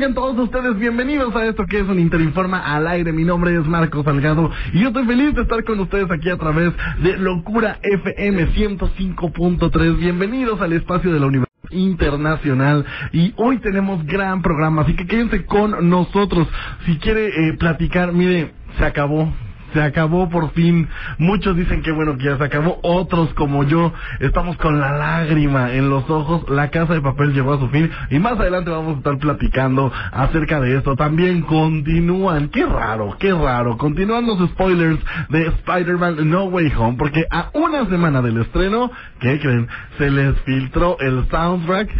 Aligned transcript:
Oigan, 0.00 0.14
todos 0.14 0.38
ustedes 0.38 0.78
bienvenidos 0.78 1.36
a 1.36 1.44
esto 1.44 1.66
que 1.66 1.78
es 1.78 1.86
un 1.86 1.98
Interinforma 1.98 2.58
al 2.74 2.88
aire. 2.88 3.12
Mi 3.12 3.22
nombre 3.22 3.54
es 3.54 3.66
Marco 3.66 4.02
Salgado 4.02 4.50
y 4.72 4.80
yo 4.80 4.88
estoy 4.88 5.04
feliz 5.04 5.34
de 5.34 5.42
estar 5.42 5.62
con 5.62 5.78
ustedes 5.78 6.10
aquí 6.10 6.30
a 6.30 6.38
través 6.38 6.72
de 7.02 7.18
Locura 7.18 7.78
FM 7.82 8.48
105.3. 8.54 9.98
Bienvenidos 9.98 10.58
al 10.62 10.72
espacio 10.72 11.12
de 11.12 11.20
la 11.20 11.26
Universidad 11.26 11.50
internacional 11.70 12.86
y 13.12 13.34
hoy 13.36 13.58
tenemos 13.58 14.02
gran 14.06 14.40
programa, 14.40 14.80
así 14.82 14.96
que 14.96 15.06
quédense 15.06 15.44
con 15.44 15.90
nosotros. 15.90 16.48
Si 16.86 16.96
quiere 16.96 17.26
eh, 17.26 17.56
platicar, 17.58 18.14
mire, 18.14 18.54
se 18.78 18.86
acabó, 18.86 19.30
se 19.72 19.82
acabó 19.82 20.28
por 20.28 20.52
fin. 20.52 20.88
Muchos 21.18 21.56
dicen 21.56 21.82
que 21.82 21.92
bueno 21.92 22.16
que 22.16 22.24
ya 22.24 22.38
se 22.38 22.44
acabó. 22.44 22.78
Otros 22.82 23.32
como 23.34 23.64
yo 23.64 23.92
estamos 24.20 24.56
con 24.56 24.80
la 24.80 24.92
lágrima 24.92 25.72
en 25.72 25.90
los 25.90 26.08
ojos. 26.10 26.48
La 26.48 26.70
casa 26.70 26.94
de 26.94 27.00
papel 27.00 27.32
llegó 27.32 27.54
a 27.54 27.58
su 27.58 27.68
fin. 27.68 27.90
Y 28.10 28.18
más 28.18 28.38
adelante 28.38 28.70
vamos 28.70 28.94
a 28.94 28.98
estar 28.98 29.18
platicando 29.18 29.92
acerca 30.12 30.60
de 30.60 30.76
esto. 30.76 30.96
También 30.96 31.42
continúan. 31.42 32.48
Qué 32.48 32.64
raro, 32.66 33.16
qué 33.18 33.32
raro. 33.32 33.76
Continúan 33.76 34.26
los 34.26 34.38
spoilers 34.50 34.98
de 35.28 35.46
Spider-Man 35.46 36.28
No 36.28 36.44
Way 36.44 36.72
Home. 36.76 36.96
Porque 36.98 37.24
a 37.30 37.50
una 37.54 37.86
semana 37.86 38.22
del 38.22 38.38
estreno, 38.38 38.90
¿qué 39.20 39.38
creen? 39.40 39.68
Se 39.98 40.10
les 40.10 40.38
filtró 40.40 40.98
el 41.00 41.28
soundtrack. 41.30 41.90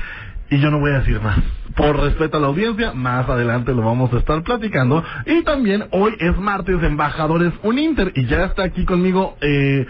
Y 0.50 0.58
yo 0.58 0.70
no 0.70 0.80
voy 0.80 0.90
a 0.90 1.00
decir 1.00 1.20
más. 1.20 1.38
Por 1.76 1.98
respeto 2.00 2.36
a 2.36 2.40
la 2.40 2.48
audiencia, 2.48 2.92
más 2.92 3.28
adelante 3.28 3.72
lo 3.72 3.82
vamos 3.82 4.12
a 4.12 4.18
estar 4.18 4.42
platicando. 4.42 5.02
Y 5.26 5.42
también 5.44 5.86
hoy 5.92 6.14
es 6.18 6.36
martes 6.38 6.80
de 6.80 6.88
Embajadores 6.88 7.52
Uninter. 7.62 8.12
Y 8.16 8.26
ya 8.26 8.44
está 8.44 8.64
aquí 8.64 8.84
conmigo 8.84 9.36
eh, 9.40 9.86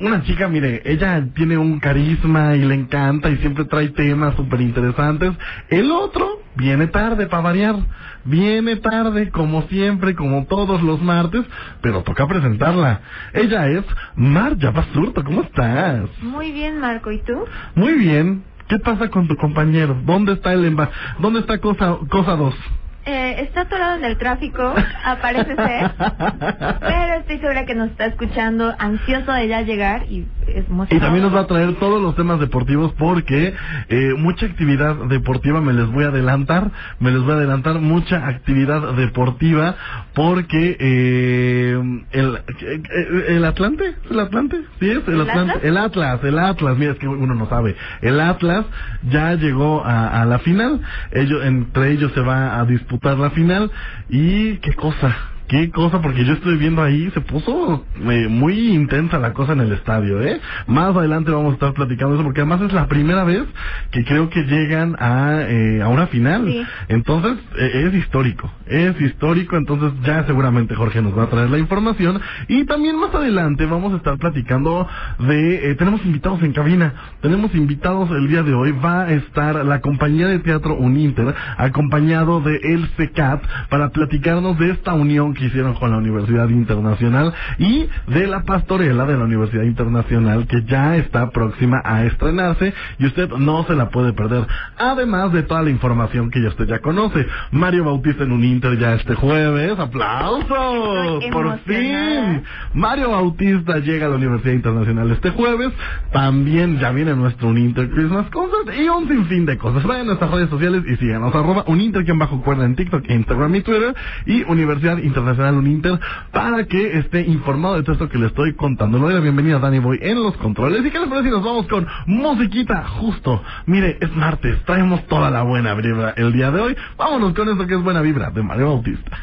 una 0.00 0.22
chica, 0.22 0.48
mire, 0.48 0.82
ella 0.86 1.22
tiene 1.34 1.58
un 1.58 1.78
carisma 1.78 2.56
y 2.56 2.60
le 2.60 2.74
encanta 2.74 3.28
y 3.28 3.36
siempre 3.36 3.66
trae 3.66 3.88
temas 3.90 4.34
súper 4.34 4.62
interesantes. 4.62 5.32
El 5.68 5.92
otro 5.92 6.40
viene 6.56 6.86
tarde 6.86 7.26
para 7.26 7.42
variar. 7.42 7.76
Viene 8.24 8.76
tarde, 8.76 9.30
como 9.30 9.62
siempre, 9.68 10.14
como 10.14 10.44
todos 10.46 10.82
los 10.82 11.02
martes, 11.02 11.42
pero 11.80 12.02
toca 12.02 12.26
presentarla. 12.26 13.00
Ella 13.32 13.68
es 13.68 13.84
Marja 14.14 14.70
Basurto, 14.70 15.24
¿cómo 15.24 15.42
estás? 15.42 16.08
Muy 16.22 16.52
bien, 16.52 16.80
Marco, 16.80 17.10
¿y 17.10 17.22
tú? 17.22 17.44
Muy 17.74 17.94
bien. 17.94 18.42
¿Qué 18.70 18.78
pasa 18.80 19.10
con 19.10 19.28
tu 19.28 19.36
compañero? 19.36 20.00
¿Dónde 20.06 20.34
está 20.34 20.54
el 20.54 20.64
emba 20.64 20.90
¿Dónde 21.20 21.40
está 21.40 21.58
cosa 21.58 21.98
cosa 22.10 22.36
2? 22.36 22.56
Eh, 23.06 23.44
está 23.48 23.62
atorado 23.62 23.96
en 23.96 24.04
el 24.04 24.18
tráfico, 24.18 24.74
aparece 25.04 25.56
ser, 25.56 25.90
pero 26.80 27.14
estoy 27.20 27.38
segura 27.38 27.64
que 27.64 27.74
nos 27.74 27.90
está 27.92 28.04
escuchando, 28.04 28.74
ansioso 28.78 29.32
de 29.32 29.48
ya 29.48 29.62
llegar 29.62 30.04
y 30.10 30.26
es 30.46 30.66
Y 30.90 30.98
también 31.00 31.24
nos 31.24 31.34
va 31.34 31.40
a 31.40 31.46
traer 31.46 31.76
todos 31.76 32.02
los 32.02 32.14
temas 32.14 32.40
deportivos 32.40 32.92
porque 32.98 33.54
eh, 33.88 34.14
mucha 34.18 34.44
actividad 34.44 34.96
deportiva, 35.08 35.62
me 35.62 35.72
les 35.72 35.86
voy 35.90 36.04
a 36.04 36.08
adelantar, 36.08 36.70
me 36.98 37.10
les 37.10 37.22
voy 37.22 37.32
a 37.32 37.34
adelantar 37.36 37.80
mucha 37.80 38.26
actividad 38.26 38.92
deportiva 38.92 39.76
porque 40.14 40.76
eh, 40.78 42.04
el, 42.10 42.36
eh, 42.36 43.24
el 43.28 43.44
Atlante, 43.46 43.94
el 44.10 44.20
Atlante, 44.20 44.60
sí 44.78 44.90
es 44.90 45.08
el, 45.08 45.22
Atlante, 45.22 45.52
Atlas? 45.52 45.64
el 45.64 45.76
Atlas, 45.78 46.20
el 46.24 46.38
Atlas, 46.38 46.76
mira 46.76 46.92
es 46.92 46.98
que 46.98 47.08
uno 47.08 47.34
no 47.34 47.48
sabe, 47.48 47.76
el 48.02 48.20
Atlas 48.20 48.66
ya 49.08 49.34
llegó 49.36 49.82
a, 49.86 50.20
a 50.20 50.26
la 50.26 50.38
final, 50.40 50.82
ellos 51.12 51.42
entre 51.46 51.92
ellos 51.92 52.12
se 52.12 52.20
va 52.20 52.60
a 52.60 52.64
disputar 52.66 52.99
la 53.02 53.30
final. 53.30 53.70
Y 54.08 54.58
qué 54.58 54.74
cosa, 54.74 55.16
qué 55.50 55.68
cosa, 55.70 56.00
porque 56.00 56.24
yo 56.24 56.34
estoy 56.34 56.56
viendo 56.58 56.80
ahí, 56.80 57.10
se 57.12 57.20
puso 57.20 57.84
eh, 58.08 58.28
muy 58.28 58.68
intensa 58.68 59.18
la 59.18 59.32
cosa 59.32 59.52
en 59.54 59.60
el 59.60 59.72
estadio, 59.72 60.22
¿eh? 60.22 60.40
Más 60.68 60.94
adelante 60.96 61.32
vamos 61.32 61.50
a 61.50 61.54
estar 61.54 61.74
platicando 61.74 62.14
eso, 62.14 62.22
porque 62.22 62.40
además 62.40 62.60
es 62.62 62.72
la 62.72 62.86
primera 62.86 63.24
vez 63.24 63.42
que 63.90 64.04
creo 64.04 64.30
que 64.30 64.44
llegan 64.44 64.94
a, 65.00 65.40
eh, 65.40 65.82
a 65.82 65.88
una 65.88 66.06
final. 66.06 66.68
Entonces, 66.86 67.36
eh, 67.58 67.88
es 67.88 67.94
histórico, 67.94 68.48
es 68.66 69.00
histórico, 69.00 69.56
entonces 69.56 69.92
ya 70.04 70.24
seguramente 70.24 70.76
Jorge 70.76 71.02
nos 71.02 71.18
va 71.18 71.24
a 71.24 71.28
traer 71.28 71.50
la 71.50 71.58
información. 71.58 72.20
Y 72.46 72.64
también 72.66 72.96
más 72.96 73.12
adelante 73.12 73.66
vamos 73.66 73.92
a 73.92 73.96
estar 73.96 74.18
platicando 74.18 74.86
de, 75.18 75.74
tenemos 75.76 76.04
invitados 76.04 76.40
en 76.44 76.52
cabina, 76.52 76.94
tenemos 77.22 77.52
invitados 77.56 78.08
el 78.12 78.28
día 78.28 78.44
de 78.44 78.54
hoy, 78.54 78.70
va 78.70 79.02
a 79.02 79.12
estar 79.14 79.64
la 79.64 79.80
compañía 79.80 80.28
de 80.28 80.38
teatro 80.38 80.76
Uninter, 80.76 81.34
acompañado 81.56 82.40
de 82.40 82.54
el 82.62 82.86
CECAT, 82.96 83.42
para 83.68 83.88
platicarnos 83.88 84.56
de 84.56 84.70
esta 84.70 84.94
unión 84.94 85.34
que 85.34 85.39
hicieron 85.46 85.74
con 85.74 85.90
la 85.90 85.98
Universidad 85.98 86.48
Internacional 86.48 87.32
y 87.58 87.88
de 88.08 88.26
la 88.26 88.42
pastorela 88.42 89.04
de 89.06 89.16
la 89.16 89.24
Universidad 89.24 89.64
Internacional 89.64 90.46
que 90.46 90.62
ya 90.64 90.96
está 90.96 91.30
próxima 91.30 91.80
a 91.84 92.04
estrenarse 92.04 92.74
y 92.98 93.06
usted 93.06 93.30
no 93.30 93.64
se 93.64 93.74
la 93.74 93.90
puede 93.90 94.12
perder. 94.12 94.46
Además 94.78 95.32
de 95.32 95.42
toda 95.42 95.62
la 95.62 95.70
información 95.70 96.30
que 96.30 96.42
ya 96.42 96.48
usted 96.48 96.66
ya 96.66 96.80
conoce. 96.80 97.26
Mario 97.50 97.84
Bautista 97.84 98.24
en 98.24 98.32
un 98.32 98.44
Inter 98.44 98.78
ya 98.78 98.94
este 98.94 99.14
jueves. 99.14 99.78
¡Aplausos! 99.78 101.24
¡Por 101.32 101.58
fin! 101.60 102.42
Mario 102.74 103.10
Bautista 103.10 103.78
llega 103.78 104.06
a 104.06 104.08
la 104.08 104.16
Universidad 104.16 104.54
Internacional 104.54 105.10
este 105.10 105.30
jueves. 105.30 105.72
También 106.12 106.78
ya 106.78 106.90
viene 106.90 107.14
nuestro 107.14 107.48
Uninter 107.48 107.90
Christmas 107.90 108.28
Concert 108.30 108.78
y 108.78 108.88
un 108.88 109.08
sinfín 109.08 109.46
de 109.46 109.56
cosas. 109.58 109.84
Vayan 109.84 110.02
a 110.02 110.06
nuestras 110.06 110.30
redes 110.30 110.50
sociales 110.50 110.82
y 110.86 110.96
síganos. 110.96 111.34
Arroba 111.34 111.64
Uninter, 111.66 112.04
quien 112.04 112.18
bajo 112.18 112.42
cuerda 112.42 112.64
en 112.64 112.76
TikTok, 112.76 113.08
Instagram 113.08 113.54
y 113.54 113.60
Twitter. 113.62 113.94
Y 114.26 114.42
Universidad 114.44 114.98
Internacional 114.98 115.29
Nacional 115.30 115.56
Uninter 115.56 115.98
para 116.32 116.64
que 116.64 116.98
esté 116.98 117.22
informado 117.22 117.76
de 117.76 117.82
todo 117.82 117.92
esto 117.92 118.08
que 118.08 118.18
le 118.18 118.26
estoy 118.26 118.54
contando. 118.54 118.98
Le 118.98 119.04
doy 119.04 119.14
la 119.14 119.20
bienvenida 119.20 119.56
a 119.56 119.58
Dani 119.60 119.78
Boy 119.78 119.98
en 120.02 120.22
los 120.22 120.36
controles. 120.36 120.84
¿Y 120.84 120.90
qué 120.90 120.98
les 120.98 121.08
parece 121.08 121.28
si 121.28 121.30
nos 121.30 121.44
vamos 121.44 121.66
con 121.66 121.86
musiquita? 122.06 122.84
Justo. 122.86 123.42
Mire, 123.66 123.98
es 124.00 124.14
martes, 124.14 124.62
traemos 124.64 125.06
toda 125.06 125.30
la 125.30 125.42
buena 125.42 125.74
vibra 125.74 126.14
el 126.16 126.32
día 126.32 126.50
de 126.50 126.60
hoy. 126.60 126.76
Vámonos 126.96 127.34
con 127.34 127.48
esto 127.48 127.66
que 127.66 127.74
es 127.74 127.82
buena 127.82 128.00
vibra 128.02 128.30
de 128.30 128.42
Mario 128.42 128.66
Bautista. 128.66 129.18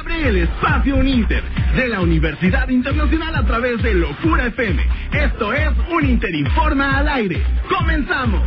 Abre 0.00 0.28
el 0.28 0.36
espacio 0.36 0.96
Uninter 0.96 1.42
de 1.74 1.88
la 1.88 2.00
Universidad 2.00 2.68
Internacional 2.68 3.34
a 3.34 3.44
través 3.44 3.82
de 3.82 3.94
Locura 3.94 4.46
FM. 4.46 4.82
Esto 5.12 5.52
es 5.52 5.70
un 5.90 6.04
Interinforma 6.04 6.98
al 6.98 7.08
aire. 7.08 7.42
¡Comenzamos! 7.68 8.42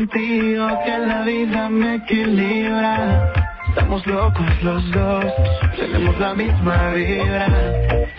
Contigo 0.00 0.66
que 0.84 0.98
la 0.98 1.22
vida 1.22 1.68
me 1.68 1.96
equilibra. 1.96 3.32
Estamos 3.68 4.06
locos 4.06 4.62
los 4.62 4.90
dos, 4.92 5.24
tenemos 5.76 6.18
la 6.18 6.34
misma 6.34 6.92
vibra. 6.92 7.46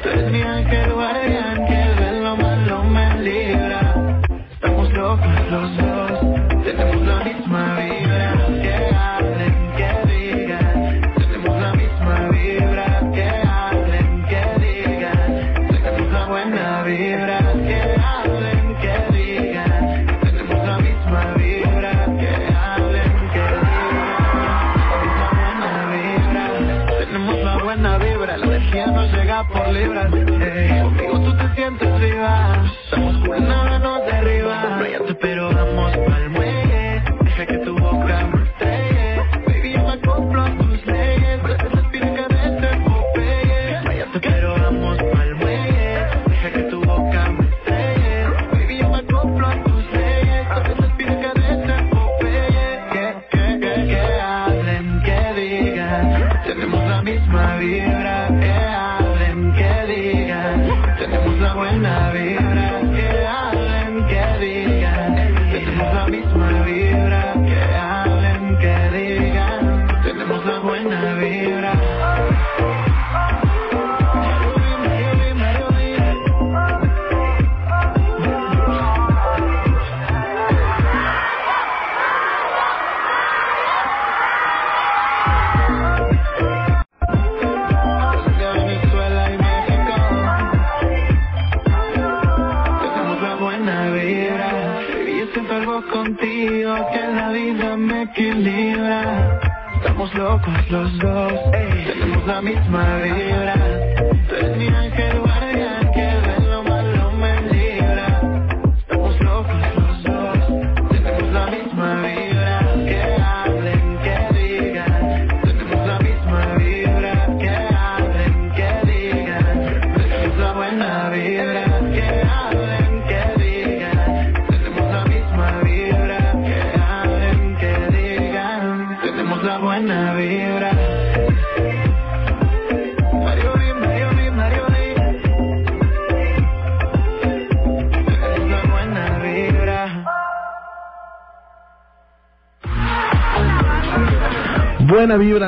Tú 0.03 0.09
eres 0.09 0.31
mi 0.31 0.41
ángel 0.44 0.94
guardián 0.94 1.66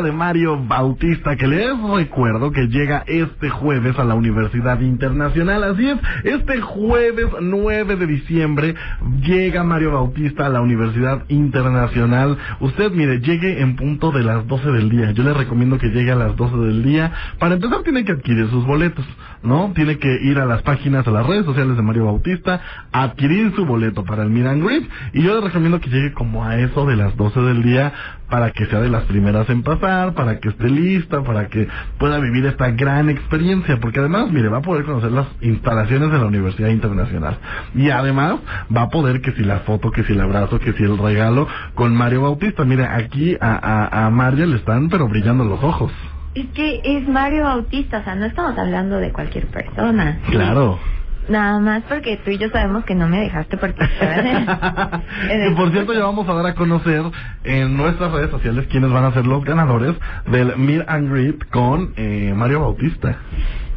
de 0.04 0.12
Mario 0.12 0.62
Bautista, 0.68 1.36
que 1.36 1.48
les 1.48 1.72
recuerdo 1.96 2.52
que 2.52 2.68
llega 2.68 3.04
este 3.08 3.50
jueves 3.50 3.98
a 3.98 4.04
la 4.04 4.16
Universidad 4.16 4.80
Internacional. 4.82 5.64
Así 5.64 5.90
es, 5.90 5.98
este 6.24 6.62
jueves 6.62 7.28
9 7.42 7.96
de 7.96 8.06
diciembre 8.06 8.76
llega 9.22 9.64
Mario 9.64 9.94
Bautista 9.94 10.46
a 10.46 10.50
la 10.50 10.62
Universidad 10.62 11.24
Internacional. 11.30 12.38
Usted, 12.60 12.92
mire, 12.92 13.22
llegue 13.22 13.62
en 13.62 13.76
punto 13.76 14.12
de 14.12 14.24
las 14.24 14.46
12 14.46 14.72
del 14.72 14.90
día. 14.90 15.12
Yo 15.12 15.24
le 15.24 15.34
recomiendo 15.34 15.78
que 15.78 15.88
llegue 15.88 16.12
a 16.12 16.16
las 16.16 16.36
12 16.36 16.58
del 16.58 16.84
día. 16.84 17.12
Para 17.40 17.56
empezar, 17.56 17.84
tiene 17.84 18.04
que 18.04 18.12
adquirir 18.12 18.50
sus 18.50 18.66
boletos, 18.66 19.06
¿no? 19.42 19.72
Tiene 19.74 19.98
que 19.98 20.14
ir 20.24 20.38
a 20.38 20.46
las 20.46 20.62
páginas, 20.64 21.08
a 21.08 21.12
las 21.12 21.26
redes 21.26 21.46
sociales 21.46 21.78
de 21.78 21.82
Mario 21.82 22.06
Bautista, 22.06 22.62
adquirir 22.92 23.54
su 23.56 23.66
boleto 23.66 24.04
para 24.04 24.24
el 24.24 24.48
and 24.48 24.64
Greet. 24.66 24.90
Y 25.14 25.24
yo 25.24 25.40
le 25.40 25.48
recomiendo 25.48 25.80
que 25.80 25.90
llegue 25.90 26.14
como 26.14 26.44
a 26.46 26.60
eso 26.60 26.86
de 26.86 26.98
las 26.98 27.16
12 27.16 27.40
del 27.40 27.64
día 27.64 27.94
para 28.34 28.50
que 28.50 28.66
sea 28.66 28.80
de 28.80 28.90
las 28.90 29.04
primeras 29.04 29.48
en 29.52 29.62
pasar, 29.62 30.16
para 30.16 30.40
que 30.40 30.50
esté 30.50 30.68
lista, 30.68 31.22
para 31.22 31.50
que 31.50 31.68
pueda 32.00 32.18
vivir 32.18 32.48
esta 32.48 32.72
gran 32.72 33.08
experiencia, 33.12 33.80
porque 33.80 34.00
además, 34.00 34.32
mire, 34.32 34.50
va 34.50 34.58
a 34.58 34.62
poder 34.64 34.86
conocer 34.86 35.12
las 35.12 35.28
instalaciones 35.42 36.12
de 36.12 36.18
la 36.18 36.26
Universidad 36.26 36.70
Internacional. 36.70 37.38
Y 37.76 37.92
además 37.92 38.38
va 38.76 38.82
a 38.82 38.90
poder 38.90 39.22
que 39.22 39.34
si 39.34 39.44
la 39.44 39.60
foto, 39.60 39.92
que 39.92 40.04
si 40.06 40.14
el 40.14 40.22
abrazo, 40.22 40.60
que 40.60 40.74
si 40.74 40.82
el 40.82 40.98
regalo 40.98 41.48
con 41.76 41.96
Mario 41.96 42.24
Bautista. 42.24 42.66
Mire, 42.66 42.88
aquí 42.88 43.38
a, 43.40 43.52
a, 43.52 44.08
a 44.08 44.10
Mario 44.10 44.48
le 44.48 44.56
están 44.56 44.90
pero 44.90 45.08
brillando 45.08 45.46
los 45.46 45.64
ojos. 45.64 45.92
Es 46.34 46.48
que 46.56 46.82
es 46.84 47.08
Mario 47.08 47.44
Bautista, 47.44 48.00
o 48.00 48.04
sea, 48.04 48.16
no 48.16 48.26
estamos 48.26 48.58
hablando 48.58 48.98
de 48.98 49.12
cualquier 49.12 49.46
persona. 49.46 50.22
Claro. 50.32 50.80
Nada 51.30 51.60
más 51.60 51.84
porque 51.88 52.18
tú 52.18 52.32
y 52.32 52.38
yo 52.38 52.50
sabemos 52.50 52.84
que 52.86 52.96
no 52.96 53.08
me 53.08 53.20
dejaste 53.22 53.58
participar. 53.58 54.26
el- 54.26 55.52
Y 55.52 55.56
por 55.56 55.72
cierto, 55.72 55.94
ya 55.94 56.04
vamos 56.04 56.28
a 56.28 56.34
dar 56.34 56.46
a 56.48 56.54
conocer 56.56 57.02
en 57.44 57.78
nuestras 57.78 58.12
redes 58.12 58.30
sociales 58.32 58.68
quiénes 58.70 58.92
van 58.92 59.06
a 59.06 59.14
ser 59.14 59.26
los 59.26 59.44
ganadores 59.46 59.96
del 60.26 60.56
Meet 60.58 60.84
and 60.88 61.12
Greet 61.12 61.50
con 61.50 61.94
eh, 61.96 62.34
Mario 62.36 62.62
Bautista. 62.62 63.18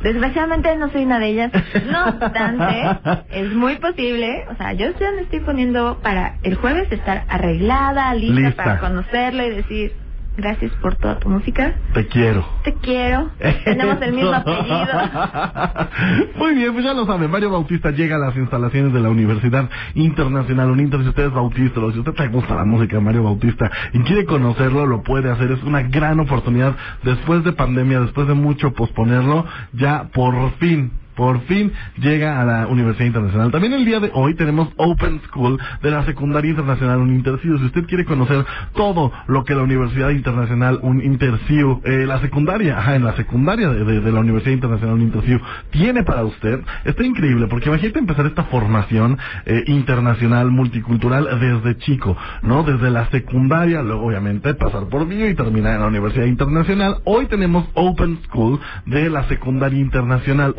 Desgraciadamente 0.03 0.77
no 0.77 0.91
soy 0.91 1.05
una 1.05 1.19
de 1.19 1.27
ellas. 1.29 1.53
No 1.91 2.05
obstante, 2.11 3.25
es 3.31 3.53
muy 3.55 3.77
posible. 3.77 4.45
O 4.51 4.57
sea, 4.57 4.73
yo 4.75 4.87
ya 4.99 5.11
me 5.13 5.23
estoy 5.23 5.41
poniendo 5.41 6.01
para 6.03 6.37
el 6.43 6.55
jueves 6.57 6.91
estar 6.93 7.25
arreglada, 7.29 8.13
lista, 8.15 8.41
Lista. 8.41 8.65
para 8.65 8.79
conocerlo 8.81 9.45
y 9.47 9.51
decir 9.51 9.93
gracias 10.37 10.73
por 10.83 10.97
toda 10.97 11.19
tu 11.19 11.29
música. 11.29 11.75
Te 11.95 12.07
quiero. 12.07 12.47
Te 12.65 12.75
quiero. 12.75 13.31
Tenemos 13.65 14.01
el 14.03 14.13
mismo 14.13 14.33
apellido. 14.33 14.87
Muy 16.37 16.55
bien, 16.55 16.73
pues 16.73 16.85
ya 16.85 16.95
lo 16.95 17.07
saben, 17.07 17.31
Mario 17.31 17.51
Bautista 17.51 17.91
llega 17.91 18.17
a 18.17 18.19
las 18.19 18.37
instalaciones 18.37 18.93
de 18.93 19.01
la 19.01 19.09
Universidad 19.09 19.69
Internacional 19.95 20.71
Uninter. 20.71 21.03
Si 21.03 21.09
usted 21.09 21.27
es 21.27 21.33
bautista 21.33 21.81
o 21.81 21.93
si 21.93 21.99
usted 21.99 22.15
le 22.19 22.29
gusta 22.29 22.55
la 22.55 22.65
música 22.65 22.97
de 22.97 23.03
Mario 23.03 23.25
Bautista 23.25 23.71
y 23.93 24.01
quiere 24.01 24.25
conocerlo, 24.25 24.87
lo 24.87 25.03
puede 25.03 25.31
hacer. 25.31 25.51
Es 25.53 25.63
una 25.63 25.83
gran 25.83 26.21
oportunidad 26.21 26.77
después 27.03 27.45
de 27.45 27.53
pandemia, 27.53 28.01
después 28.01 28.29
de 28.29 28.35
mucho 28.35 28.73
posponerlo, 28.73 29.47
ya 29.73 30.09
por 30.13 30.53
fin 30.59 30.93
por 31.17 31.41
fin 31.47 31.73
llega 31.99 32.41
a 32.41 32.45
la 32.45 32.67
Universidad 32.69 33.07
Internacional. 33.07 33.51
También 33.51 33.73
el 33.73 33.85
día 33.85 33.99
de 33.99 34.11
hoy 34.15 34.35
tenemos 34.35 34.69
Open 34.77 35.21
School 35.27 35.59
de 35.83 35.91
la 35.91 36.05
Secundaria 36.05 36.51
Internacional 36.51 36.99
Uninterciu. 36.99 37.59
Si 37.59 37.65
usted 37.65 37.87
quiere 37.87 38.05
conocer 38.05 38.45
todo 38.75 39.11
lo 39.27 39.45
que 39.45 39.55
la 39.55 39.63
Universidad 39.63 40.11
Internacional 40.11 40.79
Uninterciu, 40.83 41.81
eh, 41.85 42.05
la 42.07 42.21
secundaria, 42.21 42.79
ajá, 42.79 42.95
en 42.95 43.05
la 43.05 43.17
secundaria 43.17 43.71
de, 43.71 44.13
la 44.13 44.21
Universidad 44.21 44.53
Internacional 44.53 44.97
Uninterciu 44.97 45.41
tiene 45.71 46.05
para 46.05 46.25
usted, 46.25 46.61
está 46.85 47.05
increíble, 47.05 47.47
porque 47.49 47.69
imagínate 47.69 47.99
empezar 47.99 48.27
esta 48.27 48.45
formación 48.45 49.19
eh, 49.47 49.65
internacional, 49.67 50.51
multicultural 50.51 51.29
desde 51.41 51.79
chico, 51.79 52.17
¿no? 52.43 52.63
Desde 52.63 52.91
la 52.91 53.11
secundaria, 53.11 53.83
luego 53.83 54.07
obviamente 54.07 54.55
pasar 54.55 54.89
por 54.89 55.09
bio 55.09 55.29
y 55.29 55.35
terminar 55.35 55.75
en 55.77 55.81
la 55.81 55.87
Universidad 55.87 56.27
Internacional. 56.27 56.99
Hoy 57.05 57.27
tenemos 57.27 57.67
Open 57.75 58.19
School 58.25 58.61
de 58.85 59.09
la 59.09 59.27
Secundaria 59.29 59.81
Internacional 59.81 60.55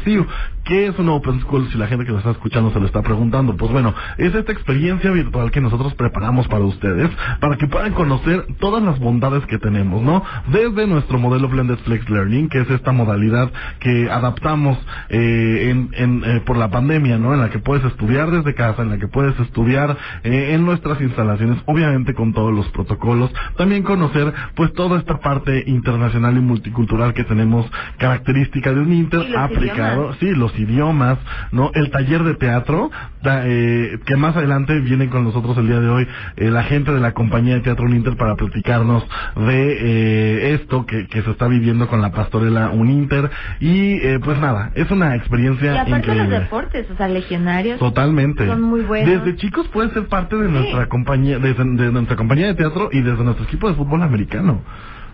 Uninterciu. 0.00 0.26
¿Qué 0.64 0.86
es 0.86 0.98
una 0.98 1.12
Open 1.14 1.40
School? 1.40 1.68
Si 1.72 1.78
la 1.78 1.86
gente 1.86 2.04
que 2.04 2.12
nos 2.12 2.20
está 2.20 2.30
escuchando 2.32 2.70
se 2.72 2.78
lo 2.78 2.86
está 2.86 3.02
preguntando. 3.02 3.56
Pues 3.56 3.72
bueno, 3.72 3.94
es 4.18 4.34
esta 4.34 4.52
experiencia 4.52 5.10
virtual 5.10 5.50
que 5.50 5.60
nosotros 5.60 5.94
preparamos 5.94 6.46
para 6.48 6.64
ustedes, 6.64 7.10
para 7.40 7.56
que 7.56 7.66
puedan 7.66 7.92
conocer 7.92 8.46
todas 8.60 8.82
las 8.82 8.98
bondades 9.00 9.44
que 9.46 9.58
tenemos, 9.58 10.02
¿no? 10.02 10.22
Desde 10.52 10.86
nuestro 10.86 11.18
modelo 11.18 11.48
Blended 11.48 11.78
Flex 11.78 12.08
Learning, 12.08 12.48
que 12.48 12.60
es 12.60 12.70
esta 12.70 12.92
modalidad 12.92 13.50
que 13.80 14.10
adaptamos 14.10 14.78
eh, 15.08 15.70
en, 15.70 15.90
en, 15.94 16.22
eh, 16.24 16.42
por 16.44 16.56
la 16.56 16.70
pandemia, 16.70 17.18
¿no? 17.18 17.34
En 17.34 17.40
la 17.40 17.50
que 17.50 17.58
puedes 17.58 17.84
estudiar 17.86 18.30
desde 18.30 18.54
casa, 18.54 18.82
en 18.82 18.90
la 18.90 18.98
que 18.98 19.08
puedes 19.08 19.38
estudiar 19.40 19.96
eh, 20.22 20.52
en 20.54 20.64
nuestras 20.64 21.00
instalaciones, 21.00 21.58
obviamente 21.66 22.14
con 22.14 22.32
todos 22.32 22.52
los 22.52 22.68
protocolos. 22.68 23.32
También 23.56 23.82
conocer, 23.82 24.32
pues, 24.54 24.72
toda 24.74 24.98
esta 24.98 25.18
parte 25.18 25.64
internacional 25.66 26.36
y 26.36 26.40
multicultural 26.40 27.14
que 27.14 27.24
tenemos, 27.24 27.66
característica 27.98 28.72
de 28.72 28.80
un 28.80 28.92
Inter 28.92 29.26
Y 29.28 29.34
los 29.96 30.16
sí, 30.18 30.30
los 30.34 30.58
idiomas, 30.58 31.18
¿no? 31.52 31.70
El 31.74 31.90
taller 31.90 32.24
de 32.24 32.34
teatro, 32.34 32.90
da- 33.22 33.42
eh, 33.44 33.98
que 34.06 34.16
más 34.16 34.36
adelante 34.36 34.78
viene 34.80 35.08
con 35.08 35.24
nosotros 35.24 35.56
el 35.58 35.66
día 35.66 35.80
de 35.80 35.88
hoy 35.88 36.06
eh, 36.36 36.50
la 36.50 36.62
gente 36.64 36.92
de 36.92 37.00
la 37.00 37.12
compañía 37.12 37.54
de 37.54 37.60
Teatro 37.60 37.84
Uninter 37.86 38.16
para 38.16 38.34
platicarnos 38.36 39.04
de 39.36 39.76
eh, 39.80 40.54
esto 40.54 40.86
que, 40.86 41.06
que 41.08 41.22
se 41.22 41.30
está 41.30 41.46
viviendo 41.48 41.88
con 41.88 42.00
la 42.00 42.12
pastorela 42.12 42.70
Uninter. 42.70 43.30
Y 43.60 43.94
eh, 43.94 44.18
pues 44.22 44.38
nada, 44.38 44.70
es 44.74 44.90
una 44.90 45.14
experiencia 45.16 45.74
Y 45.74 45.76
aparte 45.76 45.90
los 45.90 45.98
increíble. 46.16 46.40
deportes, 46.40 46.90
o 46.90 46.96
sea, 46.96 47.08
legionarios. 47.08 47.78
Totalmente. 47.78 48.46
Son 48.46 48.62
muy 48.62 48.82
buenos. 48.82 49.24
Desde 49.24 49.36
chicos 49.36 49.68
pueden 49.68 49.92
ser 49.92 50.06
parte 50.06 50.36
de 50.36 50.48
nuestra 50.48 50.86
compañía, 50.88 51.38
desde, 51.38 51.64
de 51.64 51.92
nuestra 51.92 52.16
compañía 52.16 52.46
de 52.48 52.54
teatro 52.54 52.88
y 52.92 53.00
desde 53.00 53.22
nuestro 53.24 53.44
equipo 53.44 53.68
de 53.68 53.74
fútbol 53.74 54.02
americano. 54.02 54.62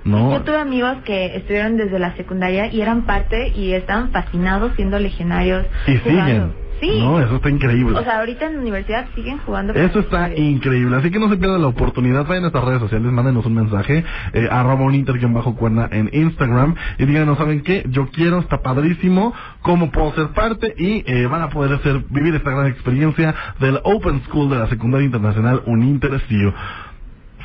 ¿No? 0.07 0.33
Yo 0.33 0.43
tuve 0.43 0.57
amigos 0.57 0.99
que 1.05 1.37
estuvieron 1.37 1.77
desde 1.77 1.99
la 1.99 2.15
secundaria 2.17 2.73
y 2.73 2.81
eran 2.81 3.07
parte 3.07 3.49
y 3.49 3.73
estaban 3.73 4.13
fascinados 4.13 4.73
siendo 4.77 4.99
legionarios. 4.99 5.67
Y 5.87 5.97
jugando. 5.99 6.25
siguen. 6.25 6.67
Sí. 6.81 7.01
No, 7.01 7.19
eso 7.21 7.37
está 7.37 7.49
increíble. 7.49 7.99
O 7.99 8.05
sea, 8.05 8.19
ahorita 8.19 8.47
en 8.47 8.57
la 8.57 8.61
universidad 8.61 9.07
siguen 9.15 9.39
jugando. 9.39 9.73
Eso 9.73 10.01
está 10.01 10.35
increíble, 10.37 10.97
así 10.97 11.11
que 11.11 11.19
no 11.19 11.31
se 11.31 11.39
pierda 11.39 11.59
la 11.59 11.69
oportunidad, 11.69 12.27
vayan 12.27 12.37
a 12.37 12.41
nuestras 12.43 12.65
redes 12.65 12.81
sociales, 12.81 13.11
mándenos 13.13 13.47
un 13.47 13.55
mensaje, 13.55 14.05
eh, 14.35 14.49
arroba 14.51 14.85
un 14.85 14.95
inter 14.95 15.17
bajo 15.29 15.57
cuerda 15.57 15.89
en 15.91 16.11
Instagram 16.13 16.75
y 16.99 17.07
díganos, 17.07 17.39
¿saben 17.39 17.63
qué? 17.63 17.85
Yo 17.89 18.09
quiero, 18.11 18.41
está 18.41 18.61
padrísimo, 18.61 19.33
¿cómo 19.63 19.91
puedo 19.91 20.13
ser 20.15 20.29
parte? 20.29 20.75
Y 20.77 21.03
eh, 21.11 21.27
van 21.27 21.43
a 21.43 21.49
poder 21.49 21.73
hacer, 21.73 22.05
vivir 22.11 22.35
esta 22.35 22.51
gran 22.51 22.67
experiencia 22.67 23.35
del 23.59 23.81
Open 23.83 24.23
School 24.25 24.51
de 24.51 24.59
la 24.59 24.69
Secundaria 24.69 25.07
Internacional 25.07 25.63
Uninter. 25.65 26.21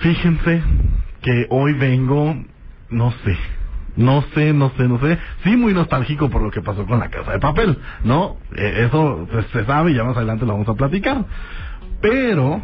Fíjense 0.01 0.61
que 1.21 1.47
hoy 1.49 1.73
vengo, 1.73 2.35
no 2.89 3.11
sé, 3.23 3.37
no 3.95 4.23
sé, 4.33 4.53
no 4.53 4.71
sé, 4.77 4.87
no 4.87 4.99
sé. 4.99 5.17
Sí, 5.43 5.55
muy 5.55 5.73
nostálgico 5.73 6.29
por 6.29 6.41
lo 6.41 6.51
que 6.51 6.61
pasó 6.61 6.85
con 6.85 6.99
la 6.99 7.09
casa 7.09 7.31
de 7.31 7.39
papel, 7.39 7.77
¿no? 8.03 8.37
Eh, 8.55 8.85
eso 8.87 9.27
pues, 9.31 9.45
se 9.47 9.65
sabe 9.65 9.91
y 9.91 9.95
ya 9.95 10.03
más 10.03 10.17
adelante 10.17 10.45
lo 10.45 10.53
vamos 10.53 10.69
a 10.69 10.75
platicar. 10.75 11.25
Pero 12.01 12.63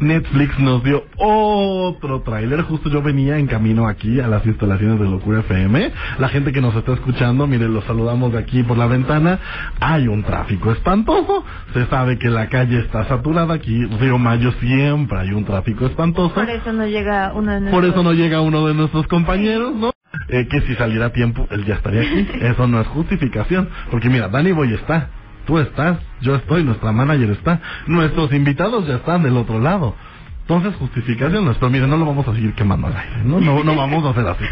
Netflix 0.00 0.58
nos 0.58 0.82
dio 0.82 1.04
otro 1.16 2.22
tráiler. 2.22 2.62
Justo 2.62 2.88
yo 2.88 3.02
venía 3.02 3.38
en 3.38 3.46
camino 3.46 3.86
aquí 3.86 4.20
a 4.20 4.28
las 4.28 4.44
instalaciones 4.46 4.98
de 4.98 5.06
Locura 5.06 5.40
FM. 5.40 5.92
La 6.18 6.28
gente 6.28 6.52
que 6.52 6.60
nos 6.60 6.74
está 6.74 6.92
escuchando, 6.92 7.46
miren, 7.46 7.74
los 7.74 7.84
saludamos 7.84 8.32
de 8.32 8.38
aquí 8.38 8.62
por 8.62 8.78
la 8.78 8.86
ventana. 8.86 9.38
Hay 9.80 10.08
un 10.08 10.22
tráfico 10.22 10.72
espantoso. 10.72 11.44
Se 11.74 11.86
sabe 11.86 12.18
que 12.18 12.28
la 12.28 12.48
calle 12.48 12.80
está 12.80 13.04
saturada. 13.04 13.54
Aquí, 13.54 13.84
Río 13.84 14.18
Mayo, 14.18 14.52
siempre 14.60 15.18
hay 15.18 15.32
un 15.32 15.44
tráfico 15.44 15.86
espantoso. 15.86 16.34
Por 16.34 16.50
eso 16.50 16.72
no 16.72 16.86
llega 16.86 17.32
uno 17.34 17.52
de 17.52 17.70
Por 17.70 17.82
nuestros... 17.82 17.92
eso 17.94 18.02
no 18.02 18.12
llega 18.12 18.40
uno 18.40 18.66
de 18.66 18.74
nuestros 18.74 19.06
compañeros, 19.06 19.74
¿no? 19.74 19.90
Eh, 20.28 20.46
que 20.48 20.60
si 20.62 20.74
saliera 20.74 21.06
a 21.06 21.12
tiempo, 21.12 21.46
él 21.50 21.64
ya 21.64 21.74
estaría 21.74 22.02
aquí. 22.02 22.28
Eso 22.40 22.66
no 22.66 22.80
es 22.80 22.86
justificación. 22.88 23.68
Porque 23.90 24.08
mira, 24.08 24.28
Danny 24.28 24.52
Boy 24.52 24.74
está. 24.74 25.08
Tú 25.50 25.58
estás, 25.58 25.98
yo 26.20 26.36
estoy, 26.36 26.62
nuestra 26.62 26.92
manager 26.92 27.30
está, 27.30 27.60
nuestros 27.88 28.32
invitados 28.32 28.86
ya 28.86 28.96
están 28.96 29.24
del 29.24 29.36
otro 29.36 29.58
lado. 29.58 29.96
Entonces, 30.42 30.76
justificación 30.76 31.44
no 31.44 31.52
pero 31.54 31.70
mire, 31.70 31.88
no 31.88 31.96
lo 31.96 32.06
vamos 32.06 32.26
a 32.28 32.34
seguir 32.34 32.54
quemando 32.54 32.86
al 32.86 32.96
aire, 32.96 33.24
¿no? 33.24 33.40
No, 33.40 33.64
no 33.64 33.74
vamos 33.74 34.04
a 34.04 34.10
hacer 34.10 34.28
así. 34.28 34.44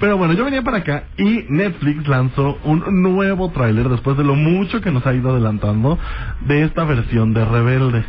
Pero 0.00 0.16
bueno, 0.16 0.34
yo 0.34 0.44
venía 0.44 0.62
para 0.62 0.78
acá 0.78 1.04
y 1.16 1.44
Netflix 1.48 2.08
lanzó 2.08 2.58
un 2.64 3.02
nuevo 3.02 3.50
tráiler 3.50 3.88
después 3.88 4.16
de 4.16 4.24
lo 4.24 4.34
mucho 4.34 4.80
que 4.80 4.90
nos 4.90 5.06
ha 5.06 5.14
ido 5.14 5.30
adelantando 5.30 5.96
de 6.40 6.64
esta 6.64 6.82
versión 6.84 7.34
de 7.34 7.44
Rebelde 7.44 8.04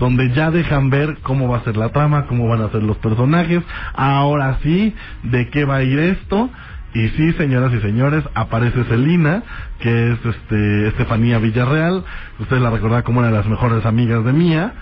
donde 0.00 0.32
ya 0.32 0.50
dejan 0.50 0.88
ver 0.88 1.18
cómo 1.22 1.48
va 1.48 1.58
a 1.58 1.64
ser 1.64 1.76
la 1.76 1.90
trama, 1.90 2.26
cómo 2.26 2.48
van 2.48 2.62
a 2.62 2.70
ser 2.70 2.82
los 2.82 2.96
personajes, 2.98 3.62
ahora 3.94 4.58
sí, 4.62 4.94
de 5.24 5.50
qué 5.50 5.66
va 5.66 5.76
a 5.76 5.82
ir 5.82 5.98
esto. 5.98 6.48
Y 6.94 7.08
sí, 7.10 7.32
señoras 7.34 7.72
y 7.74 7.80
señores, 7.80 8.24
aparece 8.34 8.84
Celina, 8.84 9.42
que 9.80 10.12
es 10.12 10.18
este 10.24 10.88
Estefanía 10.88 11.38
Villarreal, 11.38 12.04
ustedes 12.38 12.62
la 12.62 12.70
recordarán 12.70 13.04
como 13.04 13.18
una 13.18 13.28
de 13.28 13.34
las 13.34 13.46
mejores 13.46 13.84
amigas 13.84 14.24
de 14.24 14.32
Mía, 14.32 14.72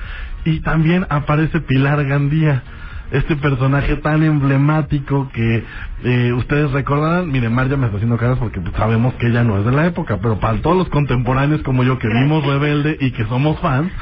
y 0.44 0.61
también 0.61 1.06
aparece 1.08 1.61
Pilar 1.61 2.04
Gandía, 2.04 2.62
este 3.11 3.37
personaje 3.37 3.96
tan 3.96 4.23
emblemático 4.23 5.30
que 5.32 5.64
eh, 6.04 6.32
ustedes 6.32 6.70
recordarán, 6.73 7.30
miren, 7.30 7.52
Mar 7.52 7.68
ya 7.68 7.76
me 7.76 7.87
está 7.87 7.96
haciendo 7.96 8.16
caras 8.16 8.38
porque 8.38 8.61
sabemos 8.76 9.14
que 9.14 9.28
ella 9.28 9.44
no 9.44 9.58
es 9.58 9.64
de 9.64 9.73
la 9.73 9.87
época, 9.87 10.18
pero 10.20 10.40
para 10.40 10.61
todos 10.61 10.76
los 10.76 10.88
contemporáneos 10.88 11.62
como 11.62 11.84
yo 11.84 11.99
que 11.99 12.08
vimos 12.08 12.44
Rebelde 12.44 12.96
y 13.00 13.12
que 13.12 13.25
somos 13.26 13.58
fans, 13.61 13.92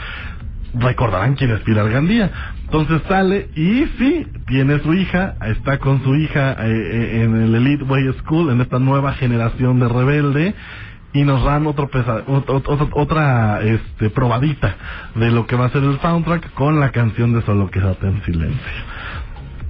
recordarán 0.75 1.35
quién 1.35 1.51
es 1.51 1.61
Pilar 1.61 1.91
Gandía. 1.91 2.31
Entonces 2.65 3.03
sale 3.09 3.49
y 3.55 3.87
sí, 3.99 4.27
tiene 4.47 4.79
su 4.81 4.95
hija, 4.95 5.37
está 5.47 5.79
con 5.79 6.03
su 6.03 6.15
hija 6.15 6.53
eh, 6.53 6.71
eh, 6.71 7.23
en 7.23 7.37
el 7.43 7.55
Elite 7.55 7.85
Way 7.85 8.13
School, 8.21 8.51
en 8.51 8.61
esta 8.61 8.79
nueva 8.79 9.13
generación 9.15 9.79
de 9.81 9.89
rebelde, 9.89 10.55
y 11.13 11.25
nos 11.25 11.45
dan 11.45 11.67
otro 11.67 11.89
pesa, 11.89 12.23
otra, 12.27 12.87
otra 12.93 13.61
este, 13.63 14.09
probadita 14.11 14.77
de 15.15 15.31
lo 15.31 15.47
que 15.47 15.57
va 15.57 15.67
a 15.67 15.71
ser 15.71 15.85
el 15.85 16.01
soundtrack 16.01 16.55
con 16.55 16.81
la 16.81 16.91
canción 16.91 17.35
de 17.35 17.43
Solo 17.43 17.71
Quédate 17.71 18.07
en 18.07 18.23
Silencio. 18.25 18.73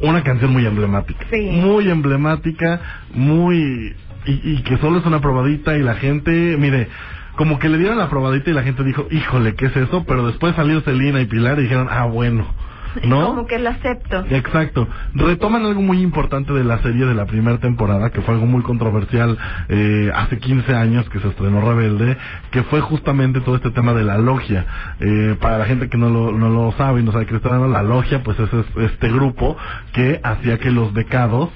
Una 0.00 0.22
canción 0.22 0.52
muy 0.52 0.66
emblemática. 0.66 1.26
Muy 1.32 1.88
emblemática, 1.88 2.80
muy... 3.14 3.94
Y, 4.24 4.52
y 4.52 4.62
que 4.62 4.76
solo 4.78 5.00
es 5.00 5.06
una 5.06 5.20
probadita 5.20 5.76
y 5.76 5.82
la 5.82 5.94
gente, 5.94 6.56
mire, 6.56 6.88
como 7.36 7.58
que 7.58 7.68
le 7.68 7.78
dieron 7.78 7.98
la 7.98 8.10
probadita 8.10 8.50
y 8.50 8.54
la 8.54 8.62
gente 8.62 8.84
dijo, 8.84 9.06
híjole, 9.10 9.54
¿qué 9.54 9.66
es 9.66 9.76
eso? 9.76 10.04
Pero 10.06 10.26
después 10.26 10.54
salió 10.54 10.80
Celina 10.82 11.20
y 11.20 11.26
Pilar 11.26 11.58
y 11.58 11.62
dijeron, 11.62 11.88
ah, 11.90 12.06
bueno. 12.06 12.46
¿No? 13.04 13.26
Como 13.26 13.46
que 13.46 13.58
lo 13.58 13.70
acepto. 13.70 14.24
Exacto. 14.30 14.86
Retoman 15.14 15.64
algo 15.64 15.80
muy 15.80 16.02
importante 16.02 16.52
de 16.52 16.64
la 16.64 16.78
serie 16.82 17.06
de 17.06 17.14
la 17.14 17.26
primera 17.26 17.58
temporada, 17.58 18.10
que 18.10 18.20
fue 18.20 18.34
algo 18.34 18.46
muy 18.46 18.62
controversial 18.62 19.38
eh, 19.68 20.10
hace 20.14 20.38
15 20.38 20.74
años 20.74 21.08
que 21.08 21.20
se 21.20 21.28
estrenó 21.28 21.60
Rebelde, 21.62 22.16
que 22.50 22.62
fue 22.64 22.80
justamente 22.80 23.40
todo 23.40 23.56
este 23.56 23.70
tema 23.70 23.94
de 23.94 24.04
la 24.04 24.18
logia. 24.18 24.66
Eh, 25.00 25.36
para 25.40 25.58
la 25.58 25.64
gente 25.64 25.88
que 25.88 25.96
no 25.96 26.10
lo, 26.10 26.32
no 26.32 26.50
lo 26.50 26.72
sabe 26.72 27.00
y 27.00 27.02
no 27.02 27.12
sabe 27.12 27.26
qué 27.26 27.36
está 27.36 27.50
dando, 27.50 27.68
la 27.68 27.82
logia 27.82 28.22
pues 28.22 28.38
es 28.38 28.50
este 28.76 29.08
grupo 29.08 29.56
que 29.92 30.20
hacía 30.22 30.58
que 30.58 30.70
los 30.70 30.92
becados 30.92 31.48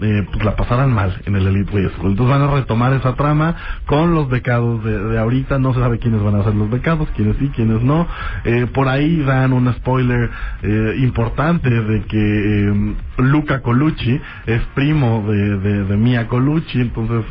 eh, 0.00 0.26
pues 0.30 0.44
la 0.44 0.56
pasaran 0.56 0.92
mal 0.92 1.20
en 1.26 1.36
el 1.36 1.46
Elite 1.46 1.72
Way 1.72 1.90
School. 1.90 2.10
Entonces 2.12 2.38
van 2.38 2.48
a 2.48 2.52
retomar 2.52 2.92
esa 2.94 3.14
trama 3.14 3.54
con 3.86 4.14
los 4.14 4.28
becados 4.28 4.82
de, 4.84 5.18
ahorita, 5.18 5.58
no 5.58 5.74
se 5.74 5.80
sabe 5.80 5.98
quiénes 5.98 6.22
van 6.22 6.36
a 6.36 6.44
ser 6.44 6.54
los 6.54 6.70
becados, 6.70 7.08
quiénes 7.14 7.36
sí, 7.38 7.50
quiénes 7.54 7.82
no. 7.82 8.06
Eh, 8.44 8.66
por 8.72 8.88
ahí 8.88 9.18
dan 9.22 9.52
un 9.52 9.72
spoiler 9.74 10.30
eh, 10.62 10.94
importante 10.98 11.70
de 11.70 12.02
que 12.02 12.18
eh, 12.18 12.94
Luca 13.18 13.60
Colucci 13.60 14.20
es 14.46 14.62
primo 14.74 15.24
de, 15.28 15.58
de, 15.58 15.84
de 15.84 15.96
Mia 15.96 16.26
Colucci, 16.28 16.80
entonces 16.80 17.24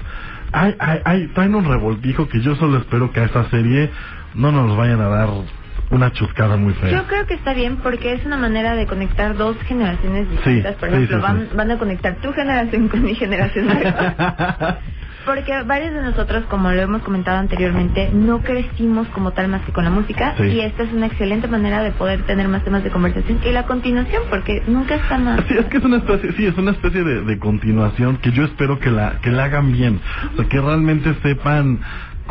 hay, 0.52 0.76
hay, 0.80 1.00
hay, 1.06 1.28
traen 1.28 1.56
un 1.56 1.66
revoltijo 1.66 2.28
que 2.28 2.42
yo 2.42 2.56
solo 2.56 2.78
espero 2.78 3.12
que 3.12 3.22
a 3.22 3.26
esa 3.26 3.50
serie 3.50 3.90
no 4.36 4.52
nos 4.52 4.76
vayan 4.78 5.02
a 5.02 5.08
dar 5.08 5.30
una 5.92 6.12
chuscada 6.14 6.58
muy 6.58 6.74
fea. 6.74 6.90
Yo 6.92 7.08
creo 7.08 7.28
que 7.28 7.36
está 7.36 7.54
bien 7.54 7.78
porque 7.78 8.14
es 8.14 8.26
una 8.26 8.38
manera 8.38 8.76
de 8.76 8.88
conectar 8.88 9.36
dos 9.36 9.58
generaciones 9.64 10.30
distintas. 10.30 10.76
Por 10.76 10.90
ejemplo, 10.90 11.22
van, 11.22 11.50
van 11.56 11.72
a 11.72 11.78
conectar 11.78 12.16
tu 12.16 12.32
generación 12.34 12.88
con 12.88 13.04
mi 13.04 13.16
generación. 13.16 13.68
Porque 15.26 15.52
varios 15.64 15.94
de 15.94 16.02
nosotros, 16.02 16.46
como 16.50 16.72
lo 16.72 16.82
hemos 16.82 17.04
comentado 17.04 17.38
anteriormente, 17.38 18.10
no 18.12 18.42
crecimos 18.42 19.08
como 19.10 19.32
tal 19.32 19.50
más 19.50 19.62
que 19.62 19.72
con 19.72 19.84
la 19.84 19.92
música 19.92 20.34
y 20.40 20.62
esta 20.62 20.84
es 20.84 20.92
una 20.92 21.08
excelente 21.08 21.48
manera 21.48 21.84
de 21.84 21.92
poder 21.92 22.24
tener 22.24 22.48
más 22.48 22.64
temas 22.64 22.84
de 22.84 22.90
conversación 22.90 23.40
y 23.46 23.52
la 23.52 23.68
continuación, 23.68 24.24
porque 24.30 24.64
nunca 24.68 24.96
está 24.96 25.20
más. 25.20 25.42
Sí, 25.48 25.56
es 25.58 25.66
que 25.66 25.78
es 25.78 25.84
una 25.84 25.98
especie, 25.98 26.32
sí, 26.34 26.48
es 26.48 26.58
una 26.58 26.72
especie 26.72 27.04
de, 27.04 27.22
de 27.22 27.38
continuación 27.38 28.18
que 28.18 28.32
yo 28.32 28.46
espero 28.46 28.80
que 28.80 28.90
la 28.90 29.20
que 29.22 29.30
la 29.30 29.44
hagan 29.46 29.72
bien, 29.72 30.00
o 30.34 30.38
sea, 30.38 30.50
que 30.50 30.60
realmente 30.60 31.14
sepan 31.22 31.82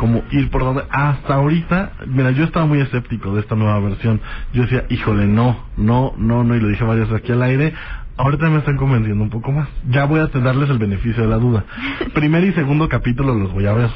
como 0.01 0.23
ir 0.31 0.49
por 0.49 0.63
donde 0.63 0.81
hasta 0.89 1.35
ahorita, 1.35 1.91
mira, 2.07 2.31
yo 2.31 2.43
estaba 2.43 2.65
muy 2.65 2.81
escéptico 2.81 3.35
de 3.35 3.41
esta 3.41 3.53
nueva 3.53 3.79
versión. 3.81 4.19
Yo 4.51 4.63
decía, 4.63 4.85
híjole, 4.89 5.27
no, 5.27 5.55
no, 5.77 6.15
no, 6.17 6.43
no, 6.43 6.55
y 6.55 6.59
lo 6.59 6.69
dije 6.69 6.83
varias 6.83 7.07
veces 7.07 7.23
aquí 7.23 7.31
al 7.31 7.43
aire. 7.43 7.71
Ahorita 8.17 8.49
me 8.49 8.57
están 8.57 8.77
convenciendo 8.77 9.23
un 9.23 9.29
poco 9.29 9.51
más. 9.51 9.69
Ya 9.91 10.05
voy 10.05 10.19
a 10.19 10.25
darles 10.25 10.71
el 10.71 10.79
beneficio 10.79 11.21
de 11.21 11.29
la 11.29 11.35
duda. 11.35 11.65
Primer 12.15 12.43
y 12.43 12.51
segundo 12.53 12.89
capítulo 12.89 13.35
los 13.35 13.53
voy 13.53 13.67
a 13.67 13.73
ver, 13.73 13.91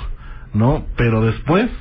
¿no? 0.53 0.85
Pero 0.95 1.21
después 1.25 1.71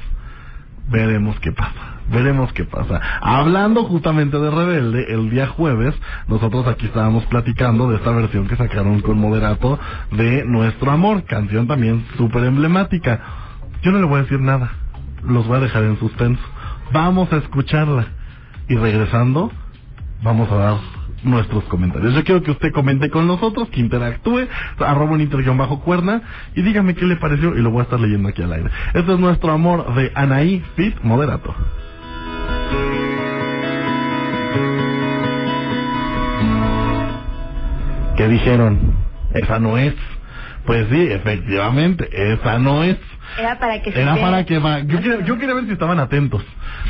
veremos 0.88 1.38
qué 1.40 1.52
pasa. 1.52 1.98
Veremos 2.10 2.50
qué 2.54 2.64
pasa. 2.64 3.02
Hablando 3.20 3.84
justamente 3.84 4.38
de 4.38 4.50
Rebelde, 4.50 5.04
el 5.12 5.28
día 5.28 5.48
jueves, 5.48 5.94
nosotros 6.28 6.66
aquí 6.66 6.86
estábamos 6.86 7.26
platicando 7.26 7.90
de 7.90 7.96
esta 7.96 8.10
versión 8.12 8.48
que 8.48 8.56
sacaron 8.56 9.02
con 9.02 9.18
Moderato 9.18 9.78
de 10.12 10.46
Nuestro 10.46 10.90
Amor, 10.92 11.24
canción 11.24 11.66
también 11.66 12.06
súper 12.16 12.44
emblemática 12.44 13.43
yo 13.84 13.92
no 13.92 14.00
le 14.00 14.06
voy 14.06 14.18
a 14.18 14.22
decir 14.22 14.40
nada. 14.40 14.72
Los 15.22 15.46
voy 15.46 15.58
a 15.58 15.60
dejar 15.60 15.84
en 15.84 15.98
suspenso. 15.98 16.42
Vamos 16.92 17.30
a 17.32 17.36
escucharla. 17.36 18.06
Y 18.66 18.76
regresando, 18.76 19.52
vamos 20.22 20.50
a 20.50 20.56
dar 20.56 20.76
nuestros 21.22 21.64
comentarios. 21.64 22.14
Yo 22.14 22.24
quiero 22.24 22.42
que 22.42 22.50
usted 22.50 22.72
comente 22.72 23.10
con 23.10 23.26
nosotros, 23.26 23.68
que 23.68 23.80
interactúe, 23.80 24.48
arroba 24.78 25.12
un 25.12 25.20
inter 25.20 25.44
bajo 25.54 25.80
cuerna, 25.80 26.22
y 26.54 26.62
dígame 26.62 26.94
qué 26.94 27.04
le 27.04 27.16
pareció 27.16 27.54
y 27.56 27.60
lo 27.60 27.70
voy 27.70 27.80
a 27.80 27.82
estar 27.84 28.00
leyendo 28.00 28.30
aquí 28.30 28.42
al 28.42 28.54
aire. 28.54 28.70
Este 28.94 29.12
es 29.12 29.18
nuestro 29.18 29.52
amor 29.52 29.94
de 29.94 30.12
Anaí 30.14 30.64
Fit 30.76 30.98
Moderato. 31.02 31.54
¿Qué 38.16 38.28
dijeron? 38.28 38.94
Esa 39.34 39.58
no 39.58 39.76
es. 39.76 39.94
Pues 40.64 40.86
sí, 40.90 41.02
efectivamente, 41.10 42.08
esa 42.32 42.58
no 42.58 42.82
es. 42.82 42.96
Era 43.38 43.58
para 43.58 43.82
que 43.82 43.90
Era 43.90 44.16
para 44.16 44.44
que 44.44 44.54
yo 44.54 45.00
quería, 45.00 45.24
yo 45.24 45.38
quería 45.38 45.54
ver 45.54 45.66
si 45.66 45.72
estaban 45.72 45.98
atentos. 45.98 46.44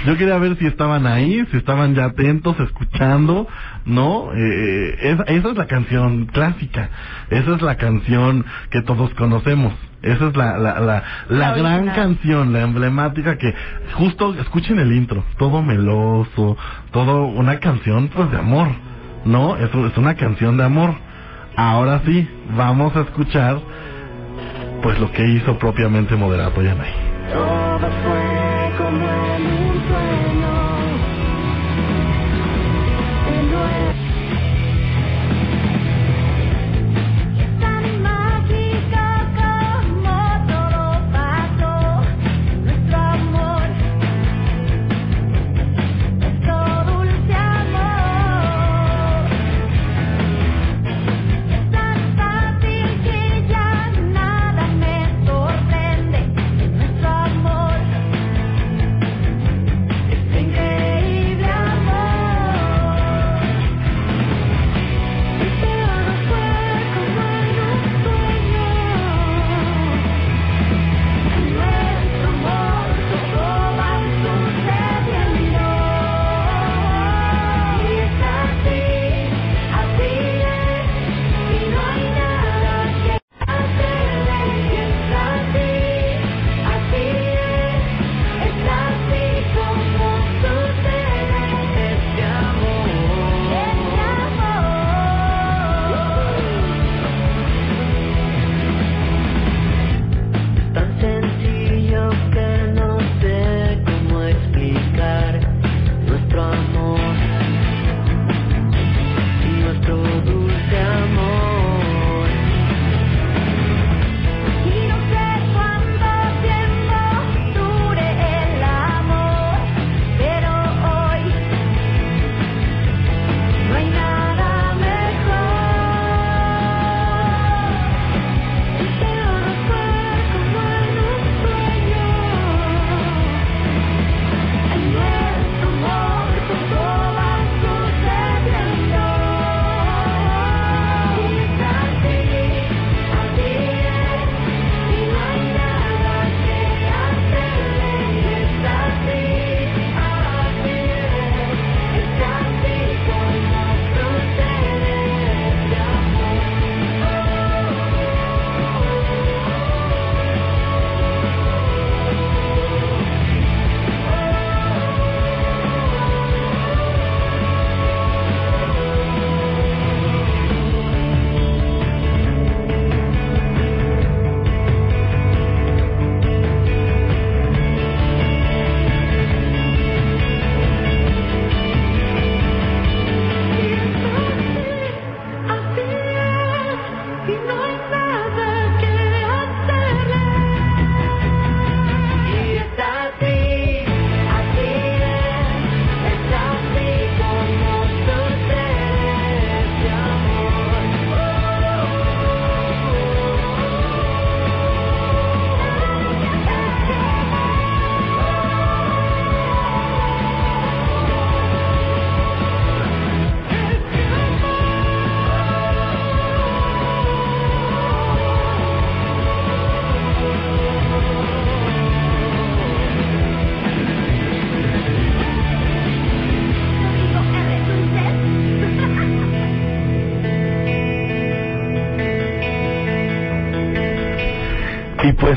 Yo 0.06 0.16
quería 0.16 0.38
ver 0.38 0.56
si 0.58 0.66
estaban 0.66 1.06
ahí, 1.06 1.44
si 1.50 1.56
estaban 1.56 1.94
ya 1.94 2.06
atentos, 2.06 2.58
escuchando, 2.60 3.48
¿no? 3.84 4.30
Eh, 4.34 4.96
esa, 5.00 5.22
esa 5.24 5.50
es 5.50 5.56
la 5.56 5.66
canción 5.66 6.26
clásica. 6.26 6.90
Esa 7.30 7.54
es 7.54 7.62
la 7.62 7.76
canción 7.76 8.44
que 8.70 8.82
todos 8.82 9.12
conocemos. 9.14 9.72
Esa 10.04 10.28
es 10.28 10.36
la, 10.36 10.58
la, 10.58 10.80
la, 10.80 11.02
la, 11.28 11.56
gran 11.56 11.86
canción, 11.86 12.52
la 12.52 12.60
emblemática 12.60 13.38
que 13.38 13.54
justo 13.94 14.34
escuchen 14.38 14.78
el 14.78 14.92
intro, 14.92 15.24
todo 15.38 15.62
meloso, 15.62 16.58
todo 16.90 17.24
una 17.24 17.58
canción 17.58 18.08
pues 18.08 18.30
de 18.30 18.36
amor, 18.36 18.68
¿no? 19.24 19.56
Eso 19.56 19.86
es 19.86 19.96
una 19.96 20.14
canción 20.14 20.58
de 20.58 20.64
amor. 20.64 20.94
Ahora 21.56 22.02
sí, 22.04 22.28
vamos 22.54 22.94
a 22.96 23.00
escuchar 23.00 23.58
pues 24.84 25.00
lo 25.00 25.10
que 25.10 25.26
hizo 25.26 25.58
propiamente 25.58 26.14
Moderato 26.14 26.60
Yanay. 26.60 26.92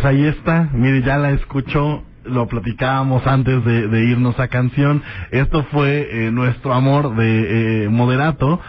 Ahí 0.08 0.26
está, 0.26 0.70
mire, 0.74 1.02
ya 1.02 1.17
la 1.17 1.32
escuchó, 1.32 2.04
lo 2.24 2.48
platicábamos 2.48 3.26
antes 3.28 3.63
de, 3.63 4.04
irnos 4.06 4.39
a 4.39 4.48
canción. 4.48 5.02
Esto 5.32 5.63
fue 5.72 6.08
eh, 6.12 6.32
nuestro 6.32 6.74
amor 6.74 7.15
de 7.15 7.86
eh, 7.86 7.89
Moderato 7.89 8.60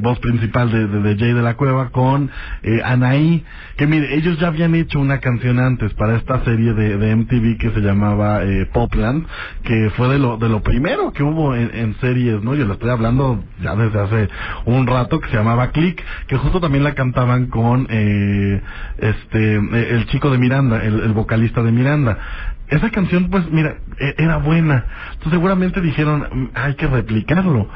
voz 0.00 0.18
principal 0.20 0.70
de, 0.70 0.86
de, 0.86 1.16
Jay 1.16 1.32
de 1.32 1.42
la 1.42 1.54
Cueva 1.54 1.90
con 1.90 2.30
eh, 2.62 2.80
Anaí, 2.84 3.44
que 3.76 3.86
mire, 3.86 4.14
ellos 4.14 4.38
ya 4.38 4.48
habían 4.48 4.74
hecho 4.74 5.00
una 5.00 5.18
canción 5.18 5.58
antes 5.58 5.92
para 5.94 6.16
esta 6.16 6.44
serie 6.44 6.72
de, 6.74 6.98
de 6.98 7.16
MTV 7.16 7.58
que 7.58 7.70
se 7.70 7.80
llamaba 7.80 8.42
eh, 8.44 8.66
Popland, 8.72 9.26
que 9.64 9.90
fue 9.96 10.08
de 10.08 10.18
lo, 10.18 10.36
de 10.36 10.48
lo 10.48 10.62
primero 10.62 11.12
que 11.12 11.22
hubo 11.22 11.54
en, 11.54 11.70
en, 11.74 11.94
series, 12.00 12.42
¿no? 12.42 12.54
Yo 12.54 12.66
le 12.66 12.74
estoy 12.74 12.90
hablando 12.90 13.42
ya 13.62 13.74
desde 13.76 14.00
hace 14.00 14.28
un 14.66 14.86
rato, 14.86 15.20
que 15.20 15.28
se 15.28 15.36
llamaba 15.36 15.70
Click, 15.70 16.02
que 16.26 16.36
justo 16.36 16.60
también 16.60 16.84
la 16.84 16.94
cantaban 16.94 17.46
con 17.46 17.86
eh, 17.90 18.60
este 18.98 19.54
el 19.56 20.06
chico 20.06 20.30
de 20.30 20.38
Miranda, 20.38 20.82
el, 20.82 21.00
el 21.00 21.12
vocalista 21.12 21.62
de 21.62 21.72
Miranda 21.72 22.18
esa 22.72 22.90
canción, 22.90 23.28
pues 23.30 23.50
mira, 23.50 23.76
e, 23.98 24.14
era 24.18 24.38
buena. 24.38 24.86
Entonces 25.12 25.32
seguramente 25.32 25.80
dijeron, 25.80 26.26
mm, 26.32 26.48
hay 26.54 26.74
que 26.74 26.86
replicarlo. 26.86 27.68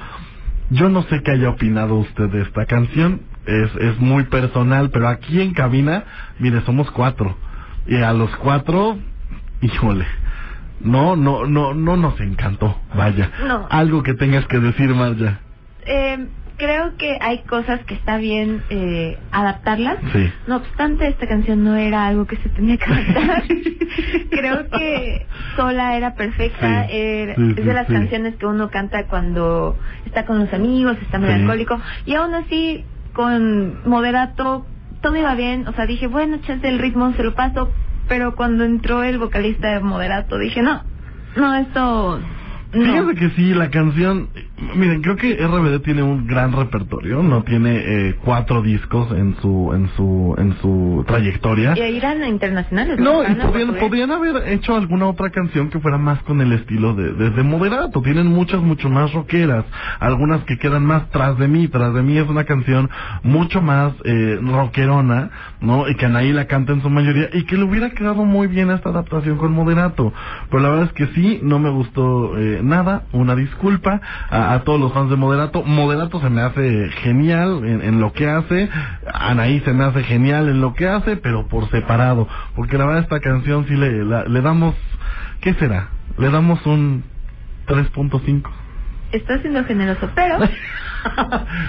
Yo 0.71 0.89
no 0.89 1.03
sé 1.05 1.23
qué 1.23 1.33
haya 1.33 1.51
opinado 1.51 1.97
usted 1.97 2.29
de 2.29 2.43
esta 2.43 2.67
canción, 2.67 3.23
es, 3.47 3.71
es 3.77 3.99
muy 4.01 4.25
personal, 4.25 4.91
pero 4.91 5.09
aquí 5.09 5.41
en 5.41 5.55
cabina, 5.55 6.05
mire, 6.39 6.61
somos 6.63 6.91
cuatro. 6.91 7.37
Y 7.87 7.97
a 7.97 8.13
los 8.13 8.35
cuatro, 8.37 8.99
híjole, 9.61 10.07
no, 10.81 11.15
no, 11.15 11.47
no, 11.47 11.73
no 11.75 11.97
nos 11.97 12.21
encantó, 12.21 12.77
vaya. 12.97 13.31
No. 13.47 13.67
Algo 13.71 14.03
que 14.03 14.15
tengas 14.15 14.47
que 14.47 14.59
decir, 14.59 14.93
Marja. 14.95 15.41
Eh, 15.87 16.27
creo 16.57 16.97
que 16.97 17.19
hay 17.21 17.39
cosas 17.41 17.85
que 17.85 17.95
está 17.95 18.17
bien 18.17 18.63
eh, 18.71 19.19
adaptarlas. 19.31 19.99
Sí. 20.13 20.33
No 20.47 20.57
obstante, 20.57 21.09
esta 21.09 21.27
canción 21.27 21.65
no 21.65 21.77
era 21.77 22.07
algo 22.07 22.27
que 22.27 22.37
se 22.37 22.49
tenía 22.51 22.77
que 22.77 22.85
adaptar. 22.93 23.45
creo 24.31 24.69
que 24.71 25.27
sola 25.57 25.97
era 25.97 26.15
perfecta. 26.15 26.85
es 26.85 27.37
de 27.37 27.75
las 27.75 27.87
canciones 27.87 28.37
que 28.37 28.47
uno 28.47 28.71
canta 28.71 29.07
cuando 29.07 29.77
está 30.05 30.25
con 30.25 30.39
los 30.39 30.53
amigos, 30.53 30.97
está 31.03 31.19
muy 31.19 31.31
alcohólico. 31.31 31.81
Y 32.05 32.15
aún 32.15 32.35
así, 32.35 32.85
con 33.13 33.89
moderato, 33.89 34.67
todo 35.03 35.17
iba 35.17 35.35
bien. 35.35 35.67
O 35.69 35.73
sea, 35.73 35.87
dije, 35.87 36.07
bueno, 36.07 36.39
chance 36.47 36.67
el 36.69 36.79
ritmo 36.79 37.13
se 37.15 37.23
lo 37.23 37.35
paso. 37.35 37.71
Pero 38.09 38.37
cuando 38.37 38.65
entró 38.65 39.03
el 39.03 39.19
vocalista 39.19 39.75
de 39.75 39.81
moderato, 39.81 40.39
dije, 40.39 40.63
no, 40.63 40.85
no, 41.35 41.55
esto 41.57 42.21
Fíjate 42.85 43.15
que 43.15 43.31
sí, 43.31 43.55
la 43.55 43.71
canción, 43.71 44.29
miren, 44.75 45.01
creo 45.03 45.17
que 45.17 45.35
RBD 45.35 45.81
tiene 45.83 46.03
un 46.03 46.27
gran 46.27 46.53
repertorio, 46.53 47.23
no 47.23 47.43
tiene 47.43 47.77
eh, 47.77 48.17
cuatro 48.25 48.63
discos 48.63 49.11
en 49.13 49.37
su 49.41 49.73
en 49.75 49.89
su 49.97 50.35
en 50.37 50.57
su 50.61 51.05
trayectoria. 51.07 51.75
Y 51.77 51.97
irán 51.97 52.23
a 52.23 52.29
internacionales. 52.29 52.99
No, 52.99 53.23
y 53.23 53.35
podrían, 53.81 54.11
haber 54.11 54.49
hecho 54.53 54.77
alguna 54.77 55.07
otra 55.07 55.31
canción 55.31 55.71
que 55.71 55.81
fuera 55.81 55.99
más 55.99 56.23
con 56.25 56.41
el 56.41 56.53
estilo 56.53 56.95
de, 56.95 57.13
de, 57.31 57.43
moderato. 57.43 58.03
Tienen 58.03 58.27
muchas 58.27 58.61
mucho 58.61 58.89
más 58.89 59.13
rockeras, 59.13 59.65
algunas 60.01 60.45
que 60.45 60.59
quedan 60.59 60.85
más 60.85 61.09
tras 61.11 61.39
de 61.39 61.49
mí. 61.49 61.69
Tras 61.69 61.95
de 61.95 62.03
mí 62.03 62.19
es 62.19 62.29
una 62.29 62.45
canción 62.45 62.91
mucho 63.23 63.63
más 63.63 63.93
eh, 64.05 64.39
rockerona, 64.43 65.31
¿no? 65.61 65.89
Y 65.89 65.95
que 65.95 66.07
Anaí 66.07 66.33
la 66.33 66.47
canta 66.47 66.73
en 66.73 66.83
su 66.83 66.91
mayoría 66.91 67.31
y 67.33 67.45
que 67.45 67.57
le 67.57 67.65
hubiera 67.65 67.91
quedado 67.91 68.25
muy 68.25 68.47
bien 68.47 68.71
esta 68.71 68.91
adaptación 68.91 69.39
con 69.39 69.53
moderato. 69.53 70.13
Pero 70.51 70.63
la 70.63 70.69
verdad 70.69 70.87
es 70.87 70.93
que 70.93 71.07
sí, 71.15 71.41
no 71.43 71.59
me 71.59 71.71
gustó. 71.71 72.37
Eh, 72.39 72.61
nada, 72.67 73.05
una 73.13 73.35
disculpa 73.35 74.01
a, 74.31 74.61
todos 74.65 74.81
los 74.81 74.93
fans 74.93 75.11
de 75.11 75.17
Moderato. 75.17 75.63
Moderato 75.63 76.21
se 76.21 76.31
me 76.31 76.43
hace 76.43 76.91
genial 77.03 77.65
en, 77.65 78.01
lo 78.01 78.13
que 78.13 78.29
hace, 78.29 78.69
Anaí 79.13 79.61
se 79.61 79.73
me 79.73 79.85
hace 79.85 80.03
genial 80.03 80.49
en 80.49 80.61
lo 80.61 80.75
que 80.75 80.89
hace, 80.89 81.17
pero 81.17 81.49
por 81.49 81.71
separado, 81.71 82.29
porque 82.55 82.79
la 82.79 82.87
verdad 82.87 83.03
esta 83.03 83.21
canción 83.21 83.67
sí 83.67 83.75
le, 83.75 84.05
le 84.05 84.41
damos, 84.41 84.75
¿qué 85.41 85.55
será? 85.55 85.89
Le 86.19 86.31
damos 86.31 86.65
un 86.67 87.05
3.5 87.67 88.66
está 89.17 89.41
siendo 89.41 89.65
generoso, 89.65 90.11
pero... 90.15 90.39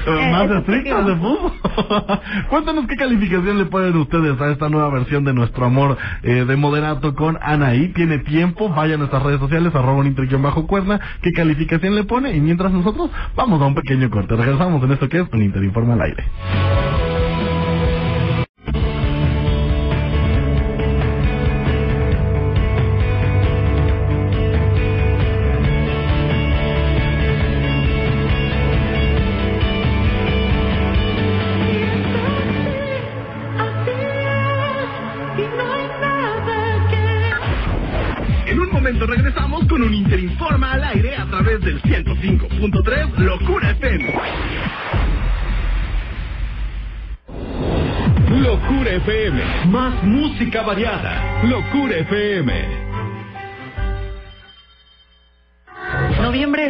Eh, 0.07 0.31
más 0.31 0.49
estricto 0.49 1.03
de 1.03 1.15
fútbol. 1.15 1.51
Cuéntanos 2.49 2.87
qué 2.87 2.95
calificación 2.95 3.57
le 3.57 3.65
ponen 3.65 3.95
ustedes 3.97 4.39
a 4.39 4.51
esta 4.51 4.69
nueva 4.69 4.89
versión 4.89 5.23
de 5.25 5.33
nuestro 5.33 5.65
amor 5.65 5.97
eh, 6.23 6.45
de 6.45 6.55
moderato 6.55 7.13
con 7.13 7.37
Anaí. 7.41 7.89
Tiene 7.89 8.19
tiempo, 8.19 8.69
vaya 8.69 8.95
a 8.95 8.97
nuestras 8.97 9.21
redes 9.21 9.39
sociales, 9.39 9.75
arroba 9.75 9.99
un 9.99 10.41
bajo 10.41 10.65
cuerna, 10.65 10.99
qué 11.21 11.31
calificación 11.33 11.95
le 11.95 12.03
pone 12.05 12.35
y 12.35 12.39
mientras 12.39 12.71
nosotros 12.71 13.11
vamos 13.35 13.61
a 13.61 13.65
un 13.65 13.75
pequeño 13.75 14.09
corte. 14.09 14.35
Regresamos 14.35 14.83
en 14.83 14.91
esto 14.93 15.07
que 15.07 15.19
es 15.19 15.27
un 15.31 15.43
Interinforma 15.43 15.93
al 15.93 16.01
aire. 16.01 16.23
Del 41.83 42.05
105.3 42.05 43.17
Locura 43.17 43.71
FM. 43.71 44.13
Locura 48.41 48.91
FM. 48.91 49.41
Más 49.67 50.03
música 50.03 50.61
variada. 50.63 51.41
Locura 51.43 51.97
FM. 51.97 52.86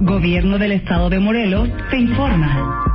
Gobierno 0.00 0.58
del 0.58 0.72
Estado 0.72 1.10
de 1.10 1.18
Morelos 1.18 1.68
te 1.90 1.98
informa. 1.98 2.89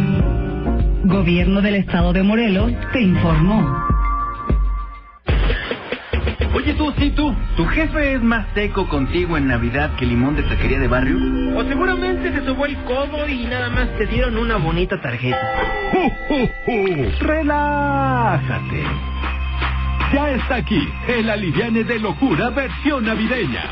Gobierno 1.04 1.62
del 1.62 1.76
Estado 1.76 2.14
de 2.14 2.24
Morelos 2.24 2.72
te 2.92 3.02
informó. 3.02 3.89
Oye, 6.70 6.78
tú, 6.78 6.94
sí, 7.00 7.10
tú. 7.10 7.36
¿Tu 7.58 7.66
jefe 7.66 8.14
es 8.14 8.22
más 8.22 8.46
seco 8.54 8.88
contigo 8.88 9.38
en 9.38 9.48
Navidad 9.48 9.96
que 9.96 10.06
limón 10.06 10.36
de 10.36 10.44
taquería 10.44 10.78
de 10.78 10.88
barrio? 10.88 11.18
O 11.58 11.64
seguramente 11.64 12.32
se 12.32 12.46
subió 12.46 12.68
el 12.68 12.78
codo 12.84 13.28
y 13.28 13.46
nada 13.46 13.72
más 13.72 13.90
te 13.98 14.06
dieron 14.06 14.38
una 14.38 14.58
bonita 14.58 15.02
tarjeta. 15.02 15.40
¡Relájate! 17.22 18.84
Ya 20.14 20.30
está 20.30 20.56
aquí 20.58 20.88
el 21.08 21.32
aliviane 21.32 21.84
de 21.84 21.98
locura 21.98 22.52
versión 22.52 23.04
navideña. 23.04 23.64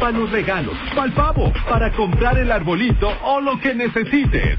Para 0.00 0.18
los 0.18 0.30
regalos, 0.30 0.74
para 0.94 1.06
el 1.06 1.12
pavo, 1.12 1.52
para 1.68 1.90
comprar 1.92 2.38
el 2.38 2.50
arbolito 2.50 3.10
o 3.22 3.40
lo 3.40 3.58
que 3.58 3.74
necesites. 3.74 4.58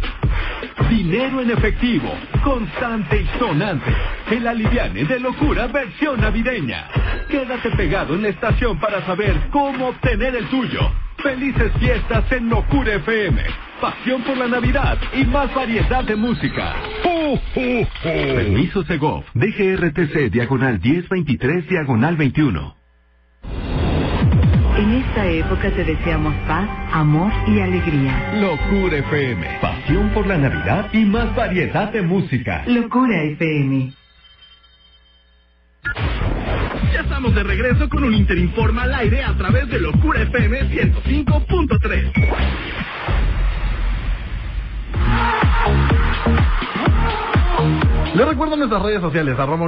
Dinero 0.89 1.41
en 1.41 1.52
efectivo, 1.52 2.13
constante 2.43 3.21
y 3.21 3.39
sonante. 3.39 3.93
El 4.32 4.48
aliviane 4.48 5.04
de 5.04 5.19
locura 5.19 5.67
versión 5.67 6.21
navideña. 6.21 6.88
Quédate 7.30 7.71
pegado 7.71 8.15
en 8.15 8.24
la 8.24 8.30
estación 8.30 8.80
para 8.80 9.06
saber 9.06 9.36
cómo 9.52 9.88
obtener 9.88 10.36
el 10.36 10.48
tuyo. 10.48 10.91
Felices 11.17 11.71
fiestas 11.80 12.32
en 12.32 12.50
Locura 12.50 12.95
FM. 12.95 13.41
Pasión 13.82 14.21
por 14.24 14.38
la 14.38 14.48
Navidad 14.48 14.98
y 15.13 15.26
más 15.26 15.54
variedad 15.56 16.04
de 16.04 16.15
música. 16.15 16.76
Permiso 18.04 18.84
Segov. 18.84 19.24
DGRTC 19.34 20.32
Diagonal 20.32 20.80
1023 20.80 21.67
Diagonal 21.67 22.15
21. 22.15 22.85
Época 25.39 25.69
te 25.69 25.84
deseamos 25.84 26.34
paz, 26.48 26.69
amor 26.93 27.30
y 27.45 27.60
alegría. 27.60 28.36
Locura 28.39 28.98
FM. 28.98 29.45
Pasión 29.60 30.10
por 30.12 30.26
la 30.28 30.38
Navidad 30.38 30.88
y 30.93 31.04
más 31.04 31.36
variedad 31.36 31.91
de 31.91 32.02
música. 32.02 32.63
Locura 32.67 33.21
FM. 33.21 33.91
Ya 36.93 37.02
estamos 37.02 37.36
de 37.36 37.43
regreso 37.43 37.89
con 37.89 38.06
un 38.06 38.13
Interinforma 38.13 38.84
al 38.84 38.95
aire 38.95 39.24
a 39.24 39.36
través 39.36 39.67
de 39.69 39.82
Locura 39.82 40.21
FM 40.21 40.69
105.3. 40.69 42.86
Les 48.15 48.25
recuerdo 48.25 48.56
nuestras 48.56 48.82
redes 48.82 49.01
sociales, 49.01 49.38
arroba 49.38 49.67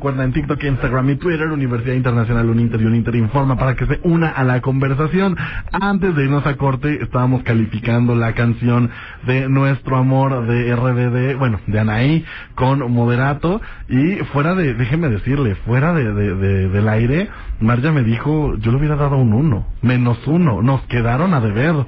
cuenta 0.00 0.24
en 0.24 0.32
TikTok, 0.32 0.64
Instagram 0.64 1.10
y 1.10 1.14
Twitter, 1.14 1.46
Universidad 1.46 1.94
Internacional 1.94 2.50
Uninter 2.50 2.80
y 2.80 2.86
Uninter 2.86 3.14
Informa 3.14 3.56
para 3.56 3.76
que 3.76 3.86
se 3.86 4.00
una 4.02 4.30
a 4.30 4.42
la 4.42 4.60
conversación. 4.60 5.36
Antes 5.70 6.16
de 6.16 6.24
irnos 6.24 6.44
a 6.44 6.56
corte, 6.56 7.00
estábamos 7.00 7.44
calificando 7.44 8.16
la 8.16 8.32
canción 8.32 8.90
de 9.28 9.48
Nuestro 9.48 9.96
Amor 9.96 10.48
de 10.48 10.74
RBD, 10.74 11.38
bueno, 11.38 11.60
de 11.68 11.78
Anaí, 11.78 12.24
con 12.56 12.80
Moderato, 12.90 13.60
y 13.88 14.16
fuera 14.32 14.56
de, 14.56 14.74
déjeme 14.74 15.08
decirle, 15.08 15.54
fuera 15.64 15.92
de, 15.92 16.12
de, 16.12 16.68
del 16.70 16.88
aire, 16.88 17.28
Marja 17.60 17.92
me 17.92 18.02
dijo, 18.02 18.56
yo 18.56 18.72
le 18.72 18.78
hubiera 18.78 18.96
dado 18.96 19.18
un 19.18 19.32
uno, 19.32 19.68
menos 19.82 20.18
uno, 20.26 20.62
nos 20.62 20.80
quedaron 20.88 21.32
a 21.32 21.40
deber, 21.40 21.86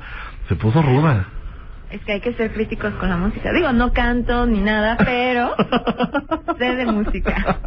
se 0.49 0.55
puso 0.55 0.83
ruda 0.83 1.27
es 1.91 2.01
que 2.03 2.13
hay 2.13 2.21
que 2.21 2.33
ser 2.35 2.53
críticos 2.53 2.95
con 2.95 3.09
la 3.09 3.17
música. 3.17 3.53
Digo, 3.53 3.73
no 3.73 3.93
canto 3.93 4.47
ni 4.47 4.61
nada, 4.61 4.97
pero 4.99 5.55
sé 6.59 6.77
de 6.77 6.87
música. 6.87 7.61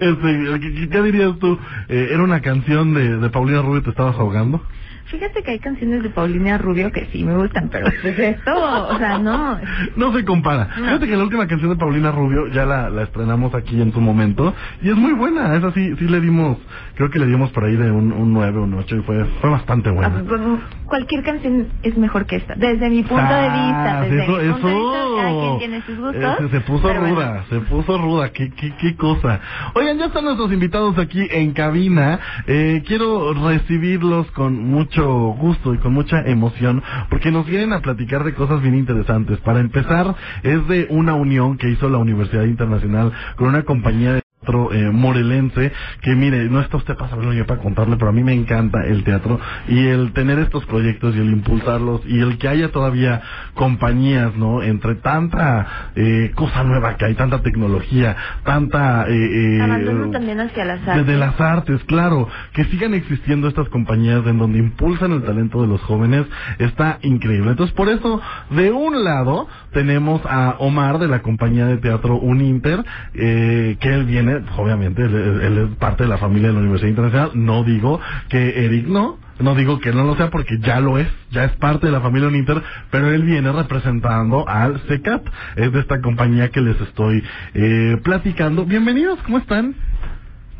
Este, 0.00 0.88
¿qué, 0.90 1.02
dirías 1.02 1.38
tú? 1.38 1.58
Eh, 1.88 2.08
¿Era 2.12 2.22
una 2.22 2.42
canción 2.42 2.92
de, 2.92 3.16
de 3.16 3.30
Paulina 3.30 3.62
Rubio 3.62 3.82
te 3.82 3.90
estabas 3.90 4.16
ahogando? 4.16 4.62
Fíjate 5.06 5.42
que 5.42 5.50
hay 5.50 5.58
canciones 5.58 6.02
de 6.02 6.10
Paulina 6.10 6.58
Rubio 6.58 6.90
que 6.90 7.06
sí 7.12 7.24
me 7.24 7.36
gustan, 7.36 7.68
pero 7.70 7.86
pues 8.02 8.18
esto, 8.18 8.52
o 8.88 8.98
sea, 8.98 9.18
no. 9.18 9.58
No 9.96 10.12
se 10.12 10.24
compara. 10.24 10.66
Fíjate 10.74 11.06
que 11.06 11.16
la 11.16 11.24
última 11.24 11.46
canción 11.46 11.70
de 11.70 11.76
Paulina 11.76 12.10
Rubio 12.10 12.46
ya 12.48 12.64
la, 12.64 12.88
la 12.88 13.02
estrenamos 13.02 13.54
aquí 13.54 13.80
en 13.80 13.92
su 13.92 14.00
momento 14.00 14.54
y 14.82 14.90
es 14.90 14.96
muy 14.96 15.12
buena. 15.12 15.54
Esa 15.56 15.72
sí, 15.72 15.94
sí 15.98 16.04
le 16.06 16.20
dimos, 16.20 16.58
creo 16.94 17.10
que 17.10 17.18
le 17.18 17.26
dimos 17.26 17.50
por 17.50 17.64
ahí 17.64 17.76
de 17.76 17.90
un, 17.90 18.12
un 18.12 18.32
9, 18.32 18.60
un 18.60 18.74
8 18.74 18.96
y 18.96 19.00
fue, 19.02 19.24
fue 19.40 19.50
bastante 19.50 19.90
buena. 19.90 20.14
Ah, 20.18 20.22
pues, 20.26 20.40
cualquier 20.86 21.22
canción 21.22 21.68
es 21.82 21.96
mejor 21.96 22.26
que 22.26 22.36
esta, 22.36 22.54
desde 22.54 22.88
mi 22.88 23.02
punto 23.02 23.22
de 23.22 23.48
vista. 23.48 23.98
Ah, 23.98 24.02
desde 24.02 24.22
eso, 24.24 24.32
mi 24.32 24.52
punto 24.52 24.58
eso. 24.58 25.16
De 25.16 25.32
vista, 25.32 25.58
tiene 25.58 25.82
sus 25.82 25.98
gustos. 25.98 26.50
se 26.50 26.60
puso 26.60 26.92
ruda, 26.94 27.44
se 27.50 27.60
puso 27.60 27.98
ruda, 27.98 28.30
qué, 28.32 28.50
qué, 28.50 28.72
qué 28.80 28.96
cosa. 28.96 29.40
Oigan, 29.74 29.98
ya 29.98 30.06
están 30.06 30.24
nuestros 30.24 30.52
invitados 30.52 30.98
aquí 30.98 31.26
en 31.30 31.52
cabina. 31.52 32.18
Eh, 32.46 32.82
quiero 32.86 33.34
recibirlos 33.34 34.30
con 34.32 34.70
mucho 34.70 34.91
gusto 35.00 35.74
y 35.74 35.78
con 35.78 35.92
mucha 35.92 36.20
emoción 36.22 36.82
porque 37.08 37.30
nos 37.30 37.46
vienen 37.46 37.72
a 37.72 37.80
platicar 37.80 38.24
de 38.24 38.34
cosas 38.34 38.60
bien 38.62 38.74
interesantes. 38.74 39.38
Para 39.40 39.60
empezar, 39.60 40.14
es 40.42 40.66
de 40.68 40.86
una 40.90 41.14
unión 41.14 41.56
que 41.56 41.68
hizo 41.70 41.88
la 41.88 41.98
Universidad 41.98 42.44
Internacional 42.44 43.12
con 43.36 43.48
una 43.48 43.62
compañía 43.64 44.14
de 44.14 44.21
eh, 44.44 44.90
morelense, 44.92 45.72
que 46.00 46.14
mire, 46.14 46.48
no 46.48 46.60
está 46.60 46.76
usted 46.76 46.96
para 46.96 47.10
saberlo 47.10 47.32
yo 47.32 47.46
para 47.46 47.60
contarle, 47.60 47.96
pero 47.96 48.10
a 48.10 48.12
mí 48.12 48.24
me 48.24 48.32
encanta 48.32 48.84
el 48.84 49.04
teatro 49.04 49.38
y 49.68 49.86
el 49.86 50.12
tener 50.12 50.38
estos 50.40 50.64
proyectos 50.66 51.14
y 51.14 51.20
el 51.20 51.30
impulsarlos 51.30 52.02
y 52.06 52.18
el 52.18 52.38
que 52.38 52.48
haya 52.48 52.70
todavía 52.70 53.22
compañías, 53.54 54.34
¿no? 54.36 54.62
Entre 54.62 54.96
tanta 54.96 55.92
eh, 55.94 56.32
cosa 56.34 56.64
nueva 56.64 56.96
que 56.96 57.04
hay, 57.04 57.14
tanta 57.14 57.42
tecnología, 57.42 58.16
tanta... 58.44 59.06
Eh, 59.08 59.58
eh 59.58 60.08
también 60.12 60.40
hacia 60.40 60.64
las 60.64 60.86
artes. 60.86 61.06
De, 61.06 61.16
las 61.16 61.40
artes, 61.40 61.80
claro, 61.84 62.28
que 62.52 62.64
sigan 62.64 62.94
existiendo 62.94 63.48
estas 63.48 63.68
compañías 63.68 64.26
en 64.26 64.38
donde 64.38 64.58
impulsan 64.58 65.12
el 65.12 65.22
talento 65.22 65.62
de 65.62 65.68
los 65.68 65.80
jóvenes, 65.82 66.26
está 66.58 66.98
increíble. 67.02 67.50
Entonces, 67.50 67.74
por 67.74 67.88
eso, 67.88 68.20
de 68.50 68.72
un 68.72 69.04
lado, 69.04 69.48
tenemos 69.72 70.20
a 70.26 70.56
Omar 70.58 70.98
de 70.98 71.08
la 71.08 71.22
compañía 71.22 71.66
de 71.66 71.78
teatro 71.78 72.16
Uninter, 72.16 72.84
eh, 73.14 73.76
que 73.80 73.94
él 73.94 74.04
viene 74.04 74.31
obviamente, 74.56 75.02
él, 75.02 75.68
es 75.70 75.76
parte 75.78 76.04
de 76.04 76.08
la 76.08 76.18
familia 76.18 76.48
de 76.48 76.54
la 76.54 76.60
Universidad 76.60 76.90
Internacional. 76.90 77.30
No 77.34 77.64
digo 77.64 78.00
que 78.28 78.64
Eric 78.64 78.86
no, 78.86 79.18
no 79.38 79.54
digo 79.54 79.80
que 79.80 79.92
no 79.92 80.04
lo 80.04 80.16
sea 80.16 80.30
porque 80.30 80.58
ya 80.60 80.80
lo 80.80 80.98
es, 80.98 81.08
ya 81.30 81.44
es 81.44 81.52
parte 81.52 81.86
de 81.86 81.92
la 81.92 82.00
familia 82.00 82.28
Uninter, 82.28 82.62
pero 82.90 83.10
él 83.10 83.22
viene 83.22 83.50
representando 83.52 84.48
al 84.48 84.80
CECAT, 84.88 85.22
es 85.56 85.72
de 85.72 85.80
esta 85.80 86.00
compañía 86.00 86.50
que 86.50 86.60
les 86.60 86.80
estoy 86.80 87.22
eh, 87.54 87.98
platicando. 88.02 88.64
Bienvenidos, 88.64 89.18
¿cómo 89.24 89.38
están? 89.38 89.74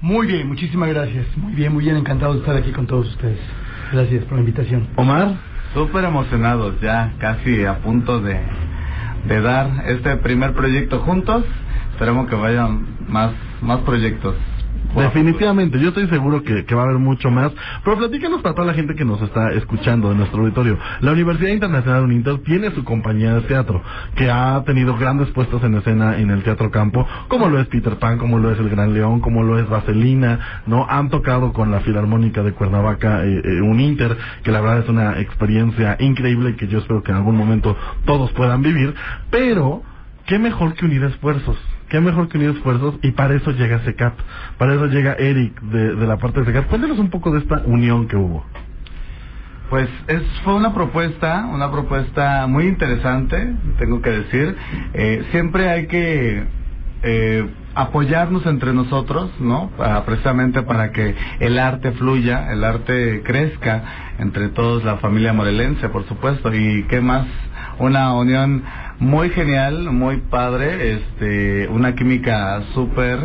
Muy 0.00 0.26
bien, 0.26 0.48
muchísimas 0.48 0.88
gracias. 0.88 1.26
Muy 1.36 1.54
bien, 1.54 1.72
muy 1.72 1.84
bien, 1.84 1.96
encantado 1.96 2.34
de 2.34 2.40
estar 2.40 2.56
aquí 2.56 2.72
con 2.72 2.86
todos 2.86 3.08
ustedes. 3.08 3.38
Gracias 3.92 4.24
por 4.24 4.34
la 4.34 4.40
invitación. 4.40 4.88
Omar. 4.96 5.52
Súper 5.74 6.04
emocionados, 6.04 6.78
ya 6.82 7.14
casi 7.18 7.64
a 7.64 7.78
punto 7.78 8.20
de, 8.20 8.38
de 9.26 9.40
dar 9.40 9.84
este 9.86 10.16
primer 10.16 10.52
proyecto 10.52 10.98
juntos. 10.98 11.44
Esperemos 11.92 12.28
que 12.28 12.34
vayan 12.34 12.84
más 13.08 13.30
más 13.62 13.80
proyectos. 13.80 14.34
Definitivamente, 14.94 15.80
yo 15.80 15.88
estoy 15.88 16.06
seguro 16.08 16.42
que, 16.42 16.62
va 16.74 16.82
a 16.82 16.84
haber 16.84 16.98
mucho 16.98 17.30
más. 17.30 17.50
Pero 17.82 17.96
platícanos 17.96 18.42
para 18.42 18.54
toda 18.54 18.66
la 18.66 18.74
gente 18.74 18.94
que 18.94 19.04
nos 19.04 19.22
está 19.22 19.52
escuchando 19.52 20.12
en 20.12 20.18
nuestro 20.18 20.40
auditorio. 20.40 20.78
La 21.00 21.12
Universidad 21.12 21.50
Internacional 21.50 22.04
Uninter 22.04 22.38
tiene 22.38 22.70
su 22.72 22.84
compañía 22.84 23.34
de 23.34 23.40
teatro, 23.42 23.82
que 24.16 24.30
ha 24.30 24.62
tenido 24.66 24.96
grandes 24.98 25.30
puestos 25.30 25.62
en 25.64 25.76
escena 25.76 26.18
en 26.18 26.30
el 26.30 26.42
teatro 26.42 26.70
campo, 26.70 27.06
como 27.28 27.48
lo 27.48 27.58
es 27.58 27.68
Peter 27.68 27.96
Pan, 27.98 28.18
como 28.18 28.38
lo 28.38 28.50
es 28.50 28.58
El 28.58 28.68
Gran 28.68 28.92
León, 28.92 29.20
como 29.20 29.42
lo 29.42 29.58
es 29.58 29.68
Vaselina, 29.68 30.62
¿no? 30.66 30.86
Han 30.88 31.08
tocado 31.08 31.54
con 31.54 31.70
la 31.70 31.80
Filarmónica 31.80 32.42
de 32.42 32.52
Cuernavaca 32.52 33.24
eh, 33.24 33.40
eh, 33.42 33.60
Uninter, 33.62 34.16
que 34.42 34.52
la 34.52 34.60
verdad 34.60 34.80
es 34.80 34.88
una 34.90 35.20
experiencia 35.20 35.96
increíble 36.00 36.56
que 36.56 36.68
yo 36.68 36.80
espero 36.80 37.02
que 37.02 37.12
en 37.12 37.16
algún 37.16 37.36
momento 37.36 37.76
todos 38.04 38.30
puedan 38.32 38.60
vivir. 38.60 38.94
Pero, 39.30 39.82
qué 40.26 40.38
mejor 40.38 40.74
que 40.74 40.84
unir 40.84 41.02
esfuerzos 41.04 41.56
qué 41.92 42.00
mejor 42.00 42.26
que 42.28 42.38
unir 42.38 42.50
esfuerzos 42.56 42.94
y 43.02 43.10
para 43.10 43.34
eso 43.34 43.50
llega 43.50 43.84
SECAP, 43.84 44.14
para 44.56 44.74
eso 44.74 44.86
llega 44.86 45.12
Eric 45.12 45.60
de, 45.60 45.94
de 45.94 46.06
la 46.06 46.16
parte 46.16 46.40
de 46.40 46.46
SECAP. 46.46 46.68
Cuéntanos 46.68 46.98
un 46.98 47.10
poco 47.10 47.30
de 47.32 47.40
esta 47.40 47.62
unión 47.66 48.08
que 48.08 48.16
hubo. 48.16 48.46
Pues 49.68 49.90
es, 50.06 50.22
fue 50.42 50.54
una 50.54 50.72
propuesta, 50.72 51.46
una 51.52 51.70
propuesta 51.70 52.46
muy 52.46 52.64
interesante, 52.64 53.54
tengo 53.78 54.00
que 54.00 54.10
decir. 54.10 54.56
Eh, 54.94 55.26
siempre 55.32 55.68
hay 55.68 55.86
que 55.86 56.44
eh, 57.02 57.46
apoyarnos 57.74 58.46
entre 58.46 58.72
nosotros, 58.72 59.30
¿no? 59.38 59.70
precisamente 60.06 60.62
para 60.62 60.92
que 60.92 61.14
el 61.40 61.58
arte 61.58 61.92
fluya, 61.92 62.52
el 62.52 62.64
arte 62.64 63.22
crezca 63.22 64.14
entre 64.18 64.48
todos, 64.48 64.82
la 64.82 64.96
familia 64.96 65.34
morelense, 65.34 65.90
por 65.90 66.06
supuesto. 66.06 66.54
Y 66.54 66.84
qué 66.84 67.02
más, 67.02 67.26
una 67.82 68.14
unión 68.14 68.62
muy 69.00 69.30
genial, 69.30 69.90
muy 69.90 70.18
padre, 70.18 70.94
este, 70.94 71.68
una 71.68 71.94
química 71.94 72.62
súper 72.74 73.18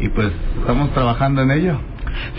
y 0.00 0.08
pues 0.08 0.32
estamos 0.58 0.92
trabajando 0.92 1.42
en 1.42 1.50
ello. 1.52 1.80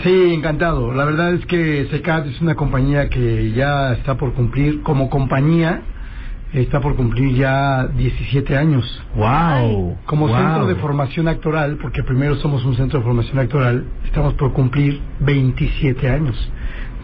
Sí, 0.02 0.34
encantado. 0.34 0.92
La 0.92 1.06
verdad 1.06 1.32
es 1.32 1.46
que 1.46 1.88
SECAT 1.90 2.26
es 2.26 2.40
una 2.42 2.54
compañía 2.56 3.08
que 3.08 3.52
ya 3.52 3.92
está 3.94 4.16
por 4.16 4.34
cumplir, 4.34 4.82
como 4.82 5.08
compañía, 5.08 5.80
está 6.52 6.80
por 6.80 6.94
cumplir 6.94 7.34
ya 7.36 7.86
17 7.86 8.54
años. 8.54 8.84
¡Wow! 9.16 9.96
Como 10.04 10.28
centro 10.28 10.66
de 10.66 10.74
formación 10.74 11.28
actoral, 11.28 11.78
porque 11.80 12.02
primero 12.02 12.36
somos 12.36 12.64
un 12.66 12.76
centro 12.76 12.98
de 12.98 13.06
formación 13.06 13.38
actoral, 13.38 13.86
estamos 14.04 14.34
por 14.34 14.52
cumplir 14.52 15.00
27 15.20 16.10
años. 16.10 16.36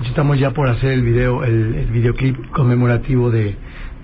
Estamos 0.05 0.39
ya 0.39 0.53
por 0.53 0.69
hacer 0.69 0.93
el 0.93 1.03
video, 1.03 1.43
el 1.43 1.87
videoclip 1.91 2.51
conmemorativo 2.51 3.31
de, 3.31 3.57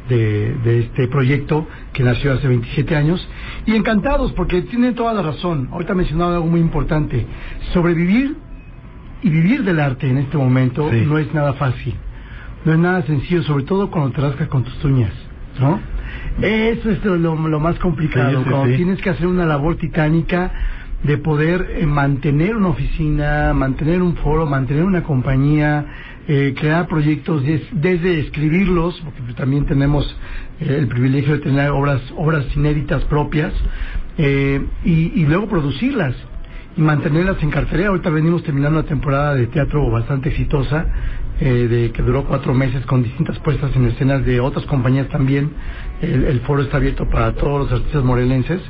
de, 0.09 0.55
de, 0.65 0.81
este 0.81 1.09
proyecto 1.09 1.67
que 1.93 2.03
nació 2.03 2.33
hace 2.33 2.47
27 2.47 2.95
años 2.97 3.27
y 3.67 3.75
encantados 3.75 4.33
porque 4.33 4.63
tienen 4.63 4.95
toda 4.95 5.15
la 5.15 5.23
razón. 5.23 5.69
Ahorita 5.73 5.95
mencionaba 5.95 6.35
algo 6.35 6.47
muy 6.47 6.61
importante. 6.61 7.27
Sobrevivir 7.73 8.37
y 9.23 9.31
vivir 9.31 9.65
del 9.65 9.81
arte 9.81 10.09
en 10.09 10.19
este 10.19 10.37
momento 10.37 10.91
no 10.93 11.19
es 11.19 11.33
nada 11.33 11.55
fácil, 11.55 11.95
no 12.65 12.73
es 12.73 12.79
nada 12.79 13.03
sencillo, 13.03 13.43
sobre 13.43 13.65
todo 13.65 13.91
cuando 13.91 14.13
te 14.13 14.21
rascas 14.21 14.49
con 14.49 14.65
tus 14.65 14.85
uñas, 14.85 15.13
¿no? 15.59 15.81
Eso 16.43 16.91
es 16.91 17.05
lo, 17.05 17.17
lo 17.17 17.61
más 17.61 17.79
complicado, 17.79 18.45
cuando 18.49 18.77
tienes 18.77 19.01
que 19.01 19.11
hacer 19.11 19.27
una 19.27 19.47
labor 19.47 19.77
titánica 19.77 20.53
de 21.05 21.19
poder 21.19 21.77
eh, 21.77 21.87
mantener 21.87 22.57
una 22.57 22.69
oficina, 22.69 23.53
mantener 23.53 24.03
un 24.03 24.17
foro, 24.17 24.47
mantener 24.47 24.85
una 24.85 25.03
compañía, 25.03 25.87
eh, 26.27 26.55
crear 26.59 26.89
proyectos 26.89 27.43
desde 27.73 28.21
escribirlos, 28.21 28.99
porque 29.05 29.21
pues 29.21 29.37
también 29.37 29.67
tenemos 29.67 30.05
eh, 30.59 30.77
el 30.79 30.89
privilegio 30.89 31.35
de 31.35 31.41
tener 31.41 31.71
obras, 31.71 32.01
obras 32.17 32.47
inéditas 32.57 33.05
propias, 33.05 33.53
eh, 34.17 34.65
y, 34.85 35.27
luego 35.27 35.49
producirlas 35.49 36.15
y 36.79 36.81
mantenerlas 36.81 37.43
en 37.43 37.51
cartelera. 37.51 37.91
Ahorita 37.91 38.09
venimos 38.09 38.43
terminando 38.43 38.79
una 38.79 38.89
temporada 38.89 39.35
de 39.35 39.49
teatro 39.49 39.91
bastante 39.91 40.31
exitosa, 40.31 40.87
de 41.41 41.91
que 41.93 42.01
duró 42.01 42.25
cuatro 42.25 42.55
meses 42.55 42.87
con 42.87 43.03
distintas 43.03 43.37
puestas 43.41 43.75
en 43.75 43.87
escenas 43.87 44.25
de 44.25 44.39
otras 44.39 44.65
compañías 44.67 45.09
también. 45.09 45.51
El, 46.03 46.25
el 46.25 46.41
foro 46.41 46.63
está 46.63 46.79
abierto 46.79 47.09
para 47.09 47.33
todos 47.33 47.71
los 47.71 47.81
artistas 47.81 48.05
morelenses 48.05 48.61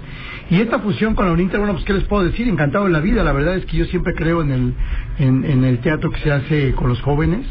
y 0.50 0.60
esta 0.60 0.78
fusión 0.78 1.14
con 1.14 1.26
la 1.26 1.32
UNINTER, 1.32 1.58
bueno, 1.58 1.72
pues 1.74 1.84
qué 1.84 1.94
les 1.94 2.04
puedo 2.04 2.24
decir, 2.24 2.46
encantado 2.48 2.84
de 2.84 2.90
la 2.90 3.00
vida. 3.00 3.24
La 3.24 3.32
verdad 3.32 3.56
es 3.56 3.64
que 3.64 3.78
yo 3.78 3.86
siempre 3.86 4.14
creo 4.14 4.42
en 4.42 4.52
el, 4.52 4.74
en, 5.18 5.64
el 5.64 5.78
teatro 5.78 6.10
que 6.10 6.20
se 6.20 6.30
hace 6.30 6.72
con 6.74 6.88
los 6.88 7.00
jóvenes 7.00 7.46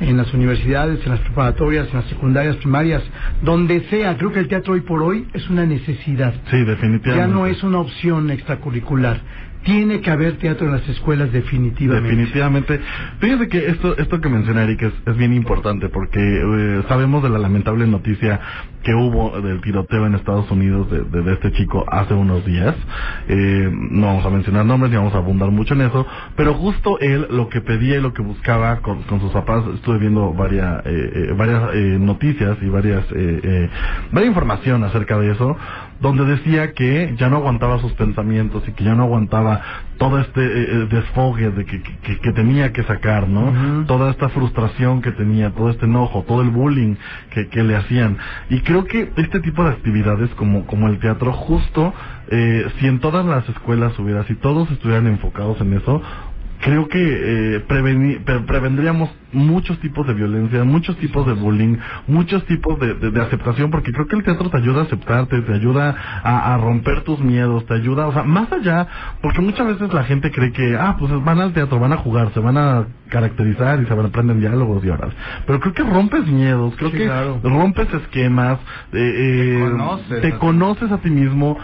en 0.00 0.16
las 0.16 0.32
universidades, 0.32 1.04
en 1.04 1.12
las 1.12 1.20
preparatorias, 1.20 1.88
en 1.88 1.96
las 1.96 2.06
secundarias, 2.06 2.56
primarias, 2.56 3.02
donde 3.42 3.82
sea. 3.90 4.16
Creo 4.16 4.32
que 4.32 4.40
el 4.40 4.48
teatro 4.48 4.72
hoy 4.72 4.80
por 4.80 5.02
hoy 5.02 5.28
es 5.34 5.48
una 5.50 5.66
necesidad. 5.66 6.34
Sí, 6.50 6.64
definitivamente. 6.64 7.16
Ya 7.16 7.26
no 7.26 7.46
es 7.46 7.62
una 7.62 7.78
opción 7.78 8.30
extracurricular 8.30 9.20
tiene 9.62 10.00
que 10.00 10.10
haber 10.10 10.38
teatro 10.38 10.66
en 10.66 10.72
las 10.72 10.88
escuelas 10.88 11.32
definitivamente. 11.32 12.08
Definitivamente. 12.08 12.80
Fíjese 13.20 13.48
que 13.48 13.66
esto, 13.66 13.96
esto 13.96 14.20
que 14.20 14.28
menciona 14.28 14.64
Eric 14.64 14.82
es, 15.06 15.16
bien 15.16 15.34
importante 15.34 15.88
porque 15.88 16.20
eh, 16.20 16.82
sabemos 16.88 17.22
de 17.22 17.28
la 17.28 17.38
lamentable 17.38 17.86
noticia 17.86 18.40
que 18.82 18.94
hubo 18.94 19.40
del 19.40 19.60
tiroteo 19.60 20.06
en 20.06 20.14
Estados 20.14 20.50
Unidos 20.50 20.88
de, 20.90 21.32
este 21.32 21.52
chico 21.52 21.84
hace 21.88 22.14
unos 22.14 22.44
días. 22.44 22.74
Eh, 23.28 23.70
no 23.72 24.06
vamos 24.06 24.26
a 24.26 24.30
mencionar 24.30 24.66
nombres 24.66 24.90
ni 24.90 24.96
vamos 24.96 25.14
a 25.14 25.18
abundar 25.18 25.50
mucho 25.50 25.74
en 25.74 25.82
eso, 25.82 26.06
pero 26.34 26.54
justo 26.54 26.98
él 26.98 27.28
lo 27.30 27.48
que 27.48 27.60
pedía 27.60 27.98
y 27.98 28.00
lo 28.00 28.12
que 28.12 28.22
buscaba 28.22 28.80
con, 28.80 29.04
sus 29.20 29.30
papás, 29.30 29.64
estuve 29.74 29.98
viendo 29.98 30.32
varias, 30.32 30.82
eh, 30.84 31.32
varias 31.36 31.72
noticias 32.00 32.58
y 32.60 32.68
varias, 32.68 33.04
varias 34.10 34.32
información 34.32 34.82
acerca 34.82 35.18
de 35.18 35.30
eso, 35.30 35.56
donde 36.02 36.24
decía 36.26 36.72
que 36.72 37.14
ya 37.16 37.30
no 37.30 37.36
aguantaba 37.36 37.78
sus 37.78 37.92
pensamientos 37.92 38.62
y 38.66 38.72
que 38.72 38.84
ya 38.84 38.94
no 38.94 39.04
aguantaba 39.04 39.60
todo 39.98 40.18
este 40.18 40.44
eh, 40.44 40.66
eh, 40.68 40.86
desfogue 40.90 41.50
de 41.50 41.64
que, 41.64 41.80
que, 41.80 42.32
tenía 42.32 42.72
que 42.72 42.82
sacar, 42.82 43.28
¿no? 43.28 43.84
Toda 43.86 44.10
esta 44.10 44.28
frustración 44.28 45.00
que 45.00 45.12
tenía, 45.12 45.50
todo 45.50 45.70
este 45.70 45.86
enojo, 45.86 46.24
todo 46.26 46.42
el 46.42 46.50
bullying 46.50 46.96
que, 47.30 47.48
que 47.48 47.62
le 47.62 47.76
hacían. 47.76 48.18
Y 48.50 48.60
creo 48.60 48.84
que 48.84 49.12
este 49.16 49.40
tipo 49.40 49.62
de 49.62 49.70
actividades 49.70 50.28
como, 50.30 50.66
como 50.66 50.88
el 50.88 50.98
teatro, 50.98 51.32
justo 51.32 51.94
eh, 52.28 52.66
si 52.80 52.86
en 52.86 52.98
todas 52.98 53.24
las 53.24 53.48
escuelas 53.48 53.96
hubiera, 53.98 54.24
si 54.24 54.34
todos 54.34 54.70
estuvieran 54.70 55.06
enfocados 55.06 55.60
en 55.60 55.74
eso, 55.74 56.02
creo 56.62 56.88
que 56.88 56.98
eh, 56.98 57.60
prevendríamos 58.46 59.10
muchos 59.32 59.78
tipos 59.80 60.06
de 60.06 60.14
violencia, 60.14 60.64
muchos 60.64 60.96
tipos 60.96 61.26
de 61.26 61.32
bullying, 61.32 61.76
muchos 62.06 62.44
tipos 62.46 62.78
de, 62.78 62.94
de, 62.94 63.22
aceptación, 63.22 63.70
porque 63.70 63.92
creo 63.92 64.06
que 64.06 64.16
el 64.16 64.24
teatro 64.24 64.50
te 64.50 64.56
ayuda 64.56 64.80
a 64.80 64.84
aceptarte, 64.84 65.40
te 65.42 65.54
ayuda 65.54 65.94
a, 66.22 66.54
a, 66.54 66.58
romper 66.58 67.02
tus 67.02 67.20
miedos, 67.20 67.66
te 67.66 67.74
ayuda, 67.74 68.06
o 68.06 68.12
sea, 68.12 68.22
más 68.22 68.50
allá, 68.52 68.86
porque 69.20 69.40
muchas 69.40 69.66
veces 69.66 69.92
la 69.92 70.04
gente 70.04 70.30
cree 70.30 70.52
que, 70.52 70.76
ah, 70.76 70.96
pues 70.98 71.12
van 71.24 71.40
al 71.40 71.52
teatro, 71.52 71.78
van 71.78 71.92
a 71.92 71.96
jugar, 71.96 72.32
se 72.34 72.40
van 72.40 72.56
a 72.56 72.86
caracterizar 73.08 73.80
y 73.82 73.86
se 73.86 73.94
van 73.94 74.06
a 74.06 74.08
aprender 74.08 74.38
diálogos 74.38 74.84
y 74.84 74.88
horas. 74.88 75.12
Pero 75.46 75.60
creo 75.60 75.74
que 75.74 75.82
rompes 75.82 76.26
miedos, 76.26 76.74
creo 76.76 76.90
que 76.90 77.08
rompes 77.42 77.92
esquemas, 77.92 78.58
eh, 78.92 79.68
eh 80.10 80.20
te 80.20 80.32
conoces 80.38 80.90
a 80.90 80.98
ti 80.98 81.10
mismo, 81.10 81.58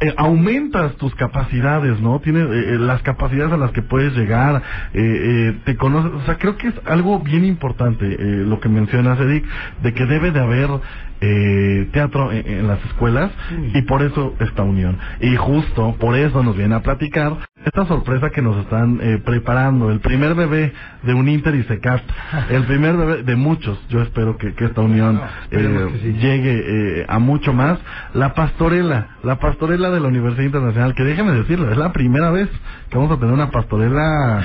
eh, 0.00 0.12
aumentas 0.18 0.94
tus 0.96 1.14
capacidades, 1.14 2.00
¿no? 2.00 2.20
Tienes 2.20 2.44
eh, 2.44 2.74
eh, 2.74 2.78
las 2.78 3.00
capacidades 3.02 3.52
a 3.52 3.56
las 3.56 3.70
que 3.70 3.80
puedes 3.82 4.14
llegar, 4.14 4.62
te 4.92 5.76
conoces, 5.76 6.12
o 6.12 6.20
sea, 6.26 6.36
creo 6.36 6.56
que 6.56 6.68
es 6.68 6.74
algo 6.96 7.20
bien 7.20 7.44
importante 7.44 8.06
lo 8.18 8.58
que 8.60 8.68
mencionas, 8.68 9.20
Eric, 9.20 9.44
de 9.82 9.94
que 9.94 10.06
debe 10.06 10.30
de 10.30 10.40
haber 10.40 10.70
eh, 11.18 11.88
teatro 11.94 12.30
en, 12.30 12.68
las 12.68 12.84
escuelas 12.84 13.30
y 13.72 13.80
por 13.82 14.02
eso 14.02 14.34
esta 14.38 14.62
unión. 14.62 14.98
Y 15.20 15.34
justo 15.36 15.96
por 15.98 16.14
eso 16.14 16.42
nos 16.42 16.54
viene 16.58 16.74
a 16.74 16.82
platicar 16.82 17.38
esta 17.64 17.86
sorpresa 17.86 18.28
que 18.28 18.42
nos 18.42 18.58
están 18.58 19.00
eh, 19.00 19.18
preparando, 19.24 19.90
el 19.90 20.00
primer 20.00 20.34
bebé 20.34 20.74
de 21.04 21.14
un 21.14 21.26
Inter 21.28 21.54
y 21.54 21.62
Secast, 21.64 22.04
el 22.50 22.64
primer 22.64 22.98
bebé 22.98 23.22
de 23.22 23.34
muchos, 23.34 23.78
yo 23.88 24.02
espero 24.02 24.36
que, 24.36 24.52
esta 24.56 24.82
unión 24.82 25.20
eh, 25.50 26.16
llegue 26.20 27.06
a 27.08 27.18
mucho 27.18 27.54
más, 27.54 27.78
la 28.12 28.34
pastorela, 28.34 29.16
la 29.22 29.38
pastorela 29.38 29.90
de 29.90 30.00
la 30.00 30.08
Universidad 30.08 30.44
Internacional, 30.44 30.94
que 30.94 31.02
déjeme 31.02 31.32
decirlo, 31.32 31.70
es 31.70 31.78
la 31.78 31.92
primera 31.92 32.30
vez 32.30 32.48
que 32.90 32.98
vamos 32.98 33.16
a 33.16 33.18
tener 33.18 33.32
una 33.32 33.50
pastorela 33.50 34.42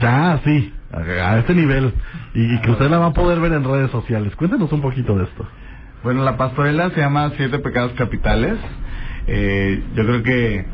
ya 0.00 0.32
así, 0.32 0.72
a, 0.92 1.38
este 1.38 1.54
nivel, 1.54 1.92
y 2.34 2.60
que 2.60 2.70
usted 2.70 2.88
la 2.88 2.98
va 2.98 3.06
a 3.06 3.12
poder 3.12 3.40
ver 3.40 3.52
en 3.52 3.64
redes 3.64 3.90
sociales. 3.90 4.34
Cuéntenos 4.36 4.70
un 4.72 4.80
poquito 4.80 5.16
de 5.16 5.24
esto. 5.24 5.46
Bueno, 6.02 6.24
la 6.24 6.36
pastorela 6.36 6.90
se 6.90 7.00
llama 7.00 7.32
Siete 7.36 7.58
Pecados 7.58 7.92
Capitales. 7.92 8.58
Eh, 9.26 9.82
yo 9.94 10.06
creo 10.06 10.22
que 10.22 10.64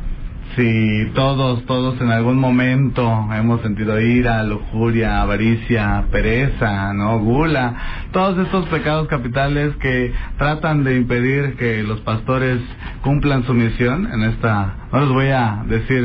si 0.56 1.10
todos, 1.14 1.64
todos 1.64 2.00
en 2.00 2.10
algún 2.10 2.38
momento 2.38 3.26
hemos 3.34 3.62
sentido 3.62 3.98
ira, 4.00 4.42
lujuria, 4.42 5.22
avaricia, 5.22 6.04
pereza, 6.10 6.92
no, 6.92 7.18
gula, 7.20 7.74
todos 8.12 8.38
estos 8.38 8.66
pecados 8.66 9.08
capitales 9.08 9.74
que 9.76 10.12
tratan 10.36 10.84
de 10.84 10.96
impedir 10.96 11.56
que 11.56 11.82
los 11.82 12.00
pastores 12.00 12.60
cumplan 13.02 13.44
su 13.44 13.54
misión 13.54 14.08
en 14.12 14.24
esta, 14.24 14.88
no 14.92 15.00
les 15.00 15.08
voy 15.08 15.28
a 15.28 15.64
decir 15.66 16.04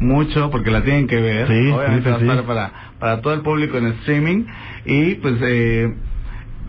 mucho 0.00 0.50
porque 0.50 0.70
la 0.70 0.82
tienen 0.82 1.08
que 1.08 1.20
ver, 1.20 1.48
sí, 1.48 1.70
obviamente 1.70 2.10
va 2.10 2.16
a 2.16 2.20
estar 2.20 2.42
para, 2.44 2.72
para 2.98 3.20
todo 3.20 3.34
el 3.34 3.40
público 3.40 3.78
en 3.78 3.86
streaming 3.86 4.44
y 4.84 5.14
pues 5.16 5.36
eh, 5.42 5.94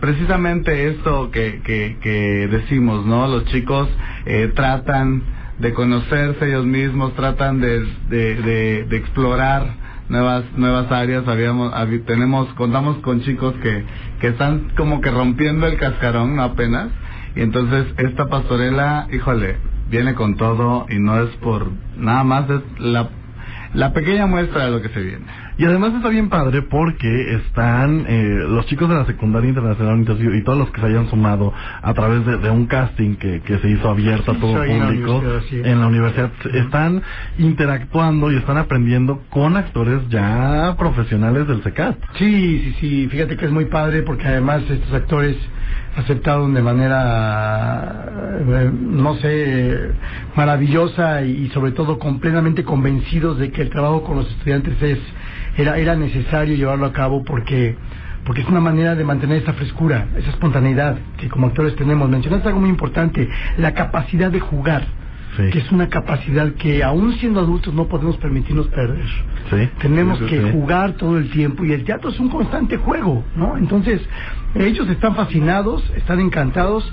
precisamente 0.00 0.88
esto 0.88 1.30
que, 1.30 1.60
que, 1.62 2.48
decimos, 2.50 3.04
¿no? 3.06 3.28
Los 3.28 3.44
chicos 3.46 3.88
eh, 4.26 4.52
tratan 4.54 5.22
de 5.58 5.74
conocerse 5.74 6.46
ellos 6.46 6.64
mismos, 6.64 7.14
tratan 7.14 7.60
de, 7.60 7.84
de, 8.08 8.86
de, 8.88 8.96
explorar 8.96 9.74
nuevas 10.08 10.44
nuevas 10.56 10.90
áreas. 10.90 11.28
Habíamos, 11.28 11.72
tenemos, 12.06 12.48
contamos 12.54 12.98
con 12.98 13.20
chicos 13.20 13.54
que, 13.62 13.84
que 14.20 14.28
están 14.28 14.70
como 14.76 15.00
que 15.00 15.10
rompiendo 15.10 15.66
el 15.66 15.76
cascarón, 15.76 16.36
¿no? 16.36 16.42
Apenas. 16.42 16.88
Y 17.36 17.42
entonces 17.42 17.86
esta 17.98 18.26
pastorela, 18.26 19.06
híjole, 19.12 19.56
viene 19.90 20.14
con 20.14 20.36
todo 20.36 20.86
y 20.88 20.98
no 20.98 21.20
es 21.22 21.30
por 21.36 21.70
nada 21.96 22.24
más, 22.24 22.48
es 22.48 22.60
la, 22.78 23.10
la 23.74 23.92
pequeña 23.92 24.26
muestra 24.26 24.64
de 24.64 24.70
lo 24.70 24.80
que 24.80 24.88
se 24.88 25.00
viene. 25.00 25.26
Y 25.60 25.64
además 25.66 25.92
está 25.92 26.08
bien 26.08 26.30
padre 26.30 26.62
porque 26.62 27.34
están 27.34 28.06
eh, 28.08 28.46
los 28.48 28.64
chicos 28.64 28.88
de 28.88 28.94
la 28.94 29.04
secundaria 29.04 29.50
internacional 29.50 30.00
y 30.34 30.42
todos 30.42 30.58
los 30.58 30.70
que 30.70 30.80
se 30.80 30.86
hayan 30.86 31.10
sumado 31.10 31.52
a 31.82 31.92
través 31.92 32.24
de, 32.24 32.48
un 32.48 32.64
casting 32.64 33.16
que, 33.16 33.42
que, 33.42 33.58
se 33.58 33.68
hizo 33.68 33.90
abierto 33.90 34.32
a 34.32 34.36
todo 34.36 34.54
público 34.54 35.22
en 35.50 35.78
la, 35.78 35.86
universidad 35.86 36.32
están 36.54 37.02
interactuando 37.36 38.32
y 38.32 38.36
están 38.36 38.56
aprendiendo 38.56 39.20
con 39.28 39.58
actores 39.58 40.00
ya 40.08 40.74
profesionales 40.78 41.46
del 41.46 41.62
SECAT. 41.62 41.94
Sí, 42.14 42.62
sí, 42.64 42.76
sí, 42.80 43.08
fíjate 43.10 43.36
que 43.36 43.44
es 43.44 43.52
muy 43.52 43.66
padre 43.66 44.00
porque 44.00 44.28
además 44.28 44.62
estos 44.66 44.94
actores 44.94 45.36
aceptaron 45.94 46.54
de 46.54 46.62
manera, 46.62 48.06
eh, 48.48 48.70
no 48.72 49.14
sé, 49.16 49.90
maravillosa 50.36 51.22
y 51.22 51.50
sobre 51.50 51.72
todo 51.72 51.98
completamente 51.98 52.64
convencidos 52.64 53.36
de 53.36 53.50
que 53.50 53.60
el 53.60 53.68
trabajo 53.68 54.04
con 54.04 54.16
los 54.16 54.30
estudiantes 54.30 54.80
es 54.80 54.98
era, 55.60 55.78
era 55.78 55.96
necesario 55.96 56.54
llevarlo 56.56 56.86
a 56.86 56.92
cabo 56.92 57.24
porque 57.24 57.76
porque 58.24 58.42
es 58.42 58.48
una 58.48 58.60
manera 58.60 58.94
de 58.94 59.02
mantener 59.02 59.42
esa 59.42 59.54
frescura, 59.54 60.08
esa 60.16 60.30
espontaneidad 60.30 60.98
que 61.16 61.28
como 61.28 61.46
actores 61.46 61.74
tenemos. 61.76 62.08
Mencionaste 62.08 62.48
algo 62.48 62.60
muy 62.60 62.70
importante, 62.70 63.28
la 63.56 63.72
capacidad 63.74 64.30
de 64.30 64.40
jugar, 64.40 64.84
que 65.36 65.58
es 65.58 65.72
una 65.72 65.88
capacidad 65.88 66.52
que 66.52 66.84
aún 66.84 67.14
siendo 67.14 67.40
adultos 67.40 67.72
no 67.72 67.88
podemos 67.88 68.16
permitirnos 68.18 68.66
perder. 68.68 69.04
Tenemos 69.80 70.20
que 70.20 70.52
jugar 70.52 70.92
todo 70.92 71.16
el 71.16 71.30
tiempo 71.30 71.64
y 71.64 71.72
el 71.72 71.84
teatro 71.84 72.10
es 72.10 72.20
un 72.20 72.28
constante 72.28 72.76
juego, 72.76 73.24
¿no? 73.36 73.56
Entonces, 73.56 74.02
ellos 74.54 74.88
están 74.88 75.14
fascinados, 75.14 75.82
están 75.96 76.20
encantados 76.20 76.90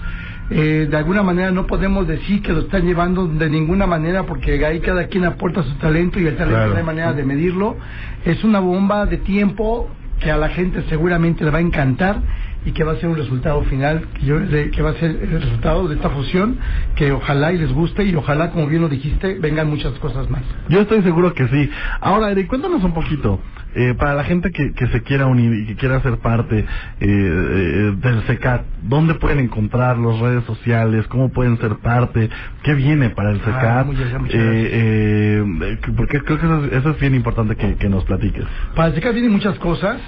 eh, 0.50 0.88
de 0.90 0.98
alguna 0.98 1.24
manera 1.24 1.52
no 1.52 1.68
podemos 1.68 2.08
decir 2.08 2.42
que 2.42 2.54
lo 2.54 2.62
están 2.62 2.86
llevando 2.86 3.28
de 3.28 3.50
ninguna 3.50 3.86
manera 3.86 4.24
porque 4.24 4.66
ahí 4.66 4.80
cada 4.80 5.08
quien 5.08 5.26
aporta 5.26 5.62
su 5.64 5.74
talento 5.76 6.20
y 6.20 6.28
el 6.28 6.38
talento 6.38 6.68
no 6.68 6.78
hay 6.78 6.84
manera 6.84 7.14
de 7.14 7.24
medirlo. 7.24 7.76
Es 8.24 8.44
una 8.44 8.60
bomba 8.60 9.06
de 9.06 9.18
tiempo 9.18 9.90
que 10.20 10.32
a 10.32 10.38
la 10.38 10.50
gente 10.50 10.84
seguramente 10.90 11.44
le 11.44 11.52
va 11.52 11.58
a 11.58 11.62
encantar 11.62 12.22
y 12.68 12.74
que 12.74 12.84
va 12.84 12.92
a 12.92 12.96
ser 12.98 13.08
un 13.08 13.16
resultado 13.16 13.64
final, 13.64 14.06
que, 14.20 14.26
yo, 14.26 14.40
que 14.46 14.82
va 14.82 14.90
a 14.90 14.94
ser 14.96 15.12
el 15.12 15.42
resultado 15.42 15.88
de 15.88 15.96
esta 15.96 16.10
fusión, 16.10 16.58
que 16.98 17.14
ojalá 17.14 17.54
y 17.54 17.60
les 17.60 17.72
guste 17.72 18.04
y 18.04 18.14
ojalá, 18.14 18.52
como 18.52 18.68
bien 18.68 18.82
lo 18.82 18.90
dijiste, 18.90 19.40
vengan 19.40 19.70
muchas 19.70 19.94
cosas 20.00 20.30
más. 20.30 20.42
Yo 20.68 20.82
estoy 20.82 21.02
seguro 21.02 21.34
que 21.34 21.48
sí. 21.48 21.70
Ahora, 22.02 22.30
Eric, 22.30 22.48
cuéntanos 22.48 22.84
un 22.84 22.94
poquito. 22.94 23.40
Eh, 23.80 23.94
para 23.94 24.16
la 24.16 24.24
gente 24.24 24.50
que, 24.50 24.74
que, 24.74 24.88
se 24.88 25.04
quiera 25.04 25.28
unir 25.28 25.54
y 25.54 25.68
que 25.68 25.76
quiera 25.76 26.02
ser 26.02 26.18
parte 26.18 26.60
eh, 26.60 26.66
eh 27.00 27.94
del 27.96 28.26
SECAT, 28.26 28.66
¿dónde 28.82 29.14
pueden 29.14 29.38
encontrar 29.38 30.00
las 30.00 30.20
redes 30.20 30.44
sociales? 30.46 31.06
¿Cómo 31.10 31.30
pueden 31.30 31.60
ser 31.60 31.76
parte? 31.76 32.28
¿Qué 32.64 32.74
viene 32.74 33.12
para 33.12 33.30
el 33.30 33.38
SECAT? 33.38 33.86
Ah, 33.86 33.92
eh, 34.30 35.44
eh, 35.54 35.78
porque 35.96 36.22
creo 36.22 36.40
que 36.40 36.46
eso 36.48 36.66
es, 36.66 36.74
eso 36.74 36.90
es 36.90 37.00
bien 37.00 37.14
importante 37.14 37.56
que, 37.56 37.76
que, 37.76 37.88
nos 37.88 38.04
platiques. 38.06 38.46
Para 38.76 38.88
el 38.88 38.96
SECAT 38.96 39.14
vienen 39.14 39.32
muchas 39.32 39.60
cosas, 39.60 40.02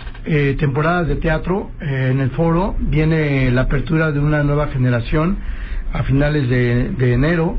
temporadas 0.57 1.07
de 1.07 1.17
teatro 1.17 1.69
en 1.79 2.21
el 2.21 2.31
foro, 2.31 2.48
viene 2.79 3.51
la 3.51 3.61
apertura 3.61 4.11
de 4.11 4.19
una 4.19 4.43
nueva 4.43 4.67
generación 4.67 5.37
a 5.93 6.03
finales 6.03 6.49
de, 6.49 6.89
de 6.91 7.13
enero, 7.13 7.57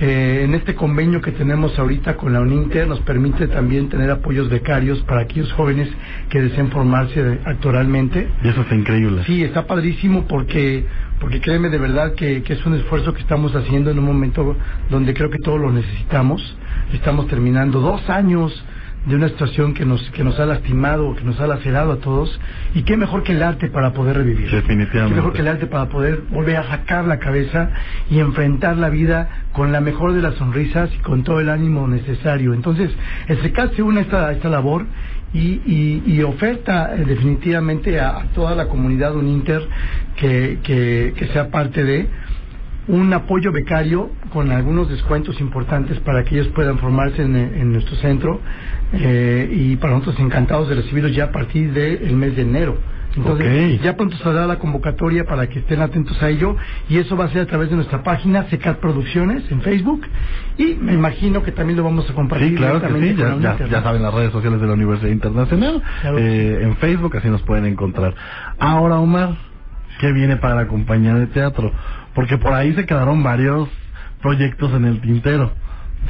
eh, 0.00 0.44
en 0.44 0.54
este 0.54 0.74
convenio 0.74 1.20
que 1.20 1.30
tenemos 1.30 1.78
ahorita 1.78 2.16
con 2.16 2.32
la 2.32 2.40
UNINTER 2.40 2.88
nos 2.88 3.00
permite 3.00 3.48
también 3.48 3.90
tener 3.90 4.10
apoyos 4.10 4.48
becarios 4.48 4.98
para 5.02 5.20
aquellos 5.20 5.52
jóvenes 5.52 5.90
que 6.30 6.40
deseen 6.40 6.70
formarse 6.70 7.38
actoralmente. 7.44 8.26
Y 8.42 8.48
eso 8.48 8.62
está 8.62 8.74
increíble. 8.74 9.24
Sí, 9.26 9.44
está 9.44 9.66
padrísimo 9.66 10.26
porque 10.26 10.86
porque 11.20 11.42
créeme 11.42 11.68
de 11.68 11.76
verdad 11.76 12.14
que, 12.14 12.42
que, 12.42 12.54
es 12.54 12.64
un 12.64 12.76
esfuerzo 12.76 13.12
que 13.12 13.20
estamos 13.20 13.54
haciendo 13.54 13.90
en 13.90 13.98
un 13.98 14.06
momento 14.06 14.56
donde 14.88 15.12
creo 15.12 15.28
que 15.28 15.38
todos 15.38 15.60
lo 15.60 15.70
necesitamos. 15.70 16.56
Estamos 16.94 17.26
terminando 17.26 17.80
dos 17.80 18.08
años 18.08 18.64
de 19.06 19.16
una 19.16 19.28
situación 19.28 19.72
que 19.72 19.84
nos, 19.84 20.10
que 20.10 20.22
nos 20.22 20.38
ha 20.38 20.46
lastimado, 20.46 21.14
que 21.16 21.24
nos 21.24 21.40
ha 21.40 21.46
lacerado 21.46 21.92
a 21.92 21.96
todos, 21.96 22.38
y 22.74 22.82
qué 22.82 22.96
mejor 22.96 23.22
que 23.22 23.32
el 23.32 23.42
arte 23.42 23.68
para 23.68 23.92
poder 23.92 24.18
revivir. 24.18 24.50
Definitivamente. 24.50 25.14
Qué 25.14 25.20
mejor 25.20 25.32
que 25.32 25.40
el 25.40 25.48
arte 25.48 25.66
para 25.66 25.88
poder 25.88 26.22
volver 26.30 26.56
a 26.56 26.68
sacar 26.68 27.06
la 27.06 27.18
cabeza 27.18 27.70
y 28.10 28.18
enfrentar 28.18 28.76
la 28.76 28.90
vida 28.90 29.46
con 29.52 29.72
la 29.72 29.80
mejor 29.80 30.12
de 30.12 30.22
las 30.22 30.34
sonrisas 30.34 30.90
y 30.94 30.98
con 30.98 31.24
todo 31.24 31.40
el 31.40 31.48
ánimo 31.48 31.88
necesario. 31.88 32.52
Entonces, 32.52 32.90
el 33.28 33.40
SECAT 33.40 33.74
se 33.74 33.82
une 33.82 34.00
a 34.00 34.02
esta, 34.02 34.32
esta 34.32 34.48
labor 34.48 34.84
y, 35.32 36.02
y, 36.06 36.22
oferta 36.22 36.94
eh, 36.94 37.04
definitivamente 37.06 38.00
a, 38.00 38.24
toda 38.34 38.56
la 38.56 38.66
comunidad 38.66 39.14
Uninter 39.14 39.62
que, 40.16 40.58
que, 40.62 41.14
que 41.16 41.26
sea 41.28 41.50
parte 41.50 41.84
de 41.84 42.08
un 42.90 43.12
apoyo 43.12 43.52
becario 43.52 44.10
con 44.32 44.50
algunos 44.50 44.88
descuentos 44.88 45.40
importantes 45.40 45.98
para 46.00 46.24
que 46.24 46.34
ellos 46.34 46.48
puedan 46.48 46.78
formarse 46.78 47.22
en, 47.22 47.72
nuestro 47.72 47.96
centro 47.96 48.40
eh, 48.92 49.48
y 49.52 49.76
para 49.76 49.94
nosotros 49.94 50.18
encantados 50.18 50.68
de 50.68 50.74
recibirlos 50.74 51.14
ya 51.14 51.24
a 51.24 51.32
partir 51.32 51.72
del 51.72 52.14
mes 52.16 52.34
de 52.36 52.42
enero. 52.42 52.78
Entonces, 53.16 53.80
ya 53.82 53.96
pronto 53.96 54.16
saldrá 54.18 54.46
la 54.46 54.60
convocatoria 54.60 55.24
para 55.24 55.48
que 55.48 55.58
estén 55.58 55.80
atentos 55.80 56.22
a 56.22 56.28
ello 56.28 56.56
y 56.88 56.98
eso 56.98 57.16
va 57.16 57.24
a 57.24 57.28
ser 57.28 57.42
a 57.42 57.46
través 57.46 57.68
de 57.68 57.74
nuestra 57.74 58.04
página 58.04 58.44
Secat 58.44 58.78
Producciones 58.78 59.50
en 59.50 59.62
Facebook 59.62 60.06
y 60.56 60.76
me 60.76 60.92
imagino 60.92 61.42
que 61.42 61.50
también 61.50 61.76
lo 61.76 61.82
vamos 61.82 62.08
a 62.08 62.14
compartir. 62.14 62.50
Sí, 62.50 62.54
claro 62.54 62.80
que 62.80 62.88
sí, 62.88 63.16
ya, 63.16 63.82
saben 63.82 64.02
las 64.02 64.14
redes 64.14 64.30
sociales 64.30 64.60
de 64.60 64.66
la 64.66 64.74
Universidad 64.74 65.10
Internacional, 65.10 65.82
eh, 66.16 66.60
en 66.62 66.76
Facebook, 66.76 67.16
así 67.16 67.28
nos 67.28 67.42
pueden 67.42 67.66
encontrar. 67.66 68.14
Ahora, 68.60 69.00
Omar, 69.00 69.36
¿qué 70.00 70.12
viene 70.12 70.36
para 70.36 70.54
la 70.54 70.68
compañía 70.68 71.14
de 71.16 71.26
teatro? 71.26 71.72
Porque 72.14 72.38
por 72.38 72.52
ahí 72.52 72.72
se 72.74 72.86
quedaron 72.86 73.22
varios 73.22 73.68
proyectos 74.20 74.72
en 74.74 74.84
el 74.84 75.00
tintero. 75.00 75.52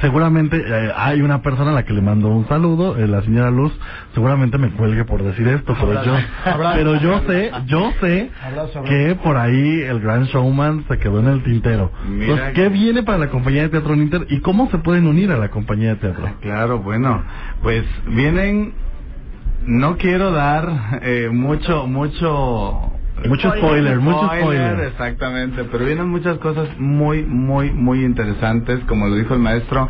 Seguramente 0.00 0.56
eh, 0.56 0.92
hay 0.96 1.20
una 1.20 1.42
persona 1.42 1.72
a 1.72 1.74
la 1.74 1.84
que 1.84 1.92
le 1.92 2.00
mando 2.00 2.28
un 2.28 2.46
saludo, 2.48 2.96
eh, 2.96 3.06
la 3.08 3.22
señora 3.22 3.50
Luz, 3.50 3.72
seguramente 4.14 4.56
me 4.56 4.70
cuelgue 4.70 5.04
por 5.04 5.22
decir 5.22 5.46
esto, 5.48 5.76
pero 5.78 6.04
yo, 6.04 6.14
pero 6.74 6.94
yo 7.00 7.20
sé, 7.26 7.50
yo 7.66 7.92
sé 8.00 8.30
que 8.86 9.16
por 9.16 9.36
ahí 9.36 9.80
el 9.82 10.00
gran 10.00 10.24
showman 10.24 10.84
se 10.88 10.98
quedó 10.98 11.18
en 11.20 11.26
el 11.26 11.42
tintero. 11.42 11.90
Entonces, 12.06 12.52
¿qué 12.54 12.68
viene 12.68 13.02
para 13.02 13.18
la 13.18 13.28
compañía 13.30 13.62
de 13.62 13.68
teatro 13.68 13.94
Inter 13.94 14.26
y 14.30 14.40
cómo 14.40 14.70
se 14.70 14.78
pueden 14.78 15.06
unir 15.06 15.32
a 15.32 15.36
la 15.36 15.50
compañía 15.50 15.90
de 15.90 15.96
teatro? 15.96 16.24
Ah, 16.26 16.34
claro, 16.40 16.78
bueno, 16.78 17.22
pues 17.60 17.84
vienen, 18.06 18.72
no 19.66 19.98
quiero 19.98 20.30
dar 20.30 21.00
eh, 21.02 21.28
mucho, 21.30 21.86
mucho 21.88 22.99
mucho 23.28 23.52
spoiler, 23.56 23.98
mucho 24.00 24.28
spoiler, 24.36 24.80
Exactamente, 24.80 25.64
pero 25.64 25.84
vienen 25.84 26.08
muchas 26.08 26.38
cosas 26.38 26.68
muy, 26.78 27.22
muy, 27.22 27.70
muy 27.70 28.04
interesantes, 28.04 28.80
como 28.86 29.06
lo 29.08 29.16
dijo 29.16 29.34
el 29.34 29.40
maestro, 29.40 29.88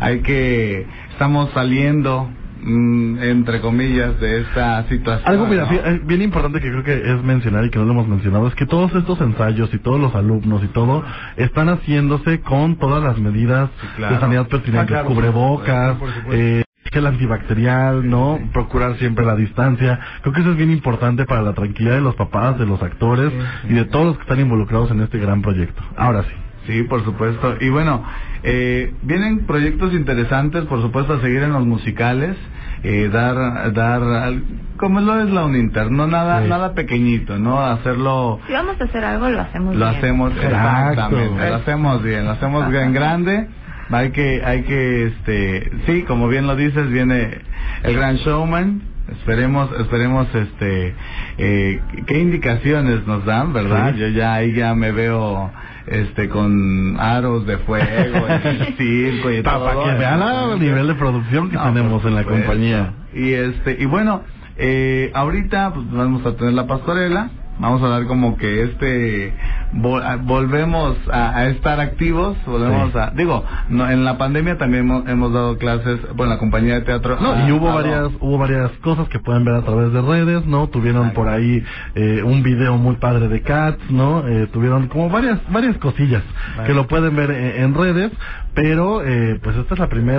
hay 0.00 0.20
que, 0.20 0.86
estamos 1.12 1.50
saliendo 1.54 2.28
mm, 2.62 3.22
entre 3.22 3.60
comillas, 3.60 4.18
de 4.20 4.40
esta 4.40 4.84
situación. 4.88 5.28
Algo 5.28 5.46
eh, 5.52 6.00
bien 6.04 6.22
importante 6.22 6.60
que 6.60 6.70
creo 6.70 6.84
que 6.84 6.94
es 6.94 7.22
mencionar 7.22 7.64
y 7.64 7.70
que 7.70 7.78
no 7.78 7.84
lo 7.84 7.92
hemos 7.92 8.08
mencionado 8.08 8.48
es 8.48 8.54
que 8.54 8.66
todos 8.66 8.94
estos 8.94 9.20
ensayos 9.20 9.72
y 9.72 9.78
todos 9.78 10.00
los 10.00 10.14
alumnos 10.14 10.62
y 10.64 10.68
todo 10.68 11.04
están 11.36 11.68
haciéndose 11.68 12.40
con 12.40 12.76
todas 12.76 13.02
las 13.02 13.18
medidas 13.18 13.70
de 13.98 14.18
sanidad 14.18 14.48
pertinentes, 14.48 14.96
ah, 14.96 15.04
cubrebocas, 15.04 15.96
eh, 16.32 16.61
el 16.98 17.06
antibacterial, 17.06 18.08
¿no? 18.08 18.38
Procurar 18.52 18.96
siempre 18.96 19.24
la 19.24 19.36
distancia. 19.36 19.98
Creo 20.22 20.32
que 20.32 20.40
eso 20.40 20.50
es 20.50 20.56
bien 20.56 20.70
importante 20.70 21.24
para 21.24 21.42
la 21.42 21.52
tranquilidad 21.52 21.94
de 21.94 22.00
los 22.00 22.14
papás, 22.14 22.58
de 22.58 22.66
los 22.66 22.82
actores 22.82 23.32
y 23.68 23.74
de 23.74 23.84
todos 23.86 24.06
los 24.06 24.16
que 24.16 24.22
están 24.22 24.40
involucrados 24.40 24.90
en 24.90 25.00
este 25.00 25.18
gran 25.18 25.42
proyecto. 25.42 25.82
Ahora 25.96 26.22
sí. 26.22 26.34
Sí, 26.66 26.84
por 26.84 27.04
supuesto. 27.04 27.56
Y 27.60 27.70
bueno, 27.70 28.04
eh, 28.44 28.94
vienen 29.02 29.46
proyectos 29.46 29.92
interesantes, 29.94 30.64
por 30.66 30.80
supuesto, 30.80 31.14
a 31.14 31.20
seguir 31.20 31.42
en 31.42 31.52
los 31.52 31.66
musicales, 31.66 32.36
eh, 32.84 33.08
dar, 33.12 33.72
dar, 33.72 34.32
como 34.76 35.00
lo 35.00 35.20
es 35.20 35.30
la 35.30 35.44
Uninter, 35.44 35.90
no 35.90 36.06
nada, 36.06 36.40
nada 36.42 36.74
pequeñito, 36.74 37.38
¿no? 37.38 37.60
Hacerlo. 37.60 38.38
Si 38.46 38.52
vamos 38.52 38.80
a 38.80 38.84
hacer 38.84 39.04
algo, 39.04 39.28
lo 39.28 39.40
hacemos 39.40 39.74
lo 39.74 39.86
Hacemos, 39.86 40.32
exactamente, 40.36 41.48
lo 41.48 41.54
hacemos 41.56 42.02
bien, 42.02 42.24
lo 42.24 42.30
hacemos 42.30 42.70
bien 42.70 42.92
grande 42.92 43.48
hay 43.92 44.10
que, 44.10 44.42
hay 44.44 44.62
que, 44.62 45.06
este, 45.06 45.70
sí, 45.86 46.02
como 46.02 46.28
bien 46.28 46.46
lo 46.46 46.56
dices, 46.56 46.90
viene 46.90 47.38
el 47.82 47.96
gran 47.96 48.16
showman. 48.16 48.82
Esperemos, 49.10 49.70
esperemos, 49.80 50.28
este, 50.34 50.94
eh, 51.36 51.80
qué 52.06 52.20
indicaciones 52.20 53.06
nos 53.06 53.24
dan, 53.24 53.52
¿verdad? 53.52 53.94
Yo 53.94 54.08
ya 54.08 54.34
ahí 54.34 54.52
ya 54.52 54.74
me 54.74 54.92
veo, 54.92 55.50
este, 55.86 56.28
con 56.28 56.98
aros 56.98 57.46
de 57.46 57.58
fuego, 57.58 58.26
el 58.44 58.74
circo 58.76 59.30
y 59.30 59.42
todo. 59.42 59.64
Para 59.64 59.84
que 59.84 59.98
vean 59.98 60.22
el 60.52 60.60
nivel 60.60 60.86
de 60.86 60.94
producción 60.94 61.50
que 61.50 61.58
tenemos 61.58 62.04
en 62.04 62.14
la 62.14 62.24
compañía. 62.24 62.92
Y 63.12 63.32
este, 63.32 63.76
y 63.78 63.84
bueno, 63.86 64.22
eh, 64.56 65.10
ahorita 65.14 65.72
pues 65.74 65.90
vamos 65.90 66.24
a 66.24 66.36
tener 66.36 66.54
la 66.54 66.66
pastorela 66.66 67.30
vamos 67.58 67.82
a 67.82 67.88
dar 67.88 68.06
como 68.06 68.36
que 68.36 68.62
este 68.62 69.34
volvemos 69.72 70.96
a, 71.10 71.46
estar 71.46 71.80
activos 71.80 72.36
volvemos 72.46 72.94
a 72.94 73.10
digo 73.10 73.44
no, 73.68 73.90
en 73.90 74.04
la 74.04 74.18
pandemia 74.18 74.58
también 74.58 74.88
hemos, 75.06 75.32
dado 75.32 75.58
clases 75.58 76.00
bueno 76.14 76.32
la 76.32 76.38
compañía 76.38 76.74
de 76.74 76.82
teatro 76.82 77.18
no, 77.20 77.48
y 77.48 77.52
hubo 77.52 77.72
varias 77.72 78.10
hubo 78.20 78.38
varias 78.38 78.70
cosas 78.82 79.08
que 79.08 79.18
pueden 79.18 79.44
ver 79.44 79.54
a 79.54 79.62
través 79.62 79.92
de 79.92 80.00
redes 80.00 80.46
no 80.46 80.68
tuvieron 80.68 81.10
por 81.10 81.28
ahí 81.28 81.62
eh, 81.94 82.22
un 82.24 82.42
video 82.42 82.76
muy 82.76 82.96
padre 82.96 83.28
de 83.28 83.42
Cats 83.42 83.90
no 83.90 84.26
eh, 84.26 84.48
tuvieron 84.52 84.88
como 84.88 85.10
varias 85.10 85.38
varias 85.50 85.76
cosillas 85.78 86.22
que 86.66 86.74
lo 86.74 86.86
pueden 86.86 87.16
ver 87.16 87.30
en, 87.30 87.74
redes 87.74 88.12
pero 88.54 89.02
eh, 89.02 89.40
pues 89.42 89.56
esta 89.56 89.74
es 89.74 89.80
la 89.80 89.88
primera 89.88 90.12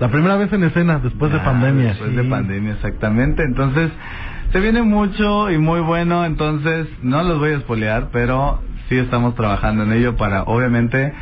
la 0.00 0.08
primera 0.08 0.36
vez 0.36 0.52
en 0.52 0.64
escena 0.64 0.98
después 0.98 1.32
de 1.32 1.38
pandemia. 1.38 1.88
después 1.88 2.14
de 2.14 2.24
pandemia 2.24 2.72
exactamente. 2.72 3.42
Entonces 3.42 3.90
se 4.52 4.60
viene 4.60 4.82
mucho 4.82 5.50
y 5.50 5.58
muy 5.58 5.80
bueno, 5.80 6.24
entonces 6.24 6.86
no 7.02 7.22
los 7.22 7.38
voy 7.38 7.50
a 7.50 7.56
espolear, 7.56 8.08
pero 8.12 8.62
sí 8.88 8.96
estamos 8.96 9.34
trabajando 9.34 9.84
en 9.84 9.92
ello 9.92 10.16
para, 10.16 10.44
obviamente, 10.44 11.12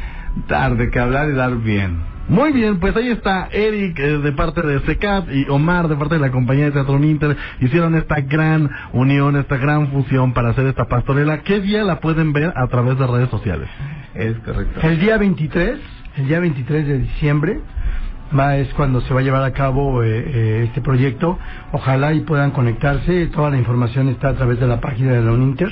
dar 0.48 0.76
de 0.76 0.90
qué 0.90 1.00
hablar 1.00 1.28
y 1.28 1.32
dar 1.32 1.56
bien. 1.56 2.16
Muy 2.28 2.52
bien, 2.52 2.80
pues 2.80 2.94
ahí 2.96 3.08
está 3.08 3.48
Eric 3.52 3.98
eh, 4.00 4.18
de 4.18 4.32
parte 4.32 4.60
de 4.60 4.80
SECAP 4.80 5.30
y 5.30 5.48
Omar 5.48 5.86
de 5.86 5.94
parte 5.94 6.16
de 6.16 6.20
la 6.20 6.32
compañía 6.32 6.64
de 6.66 6.72
Teatro 6.72 7.02
Inter. 7.02 7.36
Hicieron 7.60 7.94
esta 7.94 8.20
gran 8.20 8.68
unión, 8.92 9.36
esta 9.36 9.56
gran 9.56 9.92
fusión 9.92 10.32
para 10.32 10.50
hacer 10.50 10.66
esta 10.66 10.86
pastorela. 10.86 11.42
¿Qué 11.42 11.60
día 11.60 11.84
la 11.84 12.00
pueden 12.00 12.32
ver 12.32 12.52
a 12.56 12.66
través 12.66 12.98
de 12.98 13.06
redes 13.06 13.30
sociales? 13.30 13.68
Es 14.14 14.36
correcto. 14.38 14.80
El 14.82 14.98
día 14.98 15.18
23, 15.18 15.78
el 16.16 16.26
día 16.26 16.40
23 16.40 16.86
de 16.88 16.98
diciembre, 16.98 17.60
es 18.32 18.72
cuando 18.74 19.00
se 19.02 19.14
va 19.14 19.20
a 19.20 19.22
llevar 19.22 19.44
a 19.44 19.52
cabo 19.52 20.02
eh, 20.02 20.08
eh, 20.08 20.64
este 20.66 20.80
proyecto. 20.80 21.38
Ojalá 21.72 22.12
y 22.12 22.20
puedan 22.20 22.50
conectarse. 22.50 23.26
Toda 23.28 23.50
la 23.50 23.58
información 23.58 24.08
está 24.08 24.28
a 24.30 24.34
través 24.34 24.58
de 24.60 24.66
la 24.66 24.80
página 24.80 25.12
de 25.12 25.22
la 25.22 25.32
UNINTER 25.32 25.68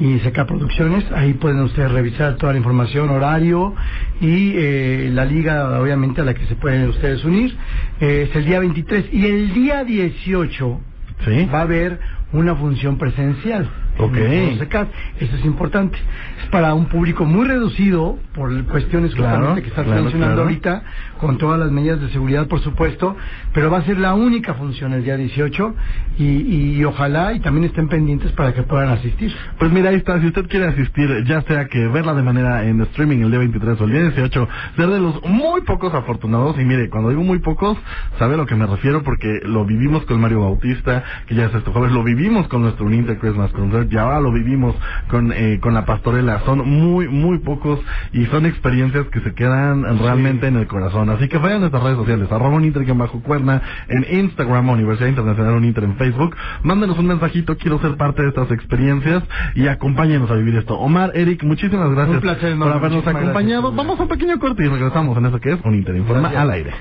y 0.00 0.18
Seca 0.18 0.46
Producciones. 0.46 1.04
Ahí 1.12 1.34
pueden 1.34 1.60
ustedes 1.60 1.90
revisar 1.90 2.36
toda 2.36 2.52
la 2.52 2.58
información, 2.58 3.08
horario 3.10 3.74
y 4.20 4.52
eh, 4.56 5.10
la 5.12 5.24
liga, 5.24 5.80
obviamente, 5.80 6.20
a 6.20 6.24
la 6.24 6.34
que 6.34 6.44
se 6.46 6.56
pueden 6.56 6.88
ustedes 6.88 7.24
unir. 7.24 7.56
es 8.00 8.34
el 8.34 8.44
día 8.44 8.60
23 8.60 9.06
y 9.12 9.26
el 9.26 9.54
día 9.54 9.84
18 9.84 10.80
¿Sí? 11.24 11.48
va 11.52 11.60
a 11.60 11.62
haber 11.62 11.98
una 12.36 12.54
función 12.54 12.98
presencial. 12.98 13.68
Ok. 13.98 14.16
Eso 14.16 15.36
es 15.36 15.44
importante. 15.44 15.98
Es 16.42 16.48
para 16.50 16.74
un 16.74 16.86
público 16.86 17.24
muy 17.24 17.46
reducido 17.46 18.18
por 18.34 18.64
cuestiones 18.66 19.14
claro, 19.14 19.54
que 19.54 19.68
está 19.68 19.84
funcionando 19.84 20.42
ahorita, 20.42 20.82
con 21.18 21.38
todas 21.38 21.58
las 21.58 21.70
medidas 21.70 22.00
de 22.00 22.10
seguridad, 22.10 22.46
por 22.46 22.60
supuesto, 22.60 23.16
pero 23.54 23.70
va 23.70 23.78
a 23.78 23.82
ser 23.84 23.98
la 23.98 24.14
única 24.14 24.54
función 24.54 24.92
el 24.92 25.02
día 25.02 25.16
18 25.16 25.74
y, 26.18 26.24
y, 26.24 26.84
ojalá 26.84 27.32
y 27.32 27.40
también 27.40 27.64
estén 27.64 27.88
pendientes 27.88 28.32
para 28.32 28.52
que 28.52 28.62
puedan 28.62 28.90
asistir. 28.90 29.32
Pues 29.58 29.72
mira, 29.72 29.90
ahí 29.90 29.96
está, 29.96 30.20
si 30.20 30.26
usted 30.26 30.46
quiere 30.48 30.66
asistir, 30.66 31.24
ya 31.24 31.40
sea 31.42 31.66
que 31.66 31.86
verla 31.88 32.14
de 32.14 32.22
manera 32.22 32.64
en 32.64 32.80
streaming 32.82 33.20
el 33.20 33.30
día 33.30 33.38
23 33.38 33.80
o 33.80 33.84
el 33.84 33.90
día 33.90 34.02
18, 34.02 34.48
ser 34.76 34.88
de 34.88 35.00
los 35.00 35.22
muy 35.24 35.62
pocos 35.62 35.94
afortunados, 35.94 36.58
y 36.60 36.64
mire, 36.64 36.90
cuando 36.90 37.08
digo 37.08 37.22
muy 37.22 37.38
pocos, 37.38 37.78
sabe 38.18 38.34
a 38.34 38.36
lo 38.36 38.44
que 38.44 38.54
me 38.54 38.66
refiero 38.66 39.02
porque 39.02 39.40
lo 39.44 39.64
vivimos 39.64 40.04
con 40.04 40.20
Mario 40.20 40.40
Bautista, 40.40 41.02
que 41.26 41.34
ya 41.34 41.46
es 41.46 41.54
esto 41.54 41.72
joven, 41.72 41.94
lo 41.94 42.04
vivimos 42.04 42.25
con 42.26 42.62
nuestro 42.62 42.86
Uninter 42.86 43.18
Christmas 43.18 43.52
Concert, 43.52 43.88
ya 43.88 44.02
ahora 44.02 44.20
lo 44.20 44.32
vivimos 44.32 44.74
con, 45.08 45.32
eh, 45.32 45.60
con 45.62 45.74
la 45.74 45.84
pastorela, 45.84 46.40
son 46.40 46.68
muy, 46.68 47.06
muy 47.06 47.38
pocos 47.38 47.78
y 48.12 48.26
son 48.26 48.46
experiencias 48.46 49.06
que 49.12 49.20
se 49.20 49.32
quedan 49.32 49.84
realmente 50.00 50.48
en 50.48 50.56
el 50.56 50.66
corazón. 50.66 51.08
Así 51.10 51.28
que 51.28 51.38
vayan 51.38 51.58
a 51.58 51.60
nuestras 51.60 51.84
redes 51.84 51.98
sociales, 51.98 52.32
arroba 52.32 52.56
Uninter 52.56 52.84
bajo 52.94 53.22
cuerna, 53.22 53.62
en 53.88 54.18
Instagram, 54.18 54.68
Universidad 54.68 55.08
Internacional 55.08 55.54
Uninter 55.54 55.84
en 55.84 55.96
Facebook, 55.96 56.34
mándenos 56.62 56.98
un 56.98 57.06
mensajito, 57.06 57.56
quiero 57.56 57.78
ser 57.78 57.96
parte 57.96 58.22
de 58.22 58.28
estas 58.28 58.50
experiencias 58.50 59.22
y 59.54 59.68
acompáñenos 59.68 60.28
a 60.28 60.34
vivir 60.34 60.56
esto. 60.56 60.76
Omar, 60.78 61.12
Eric, 61.14 61.44
muchísimas 61.44 61.90
gracias 61.92 62.20
por 62.58 62.68
habernos 62.68 63.06
acompañado. 63.06 63.72
Vamos 63.72 64.00
a 64.00 64.02
un 64.02 64.08
pequeño 64.08 64.38
corte 64.40 64.64
y 64.64 64.68
regresamos 64.68 65.16
en 65.16 65.26
eso 65.26 65.40
que 65.40 65.52
es 65.52 65.58
Uninter 65.64 65.94
Informa 65.94 66.30
al 66.30 66.50
aire. 66.50 66.72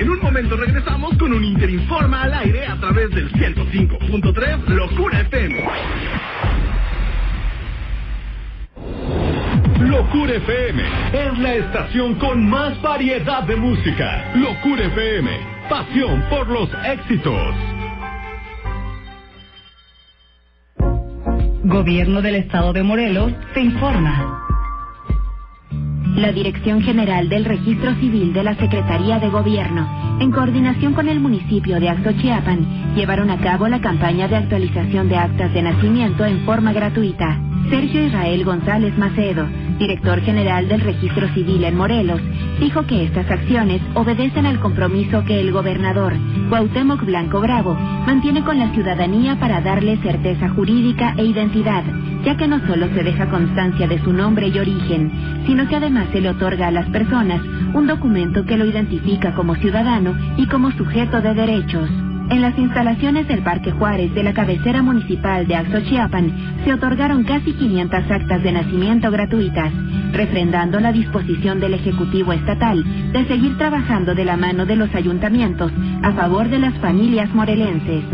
En 0.00 0.08
un 0.08 0.18
momento 0.18 0.56
regresamos 0.56 1.14
con 1.18 1.30
un 1.30 1.44
Interinforma 1.44 2.22
al 2.22 2.32
aire 2.32 2.66
a 2.66 2.74
través 2.80 3.10
del 3.10 3.30
105.3 3.32 4.66
Locura 4.68 5.20
FM. 5.20 5.64
Locura 9.80 10.32
FM 10.36 10.82
es 11.12 11.38
la 11.38 11.54
estación 11.54 12.14
con 12.14 12.48
más 12.48 12.80
variedad 12.80 13.42
de 13.42 13.56
música. 13.56 14.32
Locura 14.36 14.86
FM, 14.86 15.30
pasión 15.68 16.24
por 16.30 16.48
los 16.48 16.70
éxitos. 16.86 17.54
Gobierno 21.62 22.22
del 22.22 22.36
Estado 22.36 22.72
de 22.72 22.82
Morelos 22.82 23.34
te 23.52 23.60
informa. 23.60 24.49
La 26.16 26.32
Dirección 26.32 26.82
General 26.82 27.28
del 27.28 27.44
Registro 27.44 27.94
Civil 27.94 28.32
de 28.32 28.42
la 28.42 28.56
Secretaría 28.56 29.20
de 29.20 29.28
Gobierno, 29.28 30.18
en 30.20 30.32
coordinación 30.32 30.92
con 30.92 31.08
el 31.08 31.20
municipio 31.20 31.78
de 31.78 31.88
Chiapan, 32.20 32.94
llevaron 32.96 33.30
a 33.30 33.38
cabo 33.38 33.68
la 33.68 33.80
campaña 33.80 34.26
de 34.26 34.36
actualización 34.36 35.08
de 35.08 35.16
actas 35.16 35.54
de 35.54 35.62
nacimiento 35.62 36.24
en 36.24 36.40
forma 36.40 36.72
gratuita. 36.72 37.40
Sergio 37.70 38.04
Israel 38.04 38.44
González 38.44 38.98
Macedo, 38.98 39.46
director 39.78 40.20
general 40.22 40.68
del 40.68 40.80
Registro 40.80 41.28
Civil 41.32 41.62
en 41.64 41.76
Morelos, 41.76 42.20
dijo 42.60 42.86
que 42.86 43.04
estas 43.04 43.28
acciones 43.30 43.80
obedecen 43.94 44.46
al 44.46 44.60
compromiso 44.60 45.24
que 45.24 45.40
el 45.40 45.50
gobernador, 45.50 46.12
Cuauhtémoc 46.50 47.04
Blanco 47.04 47.40
Bravo, 47.40 47.74
mantiene 47.74 48.44
con 48.44 48.58
la 48.58 48.72
ciudadanía 48.72 49.40
para 49.40 49.60
darle 49.62 49.96
certeza 49.98 50.50
jurídica 50.50 51.14
e 51.16 51.24
identidad, 51.24 51.82
ya 52.24 52.36
que 52.36 52.46
no 52.46 52.60
solo 52.66 52.86
se 52.94 53.02
deja 53.02 53.30
constancia 53.30 53.88
de 53.88 54.00
su 54.02 54.12
nombre 54.12 54.48
y 54.48 54.58
origen, 54.58 55.10
sino 55.46 55.66
que 55.66 55.76
además 55.76 56.08
se 56.12 56.20
le 56.20 56.28
otorga 56.28 56.68
a 56.68 56.70
las 56.70 56.88
personas 56.90 57.40
un 57.74 57.86
documento 57.86 58.44
que 58.44 58.58
lo 58.58 58.66
identifica 58.66 59.34
como 59.34 59.54
ciudadano 59.56 60.14
y 60.36 60.46
como 60.46 60.70
sujeto 60.72 61.20
de 61.22 61.34
derechos. 61.34 62.09
En 62.30 62.42
las 62.42 62.56
instalaciones 62.56 63.26
del 63.26 63.42
Parque 63.42 63.72
Juárez 63.72 64.14
de 64.14 64.22
la 64.22 64.32
cabecera 64.32 64.82
municipal 64.82 65.48
de 65.48 65.56
Axochiapan 65.56 66.62
se 66.64 66.72
otorgaron 66.72 67.24
casi 67.24 67.52
500 67.52 68.08
actas 68.08 68.42
de 68.44 68.52
nacimiento 68.52 69.10
gratuitas, 69.10 69.72
refrendando 70.12 70.78
la 70.78 70.92
disposición 70.92 71.58
del 71.58 71.74
Ejecutivo 71.74 72.32
Estatal 72.32 72.84
de 73.12 73.26
seguir 73.26 73.58
trabajando 73.58 74.14
de 74.14 74.24
la 74.24 74.36
mano 74.36 74.64
de 74.64 74.76
los 74.76 74.94
ayuntamientos 74.94 75.72
a 76.04 76.12
favor 76.12 76.48
de 76.48 76.60
las 76.60 76.74
familias 76.78 77.28
morelenses. 77.34 78.04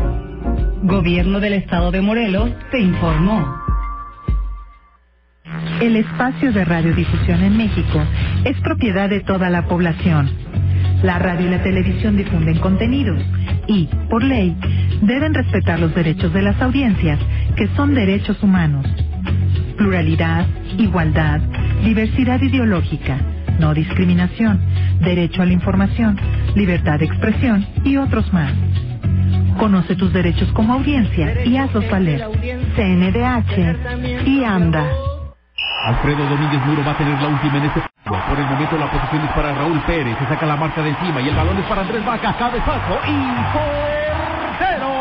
Gobierno 0.82 1.38
del 1.38 1.52
Estado 1.52 1.90
de 1.90 2.00
Morelos 2.00 2.50
se 2.70 2.80
informó. 2.80 3.54
El 5.82 5.94
espacio 5.94 6.54
de 6.54 6.64
radiodifusión 6.64 7.42
en 7.42 7.58
México 7.58 8.02
es 8.44 8.58
propiedad 8.62 9.10
de 9.10 9.20
toda 9.20 9.50
la 9.50 9.66
población. 9.66 10.30
La 11.02 11.18
radio 11.18 11.48
y 11.48 11.50
la 11.50 11.62
televisión 11.62 12.16
difunden 12.16 12.58
contenidos 12.60 13.22
y, 13.66 13.88
por 14.10 14.22
ley, 14.22 14.56
deben 15.02 15.34
respetar 15.34 15.78
los 15.78 15.94
derechos 15.94 16.32
de 16.32 16.42
las 16.42 16.60
audiencias, 16.60 17.18
que 17.56 17.68
son 17.76 17.94
derechos 17.94 18.42
humanos. 18.42 18.86
Pluralidad, 19.76 20.46
igualdad, 20.78 21.40
diversidad 21.84 22.40
ideológica, 22.40 23.18
no 23.58 23.74
discriminación, 23.74 24.60
derecho 25.00 25.42
a 25.42 25.46
la 25.46 25.52
información, 25.52 26.18
libertad 26.54 26.98
de 26.98 27.06
expresión 27.06 27.66
y 27.84 27.96
otros 27.96 28.32
más. 28.32 28.52
Conoce 29.58 29.96
tus 29.96 30.12
derechos 30.12 30.50
como 30.52 30.74
audiencia 30.74 31.44
y 31.44 31.56
hazlos 31.56 31.88
valer. 31.90 32.24
CNDH 32.76 34.26
y 34.26 34.44
ANDA. 34.44 34.86
Alfredo 35.86 36.28
Domínguez 36.28 36.66
Muro 36.66 36.84
va 36.84 36.92
a 36.92 36.98
tener 36.98 37.20
la 37.20 37.28
última 37.28 37.58
en 37.58 37.64
este 37.64 37.85
por 38.28 38.38
el 38.38 38.46
momento 38.46 38.76
la 38.78 38.90
posición 38.90 39.22
es 39.24 39.32
para 39.32 39.54
Raúl 39.54 39.80
Pérez, 39.86 40.16
se 40.18 40.26
saca 40.26 40.46
la 40.46 40.56
marca 40.56 40.82
de 40.82 40.90
encima 40.90 41.20
y 41.20 41.28
el 41.28 41.34
balón 41.34 41.58
es 41.58 41.64
para 41.66 41.82
Andrés 41.82 42.04
Vaca, 42.04 42.34
cabezazo 42.36 42.98
y 43.06 43.18
portero. 43.52 44.96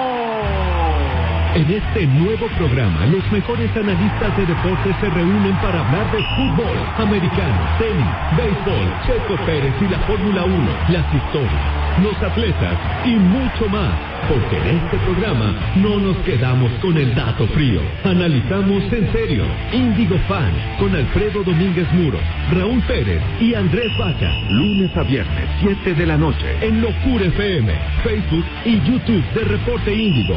En 1.55 1.71
este 1.71 2.05
nuevo 2.07 2.47
programa, 2.57 3.05
los 3.05 3.23
mejores 3.32 3.71
analistas 3.76 4.36
de 4.38 4.45
deportes 4.45 4.95
se 4.99 5.09
reúnen 5.09 5.55
para 5.57 5.80
hablar 5.80 6.11
de 6.11 6.21
fútbol, 6.36 6.78
americano, 6.97 7.59
tenis, 7.80 8.05
béisbol, 8.36 8.93
Checo 9.07 9.36
Pérez 9.45 9.73
y 9.82 9.88
la 9.88 9.99
Fórmula 9.99 10.43
1, 10.43 10.53
las 10.89 11.13
historias, 11.13 11.85
los 12.02 12.16
atletas 12.22 12.78
y 13.06 13.16
mucho 13.16 13.68
más 13.70 14.16
porque 14.28 14.58
en 14.58 14.78
este 14.78 14.98
programa 14.98 15.54
no 15.76 16.00
nos 16.00 16.18
quedamos 16.18 16.72
con 16.82 16.98
el 16.98 17.14
dato 17.14 17.48
frío. 17.48 17.82
Analizamos 18.04 18.84
en 18.91 19.12
serio. 19.12 19.46
Índigo 19.72 20.18
Fan 20.28 20.54
con 20.80 20.96
Alfredo 20.96 21.43
Domínguez 21.43 21.91
Muro, 21.93 22.20
Raúl 22.52 22.82
Pérez 22.84 23.22
y 23.39 23.54
Andrés 23.54 23.91
Vaca. 24.00 24.32
Lunes 24.50 24.96
a 24.98 25.04
viernes, 25.04 25.50
7 25.60 25.93
de 25.93 26.06
la 26.06 26.18
noche, 26.18 26.58
en 26.62 26.82
Locura 26.82 27.26
FM, 27.26 27.74
Facebook 28.04 28.46
y 28.66 28.80
YouTube 28.82 29.24
de 29.34 29.43
Reporte 29.43 29.93
Índigo. 29.93 30.36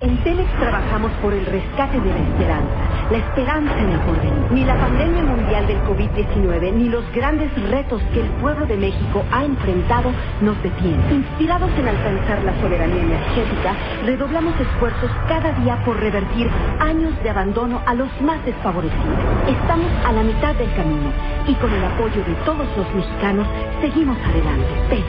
En 0.00 0.16
Telex 0.24 0.50
trabajamos 0.58 1.12
por 1.22 1.32
el 1.32 1.46
rescate 1.46 2.00
de 2.00 2.10
la 2.10 2.18
esperanza, 2.18 2.90
la 3.10 3.18
esperanza 3.18 3.78
en 3.78 3.90
el 3.90 4.00
porvenir. 4.00 4.52
Ni 4.52 4.64
la 4.64 4.76
pandemia 4.76 5.22
mundial 5.22 5.66
del 5.66 5.80
COVID-19 5.82 6.72
ni 6.72 6.88
los 6.88 7.04
grandes 7.12 7.50
retos 7.70 8.02
que 8.12 8.20
el 8.20 8.28
pueblo 8.40 8.66
de 8.66 8.76
México 8.76 9.24
ha 9.30 9.44
enfrentado 9.44 10.12
nos 10.40 10.60
detienen. 10.62 11.00
Inspirados 11.10 11.70
en 11.78 11.88
alcanzar 11.88 12.42
la 12.44 12.54
soberanía 12.60 13.02
energética, 13.02 13.74
redoblamos 14.04 14.58
esfuerzos 14.60 15.10
cada 15.28 15.52
día 15.60 15.82
por 15.84 15.98
revertir 15.98 16.48
años 16.80 17.12
de 17.22 17.30
abandono 17.30 17.80
a 17.86 17.94
los 17.94 18.08
más 18.20 18.44
desfavorecidos. 18.44 19.18
Estamos 19.48 19.90
a 20.04 20.12
la 20.12 20.22
mitad 20.22 20.54
del 20.54 20.72
camino 20.74 21.10
y 21.46 21.54
con 21.54 21.72
el 21.72 21.84
apoyo 21.84 22.24
de 22.24 22.34
todos 22.44 22.66
los 22.76 22.94
mexicanos 22.94 23.46
seguimos 23.80 24.16
adelante. 24.18 24.68
Telex, 24.88 25.06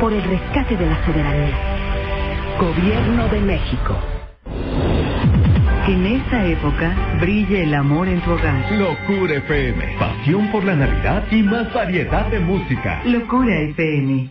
por 0.00 0.12
el 0.12 0.22
rescate 0.22 0.76
de 0.76 0.86
la 0.86 1.04
soberanía. 1.04 1.56
Gobierno 2.58 3.28
de 3.28 3.40
México. 3.40 4.21
Que 5.86 5.92
en 5.92 6.06
esta 6.06 6.46
época 6.46 6.94
brille 7.20 7.64
el 7.64 7.74
amor 7.74 8.06
en 8.06 8.20
tu 8.20 8.30
hogar. 8.30 8.70
Locura 8.72 9.34
FM. 9.34 9.96
Pasión 9.98 10.48
por 10.52 10.62
la 10.64 10.76
Navidad 10.76 11.24
y 11.30 11.42
más 11.42 11.72
variedad 11.74 12.26
de 12.26 12.38
música. 12.38 13.02
Locura 13.04 13.58
FM. 13.58 14.30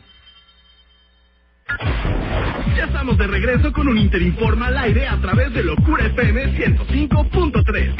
Ya 2.78 2.86
estamos 2.86 3.18
de 3.18 3.28
regreso 3.28 3.74
con 3.74 3.89
un 3.89 3.97
Interinforma 3.97 4.68
al 4.68 4.78
aire 4.78 5.08
a 5.08 5.20
través 5.20 5.54
de 5.54 5.64
Locura 5.64 6.06
FM 6.06 6.54
105.3. 6.54 7.95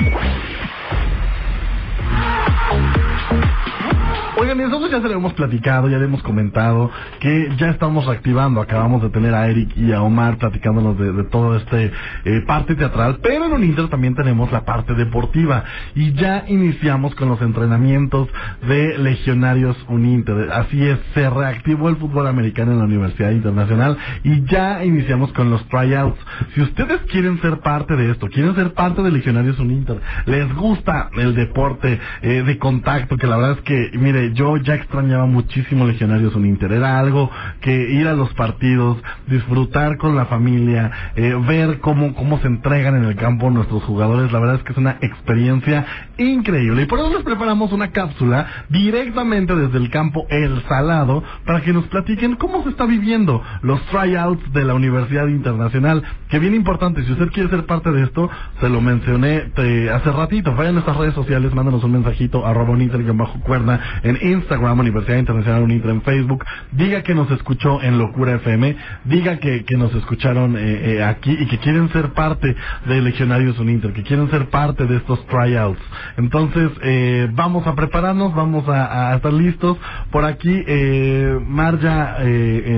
Oigan, 4.38 4.58
nosotros 4.58 4.90
ya 4.90 5.02
se 5.02 5.10
lo 5.10 5.16
hemos 5.16 5.34
platicado, 5.34 5.90
ya 5.90 5.98
le 5.98 6.06
hemos 6.06 6.24
comentado 6.24 6.90
que 7.20 7.50
ya 7.58 7.70
estamos 7.70 8.06
reactivando. 8.06 8.62
Acabamos 8.62 9.02
de 9.02 9.10
tener 9.10 9.34
a 9.34 9.48
Eric 9.48 9.76
y 9.76 9.92
a 9.92 10.02
Omar 10.02 10.38
platicándonos 10.38 10.98
de, 10.98 11.12
de 11.12 11.24
todo 11.26 11.58
este 11.58 11.92
eh, 12.24 12.42
parte 12.48 12.76
teatral, 12.76 13.20
pero 13.22 13.46
en 13.46 13.54
Uninter 13.54 13.90
también 13.90 14.16
tenemos 14.16 14.50
la 14.52 14.64
parte 14.64 14.94
deportiva 14.94 15.66
y 15.96 16.14
ya 16.14 16.46
iniciamos 16.48 17.14
con 17.16 17.28
los 17.28 17.42
entrenamientos 17.42 18.30
de 18.68 18.98
Legionarios 18.98 19.76
Uninter. 19.90 20.50
Así 20.54 20.82
es, 20.82 20.98
se 21.14 21.30
reactivó 21.30 21.90
el 21.90 21.98
fútbol 21.98 22.28
americano 22.28 22.72
en 22.72 22.80
la 22.80 22.86
Universidad 22.86 23.32
Internacional 23.32 23.98
y 24.24 24.46
ya 24.46 24.86
iniciamos 24.86 25.34
con 25.34 25.50
los 25.50 25.68
tryouts. 25.68 26.20
Si 26.56 26.62
ustedes 26.62 27.02
quieren 27.12 27.42
ser 27.42 27.60
parte 27.60 27.98
de 27.98 28.12
esto, 28.12 28.30
quieren 28.30 28.56
ser 28.56 28.74
parte 28.74 29.02
de 29.02 29.12
Legionarios 29.12 29.60
Uninter, 29.60 30.00
les 30.26 30.54
gusta 30.56 31.10
el 31.18 31.36
deporte 31.36 32.00
eh, 32.22 32.44
de 32.44 32.58
contacto, 32.58 33.18
que 33.18 33.28
la 33.28 33.36
verdad 33.36 33.58
es 33.58 33.62
que, 33.64 33.98
mire, 33.98 34.21
eh, 34.22 34.32
yo 34.34 34.58
ya 34.58 34.76
extrañaba 34.76 35.26
muchísimo 35.26 35.86
Legionarios 35.86 36.36
Uninter. 36.36 36.72
Era 36.72 37.00
algo 37.00 37.30
que 37.62 37.92
ir 37.92 38.08
a 38.08 38.14
los 38.14 38.34
partidos, 38.34 38.98
disfrutar 39.28 39.98
con 39.98 40.16
la 40.16 40.26
familia, 40.26 40.92
eh, 41.16 41.36
ver 41.48 41.80
cómo, 41.80 42.14
cómo 42.14 42.40
se 42.40 42.48
entregan 42.48 42.96
en 42.98 43.06
el 43.06 43.16
campo 43.16 43.50
nuestros 43.50 43.84
jugadores, 43.84 44.32
la 44.32 44.40
verdad 44.40 44.56
es 44.58 44.64
que 44.64 44.72
es 44.74 44.78
una 44.78 44.98
experiencia 45.02 45.86
increíble. 46.18 46.84
Y 46.84 46.86
por 46.86 47.00
eso 47.00 47.10
les 47.14 47.24
preparamos 47.24 47.72
una 47.72 47.92
cápsula 47.92 48.48
directamente 48.70 49.56
desde 49.56 49.78
el 49.78 49.90
campo 49.90 50.26
El 50.30 50.62
Salado 50.68 51.24
para 51.46 51.62
que 51.62 51.74
nos 51.74 51.86
platiquen 51.88 52.36
cómo 52.36 52.64
se 52.64 52.70
está 52.70 52.86
viviendo 52.86 53.42
los 53.62 53.82
tryouts 53.88 54.54
de 54.54 54.64
la 54.64 54.74
Universidad 54.74 55.28
Internacional, 55.28 56.04
que 56.30 56.40
bien 56.40 56.56
importante, 56.56 57.04
si 57.04 57.12
usted 57.12 57.30
quiere 57.30 57.50
ser 57.50 57.66
parte 57.66 57.92
de 57.92 58.04
esto, 58.04 58.30
se 58.60 58.70
lo 58.70 58.82
mencioné 58.82 59.52
hace 59.94 60.12
ratito, 60.12 60.52
vayan 60.56 60.70
a 60.70 60.72
nuestras 60.74 60.98
redes 60.98 61.14
sociales, 61.14 61.54
mándanos 61.54 61.84
un 61.84 61.92
mensajito, 61.92 62.46
arroba 62.46 62.72
bajo 63.14 63.40
cuerda 63.42 63.80
Instagram, 64.22 64.80
Universidad 64.80 65.18
Internacional 65.18 65.64
Uninter 65.64 65.92
en 65.92 66.02
Facebook, 66.02 66.44
diga 66.72 67.04
que 67.04 67.14
nos 67.14 67.30
escuchó 67.32 67.82
en 67.82 67.98
Locura 67.98 68.36
FM, 68.36 68.76
diga 69.06 69.38
que, 69.38 69.64
que 69.64 69.78
nos 69.78 69.94
escucharon 69.94 70.58
eh, 70.58 70.96
eh, 70.96 71.04
aquí 71.04 71.32
y 71.32 71.48
que 71.48 71.58
quieren 71.60 71.90
ser 71.90 72.10
parte 72.14 72.56
de 72.86 73.02
Legionarios 73.02 73.60
Uninter, 73.60 73.94
que 73.94 74.04
quieren 74.04 74.30
ser 74.30 74.50
parte 74.50 74.86
de 74.86 74.98
estos 74.98 75.26
tryouts. 75.28 75.82
Entonces, 76.18 76.72
eh, 76.82 77.30
vamos 77.34 77.68
a 77.68 77.76
prepararnos, 77.76 78.34
vamos 78.34 78.68
a, 78.68 79.16
estar 79.16 79.34
listos. 79.34 79.78
Por 80.12 80.26
aquí, 80.26 80.64
eh, 80.68 81.40
Marja 81.46 82.18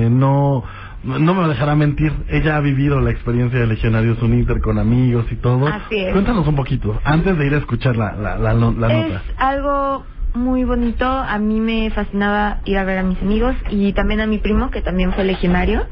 no 0.10 0.64
no 1.04 1.34
me 1.34 1.48
dejará 1.50 1.76
mentir, 1.76 2.14
ella 2.30 2.56
ha 2.56 2.62
vivido 2.62 3.02
la 3.02 3.12
experiencia 3.12 3.60
de 3.60 3.68
Legionarios 3.68 4.22
Uninter 4.22 4.62
con 4.62 4.80
amigos 4.80 5.26
y 5.32 5.36
todo. 5.36 5.68
Así 5.68 5.98
es. 5.98 6.14
Cuéntanos 6.14 6.48
un 6.48 6.56
poquito, 6.56 6.98
antes 7.04 7.38
de 7.38 7.46
ir 7.46 7.54
a 7.54 7.58
escuchar 7.58 7.98
la, 7.98 8.14
la, 8.14 8.38
la, 8.38 8.54
nota. 8.54 8.88
Es 8.88 9.22
algo 9.38 10.06
muy 10.36 10.64
bonito, 10.64 11.06
a 11.06 11.38
mí 11.38 11.60
me 11.60 11.90
fascinaba 11.92 12.60
ir 12.66 12.78
a 12.78 12.84
ver 12.84 12.98
a 12.98 13.04
mis 13.04 13.22
amigos 13.22 13.56
y 13.70 13.94
también 13.94 14.22
a 14.22 14.28
mi 14.28 14.40
primo, 14.40 14.72
que 14.72 14.82
también 14.82 15.14
fue 15.14 15.24
legionario. 15.24 15.86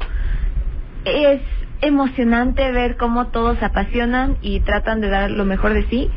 Es 1.06 1.42
emocionante 1.82 2.72
ver 2.72 2.98
cómo 2.98 3.28
todos 3.28 3.58
se 3.60 3.66
apasionan 3.66 4.38
y 4.42 4.60
tratan 4.62 5.02
de 5.02 5.10
dar 5.10 5.32
lo 5.32 5.46
mejor 5.46 5.74
de 5.74 5.84
sí. 5.89 6.10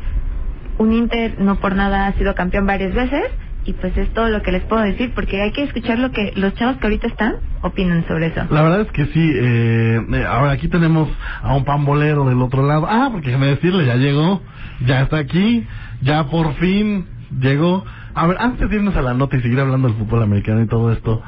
Un 0.77 0.93
Inter 0.93 1.39
no 1.39 1.55
por 1.55 1.75
nada 1.75 2.07
ha 2.07 2.13
sido 2.13 2.35
campeón 2.35 2.67
varias 2.67 2.93
veces 2.93 3.23
y 3.65 3.73
pues 3.73 3.97
es 3.97 4.13
todo 4.13 4.29
lo 4.29 4.41
que 4.43 4.51
les 4.51 4.63
puedo 4.63 4.83
decir 4.83 5.11
porque 5.15 5.41
hay 5.41 5.51
que 5.51 5.63
escuchar 5.63 5.97
lo 5.97 6.11
que 6.11 6.33
los 6.35 6.53
chavos 6.55 6.77
que 6.77 6.85
ahorita 6.85 7.07
están 7.07 7.37
opinan 7.61 8.05
sobre 8.07 8.27
eso. 8.27 8.45
La 8.51 8.61
verdad 8.61 8.81
es 8.81 8.91
que 8.91 9.05
sí, 9.07 9.31
eh, 9.33 10.01
eh, 10.13 10.25
ahora 10.27 10.51
aquí 10.51 10.67
tenemos 10.67 11.09
a 11.41 11.55
un 11.55 11.65
pambolero 11.65 12.25
del 12.25 12.41
otro 12.41 12.65
lado. 12.65 12.85
Ah, 12.87 13.09
porque 13.11 13.27
déjame 13.27 13.47
decirle, 13.47 13.85
ya 13.85 13.95
llegó, 13.95 14.41
ya 14.85 15.01
está 15.01 15.17
aquí, 15.17 15.65
ya 16.01 16.25
por 16.25 16.53
fin 16.55 17.05
llegó. 17.39 17.83
A 18.15 18.27
ver, 18.27 18.37
antes 18.39 18.69
de 18.69 18.77
irnos 18.77 18.95
a 18.95 19.01
la 19.01 19.13
nota 19.13 19.35
y 19.35 19.41
seguir 19.41 19.59
hablando 19.59 19.89
del 19.89 19.97
fútbol 19.97 20.23
americano 20.23 20.61
y 20.61 20.67
todo 20.67 20.91
esto, 20.93 21.21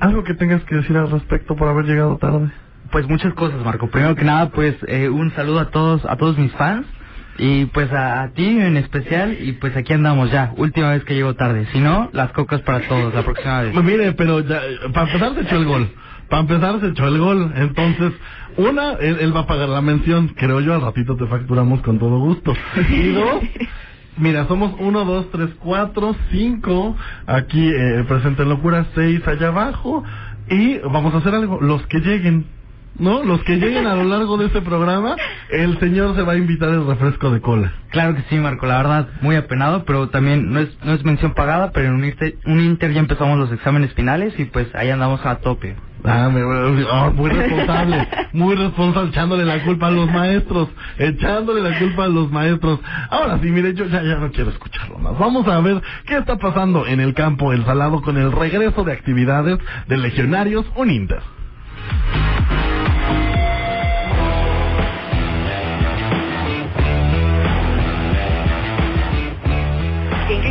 algo 0.00 0.24
que 0.24 0.34
tengas 0.34 0.64
que 0.64 0.76
decir 0.76 0.96
al 0.96 1.10
respecto 1.10 1.54
por 1.54 1.68
haber 1.68 1.84
llegado 1.84 2.16
tarde. 2.16 2.50
Pues 2.90 3.06
muchas 3.06 3.34
cosas, 3.34 3.62
Marco. 3.62 3.88
Primero 3.88 4.16
que 4.16 4.24
nada, 4.24 4.50
pues 4.50 4.74
eh, 4.88 5.10
un 5.10 5.32
saludo 5.32 5.60
a 5.60 5.70
todos, 5.70 6.04
a 6.06 6.16
todos 6.16 6.38
mis 6.38 6.52
fans 6.52 6.86
y 7.36 7.66
pues 7.66 7.92
a, 7.92 8.30
ti 8.34 8.46
en 8.46 8.76
especial, 8.76 9.36
y 9.40 9.52
pues 9.52 9.76
aquí 9.76 9.92
andamos 9.92 10.30
ya, 10.30 10.52
última 10.56 10.92
vez 10.92 11.04
que 11.04 11.14
llego 11.14 11.34
tarde. 11.34 11.66
Si 11.72 11.80
no, 11.80 12.08
las 12.12 12.32
cocas 12.32 12.62
para 12.62 12.80
todos 12.88 13.12
la 13.12 13.22
próxima 13.22 13.62
vez. 13.62 13.72
Pues 13.74 13.84
mire, 13.84 14.12
pero 14.12 14.40
ya, 14.40 14.60
para 14.92 15.06
empezar 15.06 15.34
se 15.34 15.40
echó 15.42 15.56
el 15.56 15.64
gol. 15.66 15.92
Para 16.30 16.40
empezar 16.40 16.80
se 16.80 16.88
echó 16.88 17.06
el 17.06 17.18
gol. 17.18 17.52
Entonces, 17.56 18.12
una, 18.56 18.92
él, 18.92 19.36
va 19.36 19.40
a 19.40 19.46
pagar 19.46 19.68
la 19.68 19.82
mención. 19.82 20.28
Creo 20.28 20.60
yo, 20.60 20.74
al 20.74 20.80
ratito 20.80 21.16
te 21.16 21.26
facturamos 21.26 21.82
con 21.82 21.98
todo 21.98 22.18
gusto. 22.18 22.54
Y 22.88 23.12
dos, 23.12 23.42
Mira, 24.16 24.46
somos 24.46 24.74
uno, 24.78 25.04
dos, 25.04 25.30
tres, 25.30 25.50
cuatro, 25.58 26.14
cinco. 26.30 26.96
Aquí 27.26 27.68
eh, 27.68 28.04
presente 28.06 28.44
locura, 28.44 28.86
seis 28.94 29.26
allá 29.26 29.48
abajo. 29.48 30.04
Y 30.48 30.78
vamos 30.78 31.14
a 31.14 31.18
hacer 31.18 31.34
algo. 31.34 31.60
Los 31.60 31.86
que 31.86 31.98
lleguen 32.00 32.46
¿no? 32.98 33.24
Los 33.24 33.42
que 33.42 33.56
lleguen 33.56 33.86
a 33.86 33.94
lo 33.94 34.04
largo 34.04 34.36
de 34.36 34.46
este 34.46 34.62
programa, 34.62 35.16
el 35.50 35.78
señor 35.80 36.14
se 36.14 36.22
va 36.22 36.32
a 36.32 36.36
invitar 36.36 36.68
el 36.68 36.86
refresco 36.86 37.30
de 37.30 37.40
cola. 37.40 37.72
Claro 37.90 38.14
que 38.14 38.22
sí, 38.28 38.36
Marco, 38.36 38.66
la 38.66 38.78
verdad, 38.78 39.08
muy 39.20 39.36
apenado, 39.36 39.84
pero 39.84 40.08
también 40.10 40.52
no 40.52 40.60
es, 40.60 40.68
no 40.84 40.92
es 40.92 41.04
mención 41.04 41.34
pagada, 41.34 41.72
pero 41.72 41.88
en 41.88 41.94
un 41.94 42.04
inter, 42.04 42.36
un 42.46 42.60
inter 42.60 42.92
ya 42.92 43.00
empezamos 43.00 43.38
los 43.38 43.52
exámenes 43.52 43.92
finales 43.94 44.38
y 44.38 44.44
pues 44.44 44.72
ahí 44.74 44.90
andamos 44.90 45.24
a 45.24 45.36
tope. 45.36 45.76
Ah, 46.06 46.30
ah, 46.90 47.12
muy 47.14 47.30
responsable, 47.30 48.08
muy 48.34 48.54
responsable, 48.56 49.08
echándole 49.08 49.44
la 49.46 49.62
culpa 49.64 49.86
a 49.86 49.90
los 49.90 50.10
maestros, 50.10 50.68
echándole 50.98 51.62
la 51.62 51.78
culpa 51.78 52.04
a 52.04 52.08
los 52.08 52.30
maestros. 52.30 52.78
Ahora 53.08 53.38
sí, 53.40 53.50
mire, 53.50 53.72
yo 53.72 53.86
ya, 53.86 54.02
ya 54.02 54.16
no 54.16 54.30
quiero 54.30 54.50
escucharlo 54.50 54.98
más. 54.98 55.18
Vamos 55.18 55.48
a 55.48 55.60
ver 55.60 55.80
qué 56.06 56.18
está 56.18 56.36
pasando 56.36 56.86
en 56.86 57.00
el 57.00 57.14
campo 57.14 57.54
El 57.54 57.64
Salado 57.64 58.02
con 58.02 58.18
el 58.18 58.32
regreso 58.32 58.84
de 58.84 58.92
actividades 58.92 59.58
de 59.88 59.96
Legionarios 59.96 60.66
Uninter. 60.76 61.22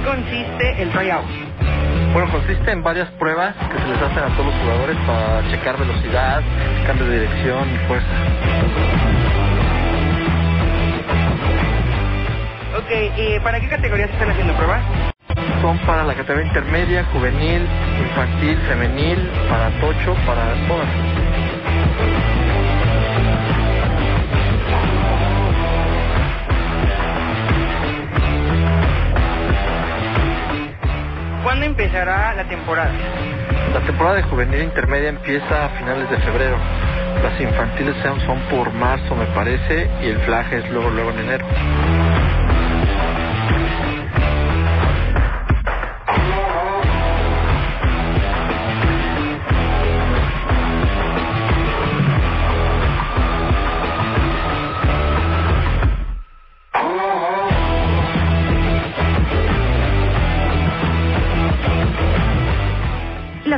consiste 0.04 0.82
el 0.82 0.90
tryout? 0.92 1.53
Bueno, 2.14 2.32
consiste 2.32 2.72
en 2.72 2.84
varias 2.84 3.10
pruebas 3.14 3.56
que 3.56 3.80
se 3.80 3.88
les 3.88 4.02
hacen 4.02 4.20
a 4.24 4.30
todos 4.38 4.48
los 4.48 4.56
jugadores 4.62 4.98
para 5.08 5.50
checar 5.52 5.80
velocidad, 5.80 6.42
cambio 6.88 7.08
de 7.08 7.22
dirección 7.22 7.70
y 7.76 7.88
fuerza. 7.88 8.08
Ok, 12.78 12.92
¿y 13.18 13.40
para 13.42 13.60
qué 13.60 13.70
categorías 13.70 14.12
están 14.12 14.32
haciendo 14.32 14.56
pruebas? 14.56 14.84
Son 15.62 15.78
para 15.80 16.04
la 16.04 16.16
categoría 16.16 16.48
intermedia, 16.48 17.06
juvenil, 17.14 17.68
infantil, 18.00 18.58
femenil, 18.68 19.32
para 19.50 19.70
tocho, 19.82 20.16
para 20.26 20.54
todas. 20.68 20.90
¿Cuándo 31.44 31.66
empezará 31.66 32.34
la 32.36 32.48
temporada? 32.48 32.94
La 33.74 33.82
temporada 33.82 34.16
de 34.16 34.24
juvenil 34.24 34.62
intermedia 34.62 35.10
empieza 35.10 35.66
a 35.66 35.70
finales 35.70 36.10
de 36.10 36.18
febrero. 36.20 36.58
Las 37.22 37.40
infantiles 37.40 37.96
son 38.26 38.40
por 38.50 38.72
marzo, 38.72 39.14
me 39.14 39.26
parece, 39.28 39.90
y 40.02 40.08
el 40.08 40.20
flag 40.20 40.54
es 40.54 40.70
luego, 40.70 40.90
luego 40.90 41.12
en 41.12 41.20
enero. 41.20 41.46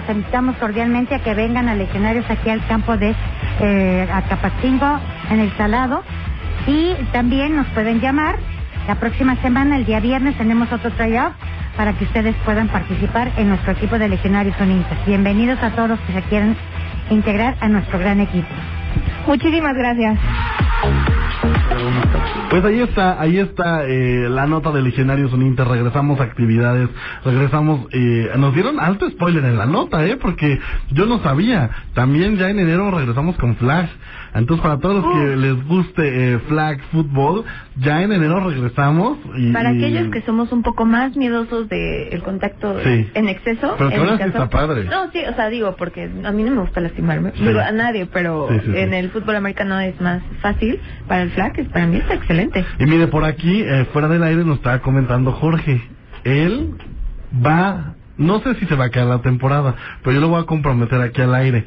Los 0.08 0.16
invitamos 0.16 0.56
cordialmente 0.58 1.16
a 1.16 1.20
que 1.20 1.34
vengan 1.34 1.68
a 1.68 1.76
legionarios 1.76 2.26
aquí 2.30 2.50
al 2.50 2.66
campo 2.68 2.98
de 2.98 3.16
eh, 3.60 4.08
Acapacingo, 4.12 5.00
en 5.30 5.40
el 5.40 5.52
Salado. 5.58 6.04
Y 6.68 6.94
también 7.12 7.56
nos 7.56 7.68
pueden 7.68 8.00
llamar. 8.00 8.38
La 8.88 8.96
próxima 8.96 9.36
semana, 9.38 9.78
el 9.78 9.86
día 9.86 10.00
viernes, 10.00 10.38
tenemos 10.38 10.72
otro 10.72 10.92
tryout 10.92 11.34
para 11.76 11.94
que 11.94 12.04
ustedes 12.04 12.36
puedan 12.46 12.68
participar 12.68 13.32
en 13.38 13.50
nuestro 13.50 13.72
equipo 13.72 13.98
de 13.98 14.08
legionarios 14.08 14.56
unintas. 14.60 14.98
Bienvenidos 15.06 15.62
a 15.64 15.72
todos 15.72 15.90
los 15.90 16.00
que 16.02 16.14
se 16.14 16.22
quieran 16.24 16.56
integrar 17.10 17.56
a 17.60 17.68
nuestro 17.68 17.98
gran 18.00 18.20
equipo. 18.20 18.48
Muchísimas 19.28 19.74
gracias. 19.74 20.20
Pues 22.50 22.64
ahí 22.64 22.80
está, 22.80 23.20
ahí 23.20 23.38
está 23.38 23.86
eh, 23.86 24.30
la 24.30 24.48
nota 24.48 24.72
de 24.72 24.82
Legionarios 24.82 25.34
Uninter. 25.34 25.68
Regresamos 25.68 26.20
a 26.20 26.24
actividades, 26.24 26.90
regresamos. 27.24 27.88
Eh, 27.92 28.32
nos 28.38 28.54
dieron 28.54 28.80
alto 28.80 29.10
spoiler 29.10 29.44
en 29.46 29.58
la 29.58 29.66
nota, 29.66 30.06
¿eh? 30.06 30.18
Porque 30.18 30.60
yo 30.92 31.06
no 31.06 31.20
sabía. 31.20 31.70
También 31.94 32.38
ya 32.38 32.50
en 32.50 32.60
enero 32.60 32.92
regresamos 32.92 33.36
con 33.38 33.56
Flash. 33.56 33.90
Entonces, 34.36 34.62
para 34.62 34.80
todos 34.80 35.02
los 35.02 35.14
que 35.14 35.36
les 35.38 35.66
guste 35.66 36.34
eh, 36.34 36.40
flag 36.50 36.82
football, 36.92 37.46
ya 37.78 38.02
en 38.02 38.12
enero 38.12 38.42
regresamos. 38.42 39.18
Y, 39.38 39.54
para 39.54 39.70
aquellos 39.70 40.10
que 40.12 40.22
somos 40.24 40.52
un 40.52 40.62
poco 40.62 40.86
más 40.86 41.16
miedosos 41.16 41.70
del 41.70 42.10
el 42.12 42.22
contacto 42.22 42.78
en 42.82 43.30
exceso. 43.30 43.76
Pero 43.78 44.18
que 44.18 44.24
está 44.24 44.50
padre. 44.50 44.84
No, 44.84 45.10
sí, 45.12 45.20
o 45.30 45.34
sea, 45.36 45.50
digo, 45.50 45.76
porque 45.78 46.10
a 46.24 46.32
mí 46.32 46.44
no 46.44 46.52
me 46.52 46.62
gusta 46.62 46.82
lastimarme. 46.82 47.32
Digo, 47.32 47.60
a 47.60 47.72
nadie, 47.72 48.08
pero 48.08 48.50
en 48.52 48.94
el 48.94 49.10
fútbol 49.12 49.38
americano 49.38 49.80
es 49.80 50.00
más 50.02 50.22
fácil. 50.42 50.80
Para 51.08 51.24
el 51.24 51.32
flag, 51.32 51.70
para 51.70 51.88
mí 51.88 51.98
está 51.98 52.15
excelente. 52.16 52.66
Y 52.80 52.86
mire, 52.86 53.08
por 53.08 53.24
aquí, 53.24 53.62
eh, 53.62 53.88
fuera 53.94 54.08
del 54.08 54.24
aire, 54.24 54.44
nos 54.44 54.58
estaba 54.58 54.80
comentando 54.80 55.32
Jorge. 55.32 55.82
Él 56.24 56.72
va, 57.46 57.96
no 58.18 58.40
sé 58.42 58.56
si 58.56 58.66
se 58.66 58.76
va 58.76 58.86
a 58.86 58.90
quedar 58.90 59.08
la 59.08 59.22
temporada, 59.22 59.76
pero 60.04 60.16
yo 60.16 60.22
lo 60.22 60.30
voy 60.30 60.42
a 60.42 60.46
comprometer 60.46 61.02
aquí 61.02 61.22
al 61.22 61.36
aire 61.36 61.66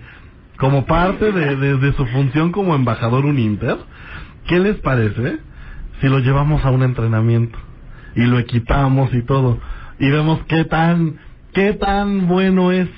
como 0.58 0.86
parte 0.86 1.30
de, 1.30 1.92
su 1.92 2.04
función 2.06 2.50
como 2.50 2.74
embajador 2.74 3.24
Uninter, 3.24 3.78
¿qué 4.48 4.58
les 4.58 4.74
parece 4.78 5.38
si 6.00 6.08
lo 6.08 6.18
llevamos 6.18 6.64
a 6.64 6.70
un 6.72 6.82
entrenamiento 6.82 7.56
y 8.16 8.22
lo 8.22 8.40
equipamos 8.40 9.14
y 9.14 9.22
todo 9.22 9.60
y 10.00 10.10
vemos 10.10 10.40
qué 10.48 10.64
tan 10.64 11.20
¿Qué 11.52 11.72
tan 11.72 12.28
bueno 12.28 12.72
es? 12.72 12.88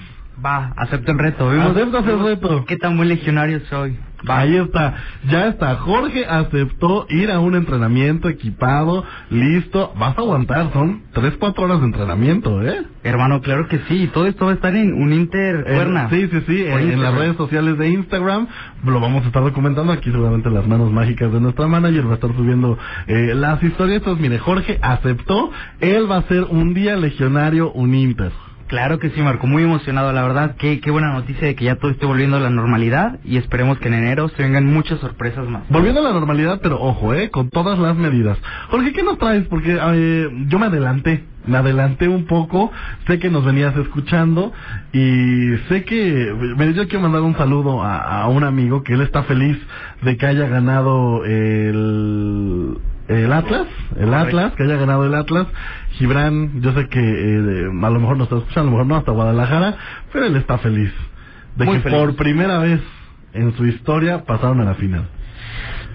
Va, 0.45 0.73
acepto 0.77 1.13
el 1.13 1.19
reto. 1.19 1.51
Vimos 1.51 1.71
Aceptas 1.71 2.07
el 2.07 2.23
reto. 2.23 2.65
¿Qué 2.67 2.77
tan 2.77 2.97
buen 2.97 3.09
legionario 3.09 3.61
soy? 3.71 3.97
Ahí 4.29 4.57
está, 4.57 4.95
ya 5.29 5.49
está. 5.49 5.77
Jorge 5.77 6.27
aceptó 6.27 7.07
ir 7.09 7.31
a 7.31 7.41
un 7.41 7.55
entrenamiento 7.55 8.29
equipado, 8.29 9.05
listo. 9.31 9.93
Vas 9.99 10.17
a 10.17 10.21
aguantar, 10.21 10.73
son 10.73 11.03
3, 11.13 11.35
4 11.39 11.65
horas 11.65 11.81
de 11.81 11.87
entrenamiento, 11.87 12.63
¿eh? 12.63 12.85
Hermano, 13.03 13.41
claro 13.41 13.67
que 13.69 13.79
sí. 13.89 14.11
Todo 14.13 14.27
esto 14.27 14.45
va 14.45 14.53
a 14.53 14.55
estar 14.55 14.75
en 14.75 14.93
un 14.93 15.13
Inter 15.13 15.65
eh, 15.67 16.07
sí, 16.11 16.29
sí, 16.31 16.43
sí. 16.47 16.65
En, 16.67 17.01
las 17.03 17.15
redes 17.15 17.37
sociales 17.37 17.79
de 17.79 17.89
Instagram 17.89 18.47
lo 18.85 19.01
vamos 19.01 19.25
a 19.25 19.29
estar 19.29 19.43
documentando. 19.43 19.93
Aquí 19.93 20.11
seguramente 20.11 20.51
las 20.51 20.67
manos 20.67 20.91
mágicas 20.93 21.33
de 21.33 21.41
nuestra 21.41 21.67
manager 21.67 22.07
va 22.07 22.13
a 22.13 22.15
estar 22.15 22.35
subiendo 22.37 22.79
eh, 23.07 23.33
las 23.35 23.63
historias. 23.63 23.99
Entonces, 23.99 24.21
mire, 24.21 24.39
Jorge 24.39 24.79
aceptó. 24.83 25.51
Él 25.81 26.11
va 26.11 26.19
a 26.19 26.23
ser 26.23 26.45
un 26.45 26.75
día 26.75 26.97
legionario, 26.97 27.73
un 27.73 27.95
Inter. 27.95 28.33
Claro 28.71 29.01
que 29.01 29.11
sí, 29.11 29.21
Marco, 29.21 29.49
muy 29.49 29.65
emocionado, 29.65 30.13
la 30.13 30.23
verdad. 30.23 30.55
Qué, 30.57 30.79
qué 30.79 30.93
buena 30.93 31.13
noticia 31.13 31.49
de 31.49 31.57
que 31.57 31.65
ya 31.65 31.75
todo 31.75 31.91
esté 31.91 32.07
volviendo 32.07 32.37
a 32.37 32.41
la 32.41 32.51
normalidad 32.51 33.19
y 33.25 33.37
esperemos 33.37 33.81
que 33.81 33.89
en 33.89 33.95
enero 33.95 34.29
se 34.29 34.45
vengan 34.45 34.65
muchas 34.65 35.01
sorpresas 35.01 35.45
más. 35.49 35.65
Volviendo 35.69 36.01
a 36.01 36.05
la 36.05 36.13
normalidad, 36.13 36.61
pero 36.63 36.81
ojo, 36.81 37.13
eh, 37.13 37.31
con 37.31 37.51
todas 37.51 37.81
las 37.81 37.97
medidas. 37.97 38.39
Jorge, 38.69 38.93
¿qué 38.93 39.03
nos 39.03 39.19
traes? 39.19 39.45
Porque 39.49 39.77
eh, 39.77 40.29
yo 40.47 40.61
me 40.61 40.67
adelanté, 40.67 41.25
me 41.49 41.57
adelanté 41.57 42.07
un 42.07 42.27
poco, 42.27 42.71
sé 43.09 43.19
que 43.19 43.29
nos 43.29 43.45
venías 43.45 43.77
escuchando 43.77 44.53
y 44.93 45.57
sé 45.69 45.83
que, 45.83 46.33
yo 46.73 46.87
quiero 46.87 47.01
mandar 47.01 47.23
un 47.23 47.37
saludo 47.37 47.83
a 47.83 48.29
un 48.29 48.45
amigo 48.45 48.85
que 48.85 48.93
él 48.93 49.01
está 49.01 49.25
feliz 49.25 49.59
de 50.03 50.17
que 50.17 50.27
haya 50.27 50.47
ganado 50.47 51.25
el 51.25 52.79
el 53.11 53.33
Atlas, 53.33 53.67
el 53.99 54.15
Atlas, 54.15 54.53
que 54.53 54.63
haya 54.63 54.77
ganado 54.77 55.05
el 55.05 55.15
Atlas. 55.15 55.47
Gibran, 55.93 56.61
yo 56.63 56.73
sé 56.73 56.89
que 56.89 57.01
eh, 57.01 57.71
a 57.83 57.91
lo 57.91 58.01
mejor 58.01 58.17
no 58.17 58.25
está 58.25 58.37
escuchando, 58.37 58.63
a 58.63 58.65
lo 58.65 58.71
mejor 58.71 58.87
no 58.87 58.97
hasta 58.97 59.13
Guadalajara, 59.13 59.77
pero 60.13 60.27
él 60.27 60.37
está 60.37 60.59
feliz 60.59 60.93
de 61.57 61.67
que 61.67 61.91
por 61.91 62.17
primera 62.17 62.59
vez 62.59 62.81
en 63.33 63.57
su 63.57 63.67
historia 63.67 64.25
pasaron 64.25 64.61
a 64.61 64.65
la 64.65 64.75
final. 64.75 65.09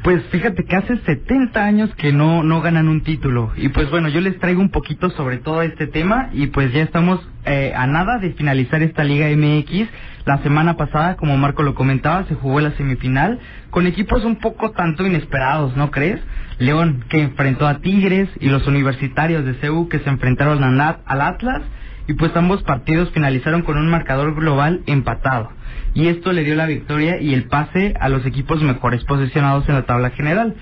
Pues 0.04 0.22
fíjate 0.30 0.66
que 0.66 0.76
hace 0.76 0.98
70 0.98 1.66
años 1.66 1.90
que 1.96 2.14
no, 2.14 2.44
no 2.44 2.62
ganan 2.62 2.88
un 2.88 3.02
título. 3.02 3.52
Y 3.56 3.70
pues 3.70 3.90
bueno, 3.90 4.08
yo 4.08 4.22
les 4.22 4.38
traigo 4.38 4.62
un 4.62 4.70
poquito 4.70 5.10
sobre 5.10 5.38
todo 5.38 5.64
este 5.64 5.88
tema 5.88 6.30
y 6.32 6.46
pues 6.48 6.72
ya 6.74 6.84
estamos 6.84 7.28
eh, 7.44 7.74
a 7.76 7.88
nada 7.88 8.20
de 8.20 8.34
finalizar 8.34 8.84
esta 8.84 9.04
Liga 9.04 9.28
MX. 9.36 9.90
La 10.26 10.38
semana 10.44 10.78
pasada, 10.78 11.16
como 11.16 11.36
Marco 11.38 11.64
lo 11.64 11.74
comentaba, 11.74 12.26
se 12.26 12.36
jugó 12.36 12.60
la 12.60 12.72
semifinal 12.74 13.40
con 13.72 13.88
equipos 13.88 14.24
un 14.26 14.36
poco 14.36 14.70
tanto 14.72 15.08
inesperados, 15.08 15.76
¿no 15.76 15.90
crees? 15.90 16.22
León 16.60 17.04
que 17.10 17.22
enfrentó 17.22 17.68
a 17.68 17.80
Tigres 17.80 18.30
y 18.40 18.50
los 18.50 18.66
universitarios 18.68 19.46
de 19.46 19.56
CEU 19.56 19.90
que 19.90 20.00
se 20.00 20.10
enfrentaron 20.10 20.64
al 20.64 21.22
Atlas 21.22 21.62
y 22.08 22.14
pues 22.14 22.36
ambos 22.36 22.64
partidos 22.64 23.12
finalizaron 23.12 23.64
con 23.64 23.78
un 23.78 23.90
marcador 23.90 24.36
global 24.36 24.82
empatado 24.86 25.52
y 25.96 26.10
esto 26.10 26.34
le 26.34 26.44
dio 26.44 26.56
la 26.56 26.68
victoria 26.68 27.20
y 27.22 27.34
el 27.34 27.46
pase 27.46 27.96
a 28.00 28.10
los 28.10 28.26
equipos 28.26 28.62
mejores 28.62 29.04
posicionados 29.06 29.68
en 29.70 29.76
la 29.76 29.86
tabla 29.86 30.12
general. 30.12 30.54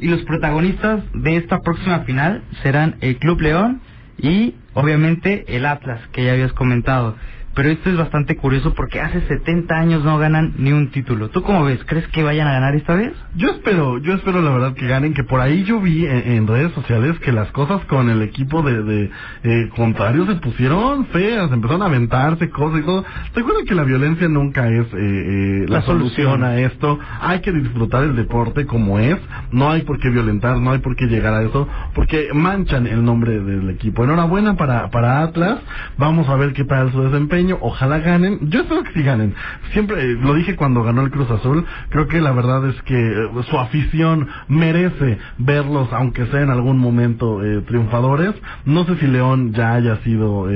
Y 0.00 0.08
los 0.08 0.22
protagonistas 0.22 1.04
de 1.12 1.36
esta 1.36 1.60
próxima 1.60 2.00
final 2.00 2.42
serán 2.62 2.96
el 3.00 3.18
Club 3.18 3.42
León 3.42 3.82
y 4.16 4.54
obviamente 4.72 5.44
el 5.54 5.66
Atlas, 5.66 6.00
que 6.12 6.24
ya 6.24 6.32
habías 6.32 6.54
comentado. 6.54 7.16
Pero 7.58 7.70
esto 7.70 7.90
es 7.90 7.96
bastante 7.96 8.36
curioso 8.36 8.72
porque 8.72 9.00
hace 9.00 9.20
70 9.22 9.74
años 9.74 10.04
no 10.04 10.16
ganan 10.16 10.54
ni 10.58 10.70
un 10.70 10.92
título. 10.92 11.28
¿Tú 11.30 11.42
cómo 11.42 11.64
ves? 11.64 11.80
¿Crees 11.86 12.06
que 12.06 12.22
vayan 12.22 12.46
a 12.46 12.52
ganar 12.52 12.76
esta 12.76 12.94
vez? 12.94 13.12
Yo 13.34 13.48
espero, 13.50 13.98
yo 13.98 14.14
espero 14.14 14.40
la 14.40 14.52
verdad 14.52 14.74
que 14.74 14.86
ganen, 14.86 15.12
que 15.12 15.24
por 15.24 15.40
ahí 15.40 15.64
yo 15.64 15.80
vi 15.80 16.06
en, 16.06 16.46
redes 16.46 16.70
sociales 16.72 17.18
que 17.18 17.32
las 17.32 17.50
cosas 17.50 17.84
con 17.86 18.10
el 18.10 18.22
equipo 18.22 18.62
de, 18.62 18.84
de 18.84 19.10
eh, 19.42 19.70
contrario 19.74 20.24
se 20.26 20.36
pusieron 20.36 21.06
feas, 21.06 21.50
empezaron 21.50 21.82
a 21.82 21.86
aventarse 21.86 22.48
cosas 22.48 22.78
y 22.78 22.84
todo. 22.84 23.04
Recuerda 23.34 23.64
que 23.66 23.74
la 23.74 23.82
violencia 23.82 24.28
nunca 24.28 24.68
es 24.68 24.86
eh, 24.86 24.88
eh, 24.94 25.66
la, 25.68 25.82
solución 25.82 26.44
a 26.44 26.60
esto. 26.60 26.96
Hay 27.20 27.40
que 27.40 27.50
disfrutar 27.50 28.04
el 28.04 28.14
deporte 28.14 28.66
como 28.66 29.00
es. 29.00 29.18
No 29.50 29.68
hay 29.68 29.82
por 29.82 29.98
qué 29.98 30.10
violentar, 30.10 30.58
no 30.58 30.70
hay 30.70 30.78
por 30.78 30.94
qué 30.94 31.06
llegar 31.06 31.34
a 31.34 31.42
eso, 31.42 31.66
porque 31.96 32.28
manchan 32.32 32.86
el 32.86 33.04
nombre 33.04 33.40
del 33.40 33.68
equipo. 33.70 34.04
Enhorabuena 34.04 34.56
para, 34.56 34.88
para 34.90 35.22
Atlas. 35.22 35.58
Vamos 35.96 36.28
a 36.28 36.36
ver 36.36 36.52
qué 36.52 36.62
tal 36.62 36.92
su 36.92 37.02
desempeño 37.02 37.47
Ojalá 37.60 37.98
ganen. 37.98 38.50
Yo 38.50 38.60
espero 38.60 38.82
que 38.82 38.92
sí 38.92 39.02
ganen. 39.02 39.34
Siempre 39.72 40.02
eh, 40.02 40.16
lo 40.20 40.34
dije 40.34 40.56
cuando 40.56 40.82
ganó 40.82 41.02
el 41.02 41.10
Cruz 41.10 41.30
Azul. 41.30 41.64
Creo 41.90 42.08
que 42.08 42.20
la 42.20 42.32
verdad 42.32 42.68
es 42.68 42.80
que 42.82 42.94
eh, 42.94 43.28
su 43.48 43.58
afición 43.58 44.28
merece 44.48 45.18
verlos, 45.38 45.88
aunque 45.92 46.26
sea 46.26 46.42
en 46.42 46.50
algún 46.50 46.78
momento 46.78 47.44
eh, 47.44 47.62
triunfadores. 47.62 48.34
No 48.64 48.84
sé 48.84 48.96
si 48.96 49.06
León 49.06 49.52
ya 49.52 49.74
haya 49.74 49.96
sido 50.02 50.46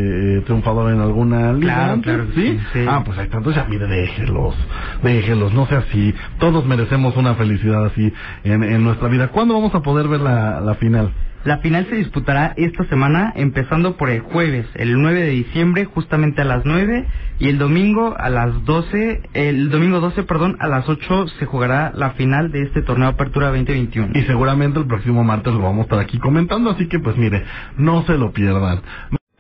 triunfador 0.45 0.93
en 0.93 1.01
alguna 1.01 1.53
liga. 1.53 1.99
Claro, 2.03 2.27
¿Sí? 2.35 2.59
Ah, 2.89 3.03
pues 3.05 3.19
hay 3.19 3.29
tantos 3.29 3.55
ya, 3.55 3.65
mire, 3.65 3.87
déjelos, 3.87 4.55
déjelos, 5.03 5.53
no 5.53 5.67
sea 5.67 5.79
así. 5.79 6.15
Todos 6.39 6.65
merecemos 6.67 7.17
una 7.17 7.35
felicidad 7.35 7.87
así 7.87 8.13
en, 8.45 8.83
nuestra 8.85 9.09
vida. 9.09 9.29
¿Cuándo 9.29 9.55
vamos 9.55 9.75
a 9.75 9.81
poder 9.81 10.09
ver 10.09 10.21
la, 10.21 10.61
la 10.61 10.75
final? 10.75 11.13
La 11.45 11.59
final 11.59 11.87
se 11.89 11.97
disputará 11.97 12.55
esta 12.57 12.85
semana, 12.85 13.33
empezando 13.35 13.97
por 13.97 14.11
el 14.11 14.21
jueves, 14.21 14.67
el 14.75 15.01
9 15.01 15.21
de 15.21 15.31
diciembre, 15.31 15.85
justamente 15.87 16.43
a 16.43 16.45
las 16.45 16.65
9, 16.65 17.05
y 17.41 17.49
el 17.49 17.59
domingo 17.59 18.15
a 18.17 18.31
las 18.31 18.65
12, 18.65 19.23
el 19.35 19.69
domingo 19.71 19.99
12, 19.99 20.23
perdón, 20.23 20.57
a 20.61 20.69
las 20.69 20.89
8 20.89 21.27
se 21.41 21.47
jugará 21.47 21.91
la 21.97 22.11
final 22.11 22.53
de 22.53 22.63
este 22.63 22.83
torneo 22.83 23.09
Apertura 23.09 23.49
2021. 23.49 24.13
Y 24.15 24.23
seguramente 24.23 24.79
el 24.79 24.87
próximo 24.87 25.25
martes 25.25 25.53
lo 25.53 25.63
vamos 25.63 25.81
a 25.81 25.83
estar 25.83 25.99
aquí 25.99 26.19
comentando, 26.21 26.71
así 26.71 26.87
que 26.87 27.01
pues 27.01 27.17
mire, 27.17 27.43
no 27.77 28.05
se 28.05 28.17
lo 28.17 28.33
pierdan. 28.33 28.83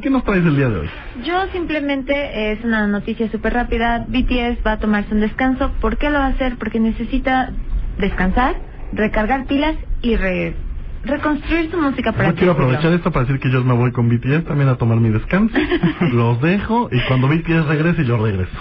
¿Qué 0.01 0.11
nos 0.11 0.25
traes 0.25 0.45
el 0.45 0.57
día 0.57 0.69
de 0.69 0.81
hoy? 0.81 0.91
Yo 1.25 1.35
simplemente 1.53 2.51
es 2.51 2.65
una 2.65 2.89
noticia 2.89 3.31
súper 3.31 3.55
rápida. 3.55 4.05
BTS 4.09 4.67
va 4.67 4.73
a 4.73 4.79
tomarse 4.81 5.15
un 5.15 5.21
descanso. 5.21 5.71
¿Por 5.81 5.97
qué 5.99 6.11
lo 6.11 6.19
va 6.19 6.27
a 6.27 6.31
hacer? 6.31 6.57
Porque 6.59 6.81
necesita 6.81 7.53
descansar, 7.99 8.57
recargar 8.93 9.47
pilas 9.47 9.77
y 10.01 10.17
re 10.17 10.57
reconstruir 11.05 11.71
su 11.71 11.79
música 11.79 12.13
para 12.13 12.31
Yo 12.31 12.35
quiero 12.37 12.53
aprovechar 12.53 12.93
esto 12.93 13.11
para 13.11 13.27
decir 13.27 13.41
que 13.41 13.51
yo 13.51 13.63
me 13.65 13.75
voy 13.75 13.93
con 13.93 14.09
BTS 14.09 14.45
también 14.45 14.69
a 14.69 14.77
tomar 14.77 14.99
mi 14.99 15.11
descanso. 15.11 15.57
Los 16.13 16.41
dejo 16.41 16.89
y 16.93 17.01
cuando 17.09 17.29
BTS 17.29 17.67
regrese 17.67 18.05
yo 18.05 18.17
regreso. 18.19 18.53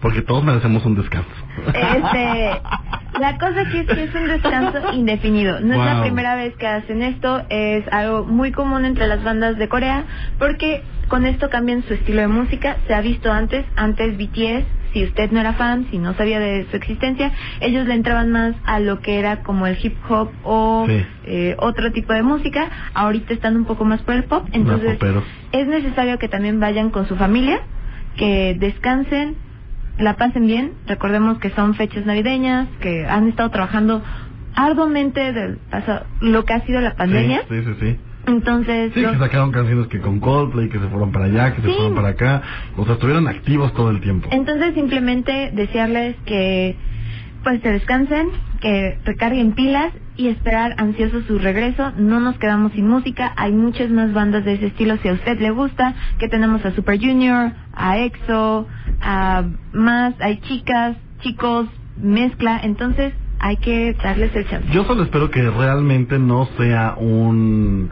Porque 0.00 0.22
todos 0.22 0.42
merecemos 0.42 0.84
un 0.86 0.94
descanso. 0.94 1.28
Este, 1.66 2.50
la 3.20 3.36
cosa 3.38 3.60
aquí 3.60 3.78
es 3.78 3.86
que 3.86 4.04
es 4.04 4.14
un 4.14 4.28
descanso 4.28 4.92
indefinido. 4.94 5.60
No 5.60 5.74
es 5.74 5.94
la 5.94 6.00
primera 6.00 6.36
vez 6.36 6.56
que 6.56 6.66
hacen 6.66 7.02
esto, 7.02 7.42
es 7.50 7.86
algo 7.92 8.24
muy 8.24 8.50
común 8.50 8.86
entre 8.86 9.06
las 9.06 9.22
bandas 9.22 9.58
de 9.58 9.68
Corea, 9.68 10.04
porque 10.38 10.82
con 11.08 11.26
esto 11.26 11.50
cambian 11.50 11.82
su 11.82 11.92
estilo 11.92 12.22
de 12.22 12.28
música. 12.28 12.78
Se 12.86 12.94
ha 12.94 13.02
visto 13.02 13.30
antes, 13.30 13.66
antes 13.76 14.16
BTS 14.16 14.79
si 14.92 15.04
usted 15.04 15.30
no 15.30 15.40
era 15.40 15.54
fan, 15.54 15.86
si 15.90 15.98
no 15.98 16.14
sabía 16.14 16.40
de 16.40 16.66
su 16.70 16.76
existencia, 16.76 17.32
ellos 17.60 17.86
le 17.86 17.94
entraban 17.94 18.30
más 18.30 18.54
a 18.64 18.80
lo 18.80 19.00
que 19.00 19.18
era 19.18 19.42
como 19.42 19.66
el 19.66 19.78
hip 19.82 19.96
hop 20.08 20.30
o 20.42 20.86
eh, 21.24 21.54
otro 21.58 21.92
tipo 21.92 22.12
de 22.12 22.22
música. 22.22 22.68
Ahorita 22.94 23.34
están 23.34 23.56
un 23.56 23.64
poco 23.64 23.84
más 23.84 24.02
por 24.02 24.14
el 24.14 24.24
pop, 24.24 24.46
entonces 24.52 24.98
es 25.52 25.66
necesario 25.66 26.18
que 26.18 26.28
también 26.28 26.60
vayan 26.60 26.90
con 26.90 27.06
su 27.06 27.16
familia, 27.16 27.60
que 28.16 28.56
descansen, 28.58 29.36
la 29.98 30.16
pasen 30.16 30.46
bien. 30.46 30.72
Recordemos 30.86 31.38
que 31.38 31.50
son 31.50 31.74
fechas 31.74 32.06
navideñas, 32.06 32.68
que 32.80 33.06
han 33.06 33.28
estado 33.28 33.50
trabajando 33.50 34.02
arduamente 34.54 35.32
de 35.32 35.58
lo 36.20 36.44
que 36.44 36.52
ha 36.54 36.66
sido 36.66 36.80
la 36.80 36.96
pandemia. 36.96 37.42
Sí, 37.48 37.62
sí, 37.62 37.74
sí. 37.80 37.96
Entonces. 38.30 38.92
Sí, 38.94 39.00
que 39.00 39.18
sacaron 39.18 39.52
canciones 39.52 39.86
que 39.88 40.00
con 40.00 40.20
Coldplay, 40.20 40.68
que 40.68 40.78
se 40.78 40.88
fueron 40.88 41.12
para 41.12 41.26
allá, 41.26 41.54
que 41.54 41.62
se 41.62 41.68
fueron 41.68 41.94
para 41.94 42.08
acá. 42.08 42.42
O 42.76 42.84
sea, 42.84 42.94
estuvieron 42.94 43.28
activos 43.28 43.72
todo 43.74 43.90
el 43.90 44.00
tiempo. 44.00 44.28
Entonces, 44.32 44.74
simplemente 44.74 45.50
desearles 45.54 46.16
que 46.24 46.76
pues 47.42 47.62
se 47.62 47.72
descansen, 47.72 48.28
que 48.60 48.98
recarguen 49.04 49.52
pilas 49.52 49.92
y 50.16 50.28
esperar 50.28 50.74
ansiosos 50.76 51.24
su 51.26 51.38
regreso. 51.38 51.92
No 51.96 52.20
nos 52.20 52.38
quedamos 52.38 52.72
sin 52.72 52.86
música, 52.86 53.32
hay 53.36 53.52
muchas 53.52 53.90
más 53.90 54.12
bandas 54.12 54.44
de 54.44 54.54
ese 54.54 54.66
estilo 54.66 54.98
si 54.98 55.08
a 55.08 55.14
usted 55.14 55.40
le 55.40 55.50
gusta, 55.50 55.94
que 56.18 56.28
tenemos 56.28 56.64
a 56.64 56.72
Super 56.72 56.98
Junior, 56.98 57.52
a 57.72 57.98
EXO, 57.98 58.66
a 59.00 59.44
más, 59.72 60.14
hay 60.20 60.40
chicas, 60.40 60.96
chicos, 61.20 61.66
mezcla, 61.96 62.60
entonces 62.62 63.14
hay 63.38 63.56
que 63.56 63.94
darles 64.02 64.36
el 64.36 64.46
chance. 64.48 64.68
Yo 64.70 64.84
solo 64.84 65.04
espero 65.04 65.30
que 65.30 65.48
realmente 65.48 66.18
no 66.18 66.46
sea 66.58 66.94
un 66.98 67.90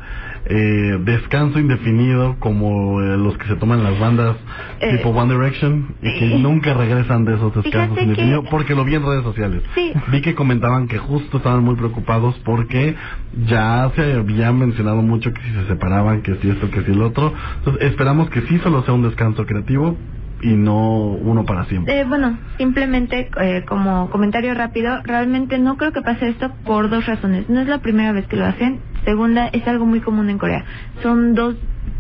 eh, 0.51 0.99
descanso 1.05 1.59
indefinido 1.59 2.37
como 2.39 3.03
eh, 3.03 3.19
los 3.19 3.37
que 3.37 3.47
se 3.49 3.57
toman 3.57 3.83
las 3.83 3.99
bandas 3.99 4.37
eh, 4.81 4.97
tipo 4.97 5.11
One 5.11 5.35
Direction 5.35 5.95
y 6.01 6.19
que 6.19 6.39
nunca 6.39 6.73
regresan 6.73 7.25
de 7.25 7.35
esos 7.35 7.55
descansos 7.55 7.99
indefinidos 7.99 8.47
porque 8.51 8.75
lo 8.75 8.85
vi 8.85 8.95
en 8.95 9.05
redes 9.05 9.25
sociales. 9.25 9.63
Vi 10.11 10.23
que 10.23 10.35
comentaban 10.35 10.89
que 10.89 10.99
justo 10.99 11.37
estaban 11.37 11.63
muy 11.63 11.77
preocupados 11.77 12.35
porque 12.45 12.97
ya 13.47 13.91
se 13.95 14.15
había 14.15 14.51
mencionado 14.53 15.03
mucho 15.03 15.33
que 15.33 15.43
si 15.43 15.51
se 15.53 15.67
separaban, 15.67 16.23
que 16.23 16.35
si 16.37 16.49
esto, 16.49 16.71
que 16.71 16.83
si 16.83 16.93
el 16.93 17.03
otro. 17.03 17.35
Entonces 17.59 17.91
esperamos 17.91 18.31
que 18.31 18.41
sí 18.43 18.59
solo 18.59 18.83
sea 18.85 18.95
un 18.95 19.03
descanso 19.03 19.45
creativo 19.45 19.97
y 20.41 20.55
no 20.55 20.99
uno 20.99 21.45
para 21.45 21.65
siempre. 21.67 22.01
Eh, 22.01 22.05
bueno, 22.05 22.39
simplemente 22.59 23.31
eh, 23.41 23.65
como 23.67 24.11
comentario 24.11 24.55
rápido, 24.55 25.03
realmente 25.03 25.59
no 25.59 25.77
creo 25.77 25.93
que 25.93 26.03
pase 26.03 26.29
esto 26.29 26.53
por 26.65 26.91
dos 26.91 27.07
razones. 27.07 27.49
No 27.49 27.61
es 27.61 27.69
la 27.69 27.79
primera 27.79 28.13
vez 28.13 28.27
que 28.27 28.37
lo 28.37 28.47
hacen. 28.47 28.81
Segunda, 29.09 29.47
es 29.47 29.67
algo 29.67 29.87
muy 29.87 30.01
común 30.03 30.29
en 30.29 30.37
Corea. 30.37 30.67
Son 31.03 31.35
dos 31.35 31.55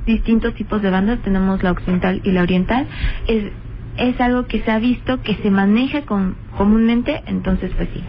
distintos 0.04 0.52
tipos 0.52 0.82
de 0.82 0.90
bandas, 0.90 1.18
tenemos 1.20 1.62
la 1.62 1.70
occidental 1.70 2.20
y 2.22 2.32
la 2.32 2.42
oriental. 2.42 2.86
Es, 3.26 3.44
es 3.96 4.20
algo 4.20 4.46
que 4.46 4.60
se 4.60 4.70
ha 4.70 4.78
visto, 4.78 5.22
que 5.22 5.36
se 5.36 5.50
maneja 5.50 6.02
con, 6.02 6.36
comúnmente, 6.58 7.22
entonces 7.24 7.72
pues 7.78 7.88
sí. 7.94 8.04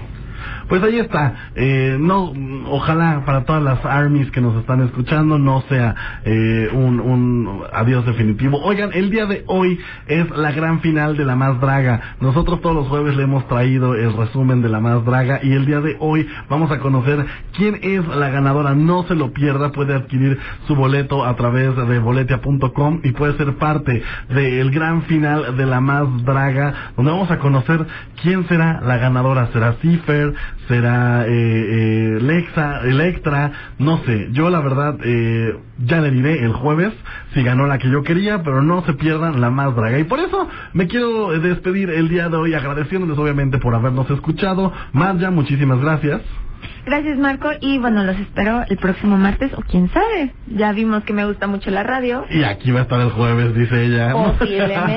Pues 0.67 0.83
ahí 0.83 0.99
está. 0.99 1.51
Eh, 1.55 1.95
no, 1.97 2.33
ojalá 2.67 3.23
para 3.25 3.45
todas 3.45 3.63
las 3.63 3.85
armies 3.85 4.31
que 4.31 4.41
nos 4.41 4.57
están 4.57 4.81
escuchando 4.81 5.39
no 5.39 5.61
sea 5.69 5.95
eh, 6.25 6.67
un, 6.73 6.99
un 6.99 7.28
adiós 7.73 8.05
definitivo. 8.05 8.59
Oigan, 8.63 8.91
el 8.93 9.09
día 9.09 9.25
de 9.25 9.43
hoy 9.47 9.79
es 10.07 10.29
la 10.31 10.51
gran 10.51 10.81
final 10.81 11.17
de 11.17 11.25
la 11.25 11.35
más 11.35 11.59
draga. 11.59 12.15
Nosotros 12.19 12.61
todos 12.61 12.75
los 12.75 12.87
jueves 12.87 13.15
le 13.15 13.23
hemos 13.23 13.47
traído 13.47 13.95
el 13.95 14.13
resumen 14.13 14.61
de 14.61 14.69
la 14.69 14.79
más 14.79 15.03
draga 15.05 15.39
y 15.43 15.53
el 15.53 15.65
día 15.65 15.81
de 15.81 15.97
hoy 15.99 16.27
vamos 16.49 16.71
a 16.71 16.79
conocer 16.79 17.25
quién 17.55 17.79
es 17.81 18.07
la 18.07 18.29
ganadora. 18.29 18.75
No 18.75 19.03
se 19.03 19.15
lo 19.15 19.33
pierda, 19.33 19.71
puede 19.71 19.93
adquirir 19.93 20.39
su 20.67 20.75
boleto 20.75 21.25
a 21.25 21.35
través 21.35 21.75
de 21.75 21.99
boletia.com 21.99 23.01
y 23.03 23.11
puede 23.11 23.37
ser 23.37 23.55
parte 23.57 24.03
del 24.29 24.71
gran 24.71 25.03
final 25.03 25.57
de 25.57 25.65
la 25.65 25.79
más 25.79 26.23
draga, 26.23 26.91
donde 26.95 27.11
vamos 27.11 27.31
a 27.31 27.39
conocer 27.39 27.85
quién 28.21 28.47
será 28.47 28.81
la 28.81 28.97
ganadora. 28.97 29.49
¿Será 29.53 29.73
Cipher? 29.81 30.33
Será 30.69 31.25
eh, 31.27 31.31
eh, 31.31 32.19
Lexa, 32.21 32.81
Electra, 32.83 33.51
no 33.79 33.97
sé. 34.05 34.29
Yo 34.31 34.49
la 34.51 34.61
verdad 34.61 34.97
eh, 35.03 35.57
ya 35.83 35.99
le 35.99 36.11
diré 36.11 36.45
el 36.45 36.53
jueves 36.53 36.93
si 37.33 37.43
ganó 37.43 37.65
la 37.65 37.79
que 37.79 37.89
yo 37.89 38.03
quería, 38.03 38.43
pero 38.43 38.61
no 38.61 38.85
se 38.85 38.93
pierdan 38.93 39.41
la 39.41 39.49
más 39.49 39.75
draga. 39.75 39.97
Y 39.99 40.03
por 40.03 40.19
eso 40.19 40.47
me 40.73 40.87
quiero 40.87 41.31
despedir 41.39 41.89
el 41.89 42.07
día 42.07 42.29
de 42.29 42.37
hoy 42.37 42.53
agradeciéndoles 42.53 43.17
obviamente 43.17 43.57
por 43.57 43.73
habernos 43.73 44.09
escuchado. 44.11 44.71
Marja, 44.93 45.31
muchísimas 45.31 45.81
gracias. 45.81 46.21
Gracias, 46.85 47.17
Marco. 47.17 47.49
Y 47.61 47.77
bueno, 47.77 48.03
los 48.03 48.17
espero 48.17 48.63
el 48.67 48.77
próximo 48.77 49.17
martes 49.17 49.51
o 49.55 49.61
quién 49.61 49.89
sabe. 49.91 50.33
Ya 50.47 50.71
vimos 50.71 51.03
que 51.03 51.13
me 51.13 51.25
gusta 51.25 51.47
mucho 51.47 51.69
la 51.71 51.83
radio. 51.83 52.25
Y 52.29 52.43
aquí 52.43 52.71
va 52.71 52.79
a 52.79 52.83
estar 52.83 52.99
el 53.01 53.11
jueves, 53.11 53.55
dice 53.55 53.85
ella. 53.85 54.13
Posiblemente. 54.13 54.93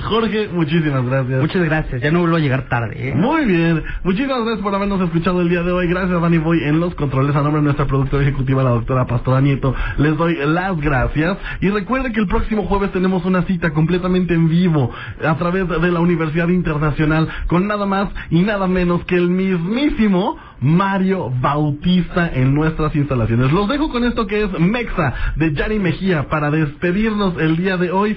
Jorge, 0.02 0.48
muchísimas 0.48 1.04
gracias. 1.04 1.40
Muchas 1.40 1.62
gracias. 1.62 2.02
Ya 2.02 2.10
no 2.10 2.20
vuelvo 2.20 2.36
a 2.36 2.40
llegar 2.40 2.68
tarde. 2.68 3.10
¿eh? 3.10 3.14
Muy 3.14 3.44
bien. 3.44 3.82
Muchísimas 4.04 4.38
gracias 4.40 4.60
por 4.62 4.74
habernos 4.74 5.00
escuchado 5.00 5.40
el 5.40 5.48
día 5.48 5.62
de 5.62 5.72
hoy. 5.72 5.88
Gracias, 5.88 6.20
Dani 6.20 6.38
Boy, 6.38 6.62
en 6.64 6.80
los 6.80 6.94
controles. 6.94 7.34
A 7.34 7.42
nombre 7.42 7.60
de 7.60 7.64
nuestra 7.64 7.86
productora 7.86 8.22
ejecutiva, 8.22 8.62
la 8.62 8.70
doctora 8.70 9.06
Pastora 9.06 9.40
Nieto, 9.40 9.74
les 9.98 10.16
doy 10.16 10.36
las 10.46 10.76
gracias. 10.80 11.38
Y 11.60 11.68
recuerde 11.70 12.12
que 12.12 12.20
el 12.20 12.26
próximo 12.26 12.64
jueves 12.64 12.92
tenemos 12.92 13.24
una 13.24 13.42
cita 13.42 13.70
completamente 13.70 14.34
en 14.34 14.48
vivo 14.48 14.90
a 15.24 15.36
través 15.36 15.68
de 15.68 15.90
la 15.90 16.00
Universidad 16.00 16.48
Internacional 16.48 17.28
con 17.46 17.66
nada 17.66 17.86
más 17.86 18.08
y 18.30 18.42
nada 18.42 18.66
menos 18.66 19.04
que 19.04 19.16
el 19.16 19.28
mismísimo 19.28 20.36
Mario 20.60 21.30
Bautista 21.40 22.30
en 22.32 22.54
nuestras 22.54 22.94
instalaciones. 22.94 23.52
Los 23.52 23.68
dejo 23.68 23.90
con 23.90 24.04
esto 24.04 24.26
que 24.26 24.44
es 24.44 24.58
Mexa 24.58 25.14
de 25.36 25.54
Yanni 25.54 25.78
Mejía 25.78 26.28
para 26.28 26.50
despedirnos 26.50 27.38
el 27.38 27.56
día 27.56 27.76
de 27.76 27.90
hoy. 27.90 28.16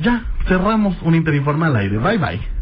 Ya, 0.00 0.24
cerramos 0.46 0.96
un 1.02 1.14
Interinformal 1.14 1.74
al 1.74 1.82
aire. 1.82 1.98
Bye 1.98 2.18
bye. 2.18 2.58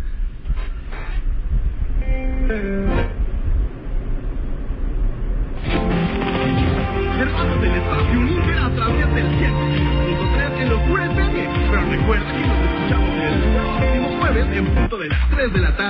del 7.61 7.73
espacio 7.73 8.21
Inter 8.21 8.59
a 8.59 8.71
través 8.75 9.15
del 9.15 9.27
100.3 9.27 10.61
en 10.61 10.69
Locura 10.69 11.07
FM. 11.07 11.49
Pero 11.71 11.91
recuerda 11.91 12.33
que 12.33 12.41
nos 12.41 12.59
escuchamos 12.59 13.11
el 13.23 13.37
próximo 13.53 14.19
jueves 14.19 14.47
en 14.57 14.67
punto 14.67 14.99
de 14.99 15.09
las 15.09 15.31
3 15.31 15.53
de 15.53 15.59
la 15.59 15.77
tarde. 15.77 15.87